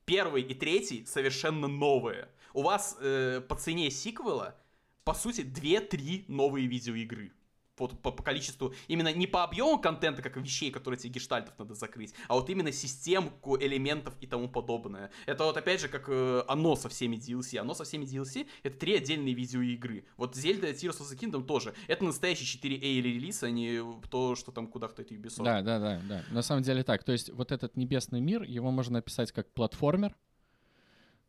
[0.06, 2.30] Первый и третий совершенно новые.
[2.53, 4.56] У вас э, по цене сиквела,
[5.03, 7.31] по сути, 2-3 новые видеоигры.
[7.77, 11.73] Вот по, по количеству, именно не по объему контента, как вещей, которые тебе гештальтов надо
[11.73, 15.11] закрыть, а вот именно системку элементов и тому подобное.
[15.26, 17.57] Это вот опять же как э, оно со всеми DLC.
[17.57, 20.06] Оно со всеми DLC это три отдельные видеоигры.
[20.18, 21.73] Вот Zelda Tears of the Kingdom тоже.
[21.88, 25.43] Это настоящий 4A релиз, а не то, что там куда-то это Ubisoft.
[25.43, 26.23] Да, да, да, да.
[26.31, 27.03] На самом деле так.
[27.03, 30.15] То есть вот этот небесный мир, его можно описать как платформер.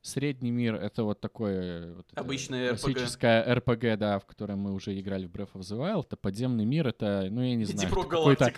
[0.06, 2.78] Средний мир— это вот такое вот это Обычное RPG.
[2.80, 6.06] классическое RPG, да, в котором мы уже играли в Breath of the Wild.
[6.10, 8.52] А подземный мир— это, ну, я не знаю, какой-то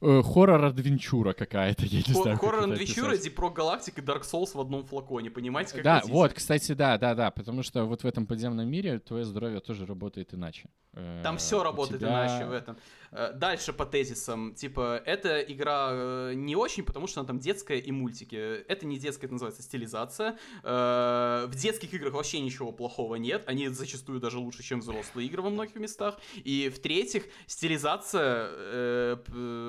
[0.00, 3.26] э, хоррор-адвенчура какая-то, я не Хо- знаю, как Хоррор это Adventure, описать.
[3.26, 6.98] Deep Rock Galactic и Dark Souls в одном флаконе, понимаете, как Да, вот, кстати, да,
[6.98, 10.68] да, да, потому что вот в этом подземном мире твое здоровье тоже работает иначе.
[10.92, 12.76] Э, Там все у работает тебя- иначе в этом.
[13.16, 14.54] Э, Дальше по тезисам.
[14.54, 18.36] Типа, эта игра э, не очень, потому что она там детская и мультики.
[18.36, 20.38] Это не детская, это называется стилизация.
[20.62, 23.44] Э, В детских играх вообще ничего плохого нет.
[23.46, 26.18] Они зачастую даже лучше, чем взрослые игры во многих местах.
[26.36, 29.16] И в-третьих, стилизация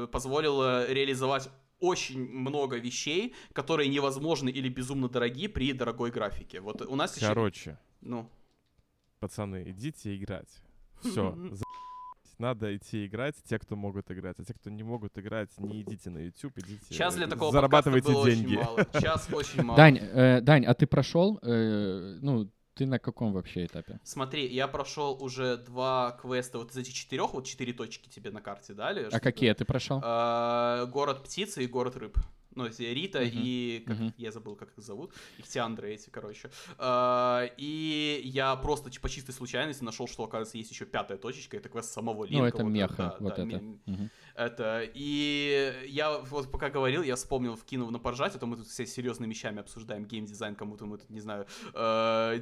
[0.07, 1.49] позволила реализовать
[1.79, 6.59] очень много вещей, которые невозможны или безумно дорогие при дорогой графике.
[6.59, 7.27] Вот у нас еще...
[7.27, 8.29] Короче, Ну,
[9.19, 10.49] пацаны, идите играть.
[11.01, 11.37] Все.
[12.39, 14.35] Надо идти играть, те, кто могут играть.
[14.39, 16.85] А те, кто не могут играть, не идите на YouTube, идите.
[16.89, 18.55] Сейчас для э, такого зарабатывайте было деньги.
[18.55, 18.87] очень мало.
[18.93, 19.77] Сейчас очень мало.
[19.77, 21.39] Дань, э, Дань, а ты прошел?
[21.41, 23.99] э, ну, ты на каком вообще этапе?
[24.03, 28.39] Смотри, я прошел уже два квеста вот из этих четырех, вот четыре точки тебе на
[28.39, 29.09] карте дали.
[29.11, 29.99] А какие ты прошел?
[30.03, 32.17] А, город птицы и город рыб.
[32.57, 33.83] Ну, Рита Мгм, и...
[33.85, 34.13] Как, мгм.
[34.17, 35.13] Я забыл, как их зовут.
[35.37, 36.49] Ихтиандры эти, короче.
[36.79, 41.55] А, и я просто ч- по чистой случайности нашел, что, оказывается, есть еще пятая точечка.
[41.57, 42.39] Это квест самого Линка.
[42.41, 43.45] Ну, это вот, меха, да, вот да, это.
[43.45, 44.09] ме- Мгм.
[44.35, 48.67] Это, и я вот пока говорил, я вспомнил, вкинув на поржать, а то мы тут
[48.67, 52.39] все серьезными вещами обсуждаем геймдизайн, кому-то мы тут, не знаю, э,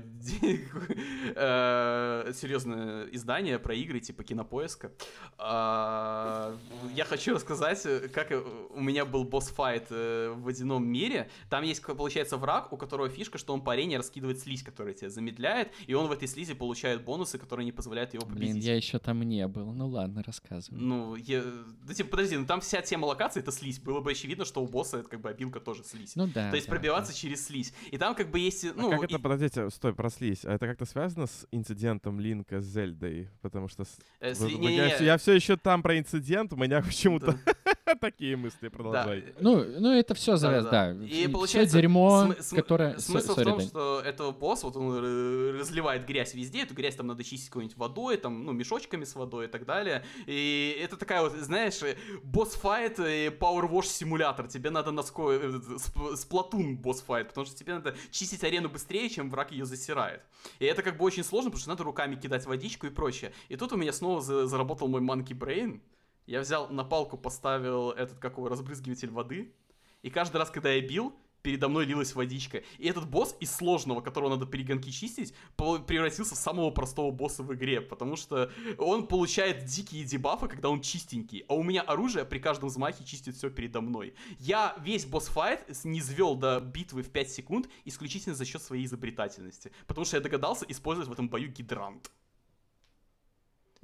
[1.35, 4.91] э, серьезное издание про игры, типа кинопоиска.
[5.37, 6.55] А,
[6.93, 11.29] Я хочу рассказать, э, как э, у меня был босс-файт э, в водяном мире.
[11.49, 15.09] Там есть, получается, враг, у которого фишка, что он по арене раскидывает слизь, которая тебя
[15.09, 18.53] замедляет, и он в этой слизи получает бонусы, которые не позволяют его победить.
[18.53, 19.73] Блин, я еще там не был.
[19.73, 20.77] Ну ладно, рассказывай.
[20.79, 21.43] Ну, я...
[21.87, 23.79] Да, типа, подожди, ну там вся тема локации— это слизь.
[23.79, 26.15] Было бы очевидно, что у босса это как бы обилка тоже слизь.
[26.15, 26.49] Ну да.
[26.49, 27.73] То есть да, пробиваться через слизь.
[27.91, 28.65] И там как бы есть...
[28.65, 30.45] А Ну, как это, и- подождите, стой, прослись.
[30.45, 33.29] А это как-то связано с инцидентом Линка с Зельдой?
[33.41, 33.83] Потому что
[34.19, 37.37] э, вы- сли- вы- не-не-не, я, все еще там про инцидент, у меня почему-то...
[37.45, 37.74] да.
[38.01, 39.33] Такие мысли, продолжай.
[39.39, 40.91] Ну, ну это все за Да, да.
[41.05, 42.97] И Всё получается, дерьмо, см- см- которое...
[42.97, 43.67] Смысл Сори, в том, Дань.
[43.67, 48.17] что этого босса, вот он разливает грязь везде, эту грязь там надо чистить какой-нибудь водой,
[48.17, 50.03] там, ну, мешочками с водой и так далее.
[50.25, 54.47] И это такая вот, знаешь, э, босс-файт и Power Wash симулятор.
[54.47, 55.31] Тебе надо на ско...
[55.31, 55.47] э,
[55.77, 60.21] сп- сплатун босс-файт, потому что тебе надо чистить арену быстрее, чем враг ее засирает.
[60.59, 63.31] И это как бы очень сложно, потому что надо руками кидать водичку и прочее.
[63.49, 65.81] И тут у меня снова за- заработал мой Monkey Brain.
[66.25, 69.53] Я взял на палку, поставил этот, как разбрызгиватель воды.
[70.01, 71.15] И каждый раз, когда я бил,
[71.45, 72.63] передо мной лилась водичка.
[72.79, 77.53] И этот босс из сложного, которого надо перегонки чистить, превратился в самого простого босса в
[77.53, 77.81] игре.
[77.81, 81.45] Потому что он получает дикие дебафы, когда он чистенький.
[81.47, 84.15] А у меня оружие при каждом взмахе чистит все передо мной.
[84.39, 89.71] Я весь босс-файт не звел до битвы в 5 секунд исключительно за счет своей изобретательности.
[89.85, 92.11] Потому что я догадался использовать в этом бою гидрант.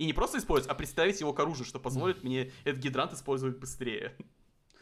[0.02, 3.60] И не просто использовать, а представить его к оружию, что позволит мне этот гидрант использовать
[3.60, 4.18] быстрее.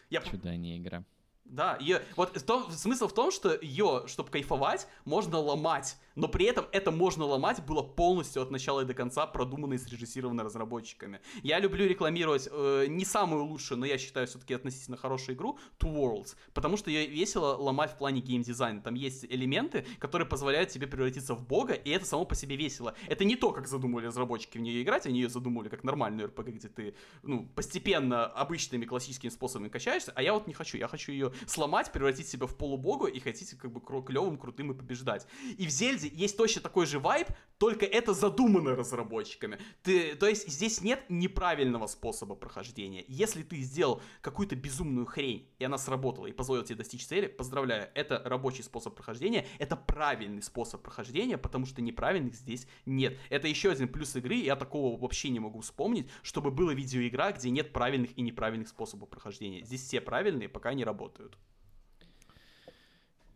[0.09, 1.03] Я Чудо, не игра.
[1.49, 6.45] Да, ее, вот в смысл в том, что ее, чтобы кайфовать, можно ломать, но при
[6.45, 11.21] этом это можно ломать было полностью от начала и до конца продумано и срежиссировано разработчиками.
[11.43, 15.93] Я люблю рекламировать э, не самую лучшую, но я считаю все-таки относительно хорошую игру Two
[15.93, 18.81] Worlds, потому что ее весело ломать в плане геймдизайна.
[18.81, 22.95] Там есть элементы, которые позволяют тебе превратиться в бога, и это само по себе весело.
[23.07, 26.51] Это не то, как задумали разработчики в нее играть, они ее задумали как нормальную RPG,
[26.51, 30.77] где ты ну, постепенно обычными классическими способами качаешься, а я вот не хочу.
[30.77, 34.76] Я хочу ее сломать, превратить себя в полубога и хотите как бы клевым, крутым и
[34.76, 35.28] побеждать.
[35.57, 39.60] И в Зельде есть точно такой же вайб, только это задумано разработчиками.
[39.84, 43.03] Ты, то есть здесь нет неправильного способа прохождения.
[43.07, 47.90] Если ты сделал какую-то безумную хрень, и она сработала, и позволила тебе достичь цели, поздравляю,
[47.95, 53.18] это рабочий способ прохождения, это правильный способ прохождения, потому что неправильных здесь нет.
[53.30, 57.49] Это еще один плюс игры, я такого вообще не могу вспомнить, чтобы была видеоигра, где
[57.49, 59.64] нет правильных и неправильных способов прохождения.
[59.64, 61.28] Здесь все правильные, пока не работают.
[61.30, 61.35] good.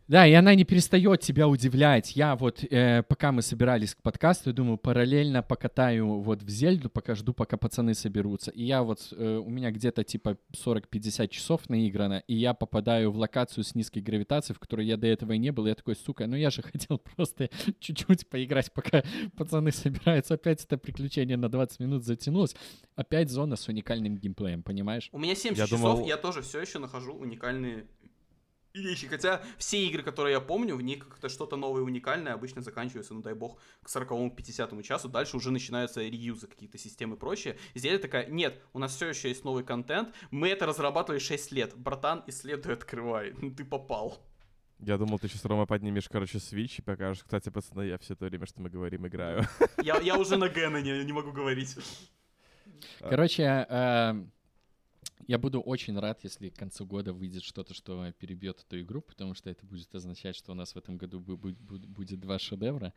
[0.06, 2.14] Да, и она не перестает тебя удивлять.
[2.14, 6.90] Я вот, э, пока мы собирались к подкасту, я думаю, параллельно покатаю вот в Зельду,
[6.90, 8.50] пока жду, пока пацаны соберутся.
[8.50, 13.16] И я вот, э, у меня где-то типа 40-50 часов наиграно, и я попадаю в
[13.16, 15.64] локацию с низкой гравитацией, в которой я до этого и не был.
[15.64, 17.48] И я такой, сука, ну я же хотел просто
[17.80, 19.02] чуть-чуть поиграть, пока
[19.38, 20.34] пацаны собираются.
[20.34, 22.54] Опять это приключение на 20 минут затянулось.
[22.94, 25.08] Опять зона с уникальным геймплеем, понимаешь?
[25.12, 27.86] У меня 70 Я часов, думал- я тоже все еще нахожу уникальные
[28.74, 29.06] вещи.
[29.06, 33.14] Хотя все игры, которые я помню, в них как-то что-то новое и уникальное обычно заканчиваются,
[33.14, 35.08] ну дай бог, к 40-50 часу.
[35.08, 37.56] Дальше уже начинаются реюзы, какие-то системы и прочее.
[37.74, 41.76] Здесь такая, нет, у нас все еще есть новый контент, мы это разрабатывали 6 лет.
[41.76, 43.34] Братан, исследуй, открывай.
[43.40, 44.18] Ну ты попал.
[44.80, 47.22] Я думал, ты сейчас, Рома, поднимешь, короче, свич и покажешь.
[47.22, 49.44] Кстати, пацаны, я все то время, что мы говорим, играю.
[49.82, 51.76] Я, я уже на Геннене, не могу говорить.
[52.98, 54.14] Короче, э,
[55.26, 59.34] я буду очень рад, если к концу года выйдет что-то, что перебьет эту игру, потому
[59.34, 62.38] что это будет означать, что у нас в этом году бу- бу- бу- будет два
[62.38, 62.92] шедевра.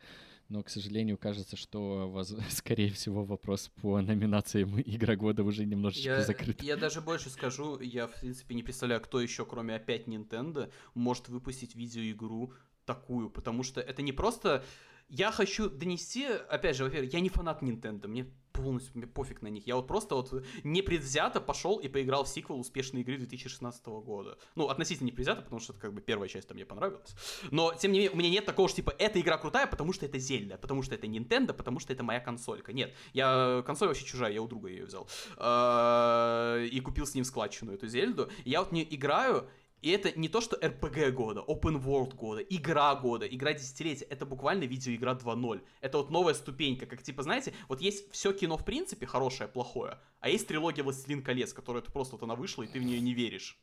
[0.48, 6.22] Но, к сожалению, кажется, что, скорее всего, вопрос по номинациям Игра года уже немножечко Я,
[6.22, 6.62] закрыт.
[6.62, 11.28] я даже больше скажу, я в принципе не представляю, кто еще, кроме опять Nintendo, может
[11.28, 12.52] выпустить видеоигру
[12.84, 14.64] такую, потому что это не просто...
[15.10, 18.26] Я хочу донести, опять же, во-первых, я не фанат Nintendo, мне
[18.62, 19.66] полностью мне пофиг на них.
[19.66, 24.38] Я вот просто вот непредвзято пошел и поиграл в сиквел успешной игры 2016 года.
[24.54, 27.14] Ну, относительно непредвзято, потому что это как бы первая часть там мне понравилась.
[27.50, 30.06] Но, тем не менее, у меня нет такого, что типа, эта игра крутая, потому что
[30.06, 32.72] это Зельда, потому что это Nintendo, потому что это моя консолька.
[32.72, 35.08] Нет, я консоль вообще чужая, я у друга ее взял.
[35.36, 38.30] Э, И купил с ним складчину эту Зельду.
[38.44, 39.48] Я вот не играю,
[39.80, 44.04] и это не то, что RPG года, Open World года, игра года, игра десятилетия.
[44.06, 45.60] Это буквально видеоигра 2.0.
[45.80, 46.86] Это вот новая ступенька.
[46.86, 51.22] Как типа, знаете, вот есть все кино в принципе хорошее, плохое, а есть трилогия Властелин
[51.22, 53.58] колец, которая это просто вот она вышла, и ты в нее не веришь.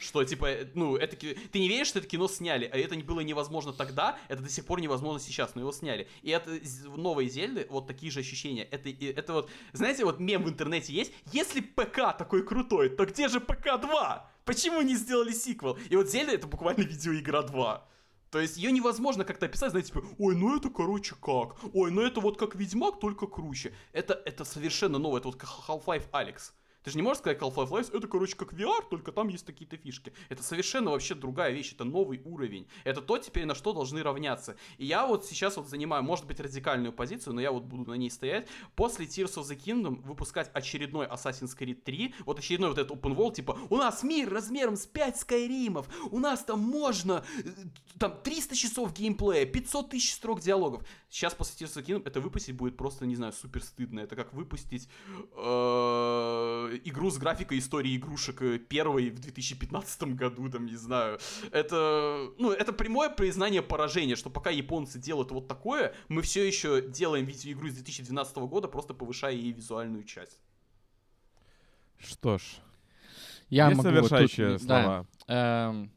[0.00, 3.02] Что, типа, э, ну, это, ты не веришь, что это кино сняли, а это не
[3.02, 6.08] было невозможно тогда, это до сих пор невозможно сейчас, но его сняли.
[6.22, 8.64] И это в новой Зельды вот такие же ощущения.
[8.64, 13.28] Это, это вот, знаете, вот мем в интернете есть, если ПК такой крутой, то где
[13.28, 14.30] же ПК 2?
[14.44, 15.78] Почему не сделали сиквел?
[15.88, 17.86] И вот Зельда это буквально видеоигра 2.
[18.30, 21.56] То есть ее невозможно как-то описать, знаете, типа, ой, ну это, короче, как?
[21.74, 23.74] Ой, ну это вот как Ведьмак, только круче.
[23.92, 26.52] Это, это совершенно новое, это вот Half-Life Алекс.
[26.82, 29.76] Ты же не можешь сказать Half-Life Alyx, это, короче, как VR, только там есть какие-то
[29.76, 30.12] фишки.
[30.28, 32.66] Это совершенно вообще другая вещь, это новый уровень.
[32.84, 34.56] Это то теперь, на что должны равняться.
[34.78, 37.94] И я вот сейчас вот занимаю, может быть, радикальную позицию, но я вот буду на
[37.94, 38.48] ней стоять.
[38.76, 43.14] После Tears of the Kingdom выпускать очередной Assassin's Creed 3, вот очередной вот этот open
[43.14, 47.50] world, типа, у нас мир размером с 5 Скайримов, у нас там можно, э,
[47.98, 50.82] там 300 часов геймплея, 500 тысяч строк диалогов.
[51.10, 54.00] Сейчас после Tears of the Kingdom это выпустить будет просто, не знаю, супер стыдно.
[54.00, 54.88] Это как выпустить,
[55.36, 61.18] э, игру с графикой истории игрушек э, первой в 2015 году, там, не знаю.
[61.52, 66.82] Это, ну, это прямое признание поражения, что пока японцы делают вот такое, мы все еще
[66.82, 70.40] делаем видеоигру из 2012 года, просто повышая ей визуальную часть.
[71.98, 72.42] Что ж,
[73.48, 75.06] Я есть могу вот тут, завершающие да, слова?
[75.26, 75.92] эм,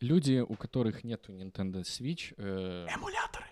[0.00, 3.46] люди, у которых нету Nintendo Switch, э, Эмуляторы.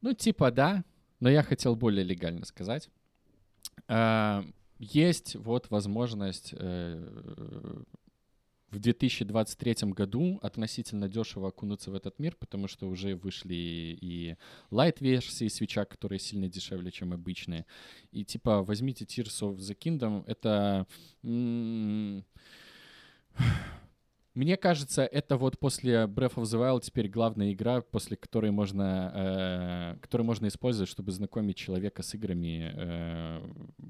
[0.00, 0.84] ну типа да,
[1.18, 2.88] но я хотел более легально сказать.
[3.88, 4.42] Э,
[4.80, 7.82] есть вот возможность э,
[8.70, 14.36] в 2023 году относительно дешево окунуться в этот мир, потому что уже вышли и
[14.70, 17.66] лайт-версии свеча, которые сильно дешевле, чем обычные.
[18.10, 20.86] И типа возьмите Tears of the Kingdom, это...
[24.40, 29.12] Мне кажется, это вот после Breath of the Wild теперь главная игра, после которой можно,
[29.94, 33.40] э, которую можно использовать, чтобы знакомить человека с играми, э,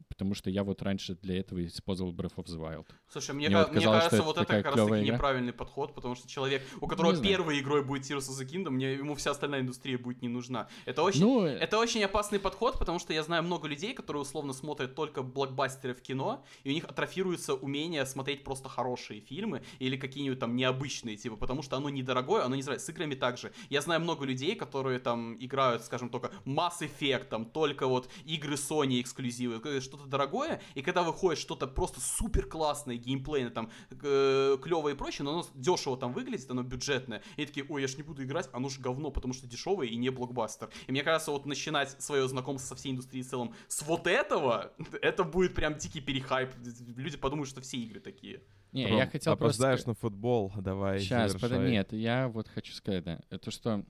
[0.09, 2.87] потому что я вот раньше для этого использовал Breath of the Wild.
[3.13, 5.15] Слушай, мне, Мне ка- вот мне казалось, кажется, что вот это как раз таки игра.
[5.15, 7.31] неправильный подход, потому что человек, у которого Не знаю.
[7.37, 10.67] первой игрой будет Tears of the Kingdom, мне, ему вся остальная индустрия будет не нужна.
[10.85, 14.53] Это очень, Ну, это очень опасный подход, потому что я знаю много людей, которые условно
[14.53, 19.97] смотрят только блокбастеры в кино, и у них атрофируется умение смотреть просто хорошие фильмы или
[19.97, 23.53] какие-нибудь там необычные, типа, потому что оно недорогое, оно не знаю, с играми также.
[23.69, 28.55] Я знаю много людей, которые там играют, скажем, только Mass Effect, там, только вот игры
[28.55, 34.59] Sony эксклюзивы, э, что-то дорогое, и когда выходит что-то просто супер классное, геймплейное, там, э,
[34.63, 37.97] клевое и прочее, но оно дешево там выглядит, оно бюджетное, и такие, ой, я ж
[37.97, 40.71] не буду играть, оно ж говно, потому что дешевое и не блокбастер.
[40.87, 44.73] И мне кажется, вот начинать свое знакомство со всей индустрией в целом с вот этого,
[45.03, 46.51] это будет прям дикий перехайп.
[46.97, 48.43] Люди подумают, что все игры такие.
[48.73, 49.63] Не, Ром, я хотел просто...
[49.65, 51.51] опоздаешь на футбол, давай Сейчас, завершай.
[51.51, 53.85] подожди, нет, я вот хочу сказать, да, это что,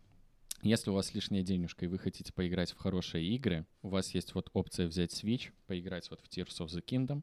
[0.63, 4.35] если у вас лишняя денежка и вы хотите поиграть в хорошие игры, у вас есть
[4.35, 7.23] вот опция взять Switch, поиграть вот в Tears of the Kingdom,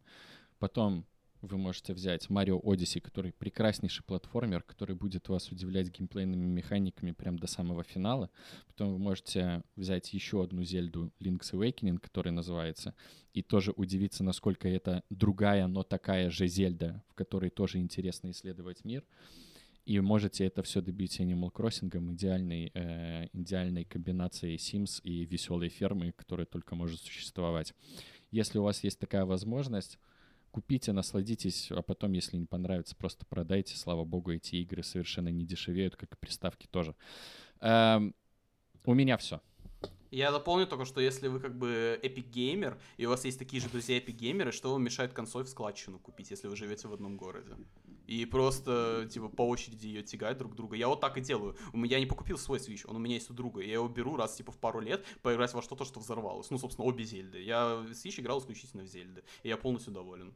[0.59, 1.05] потом
[1.41, 7.37] вы можете взять Mario Odyssey, который прекраснейший платформер, который будет вас удивлять геймплейными механиками прям
[7.37, 8.29] до самого финала.
[8.67, 12.95] Потом вы можете взять еще одну Зельду Link's Awakening, которая называется,
[13.33, 18.83] и тоже удивиться, насколько это другая, но такая же Зельда, в которой тоже интересно исследовать
[18.83, 19.03] мир.
[19.85, 26.11] И можете это все добить Animal Crossing, идеальной, э, идеальной комбинацией Sims и веселой фермы,
[26.11, 27.73] которая только может существовать.
[28.29, 29.97] Если у вас есть такая возможность,
[30.57, 33.77] купите, насладитесь, а потом, если не понравится, просто продайте.
[33.77, 36.95] Слава богу, эти игры совершенно не дешевеют, как и приставки тоже.
[37.61, 38.15] Эм,
[38.83, 39.39] у меня все.
[40.09, 43.69] Я дополню только, что если вы как бы Gamer, и у вас есть такие же
[43.69, 47.55] друзья Gamer, что вам мешает консоль в складчину купить, если вы живете в одном городе?
[48.07, 50.75] И просто, типа, по очереди ее тягать друг друга.
[50.75, 51.55] Я вот так и делаю.
[51.73, 53.61] У меня я не покупил свой Switch, он у меня есть у друга.
[53.61, 56.49] Я его беру раз, типа, в пару лет, поиграть во что-то, что взорвалось.
[56.49, 57.41] Ну, собственно, обе Зельды.
[57.41, 59.23] Я Switch играл исключительно в Зельды.
[59.43, 60.33] И я полностью доволен.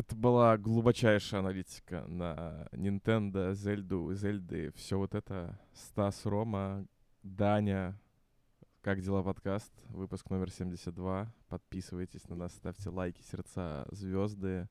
[0.00, 5.60] Это была глубочайшая аналитика на Nintendo, Зельду, Зельды, все вот это.
[5.74, 6.86] Стас, Рома,
[7.22, 8.00] Даня.
[8.80, 9.70] Как дела подкаст?
[9.90, 11.30] Выпуск номер 72.
[11.50, 14.70] Подписывайтесь на нас, ставьте лайки, сердца, звезды.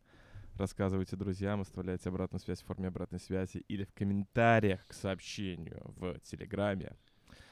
[0.56, 6.20] Рассказывайте друзьям, оставляйте обратную связь в форме обратной связи или в комментариях к сообщению в
[6.22, 6.98] Телеграме.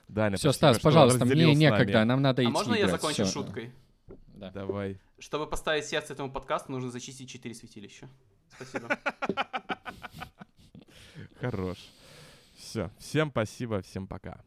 [0.08, 2.99] Даня, Все, спасибо, Стас, что пожалуйста, мне некогда, нам надо идти А можно я играть.
[2.99, 3.44] закончу Всё.
[3.44, 3.72] шуткой?
[4.28, 4.52] Да.
[4.52, 5.00] Давай.
[5.20, 8.10] Чтобы поставить сердце этому подкасту, нужно зачистить 4 святилища.
[8.50, 9.00] Спасибо.
[11.40, 11.78] Хорош.
[12.56, 12.92] Все.
[13.00, 14.44] Всем спасибо, всем пока.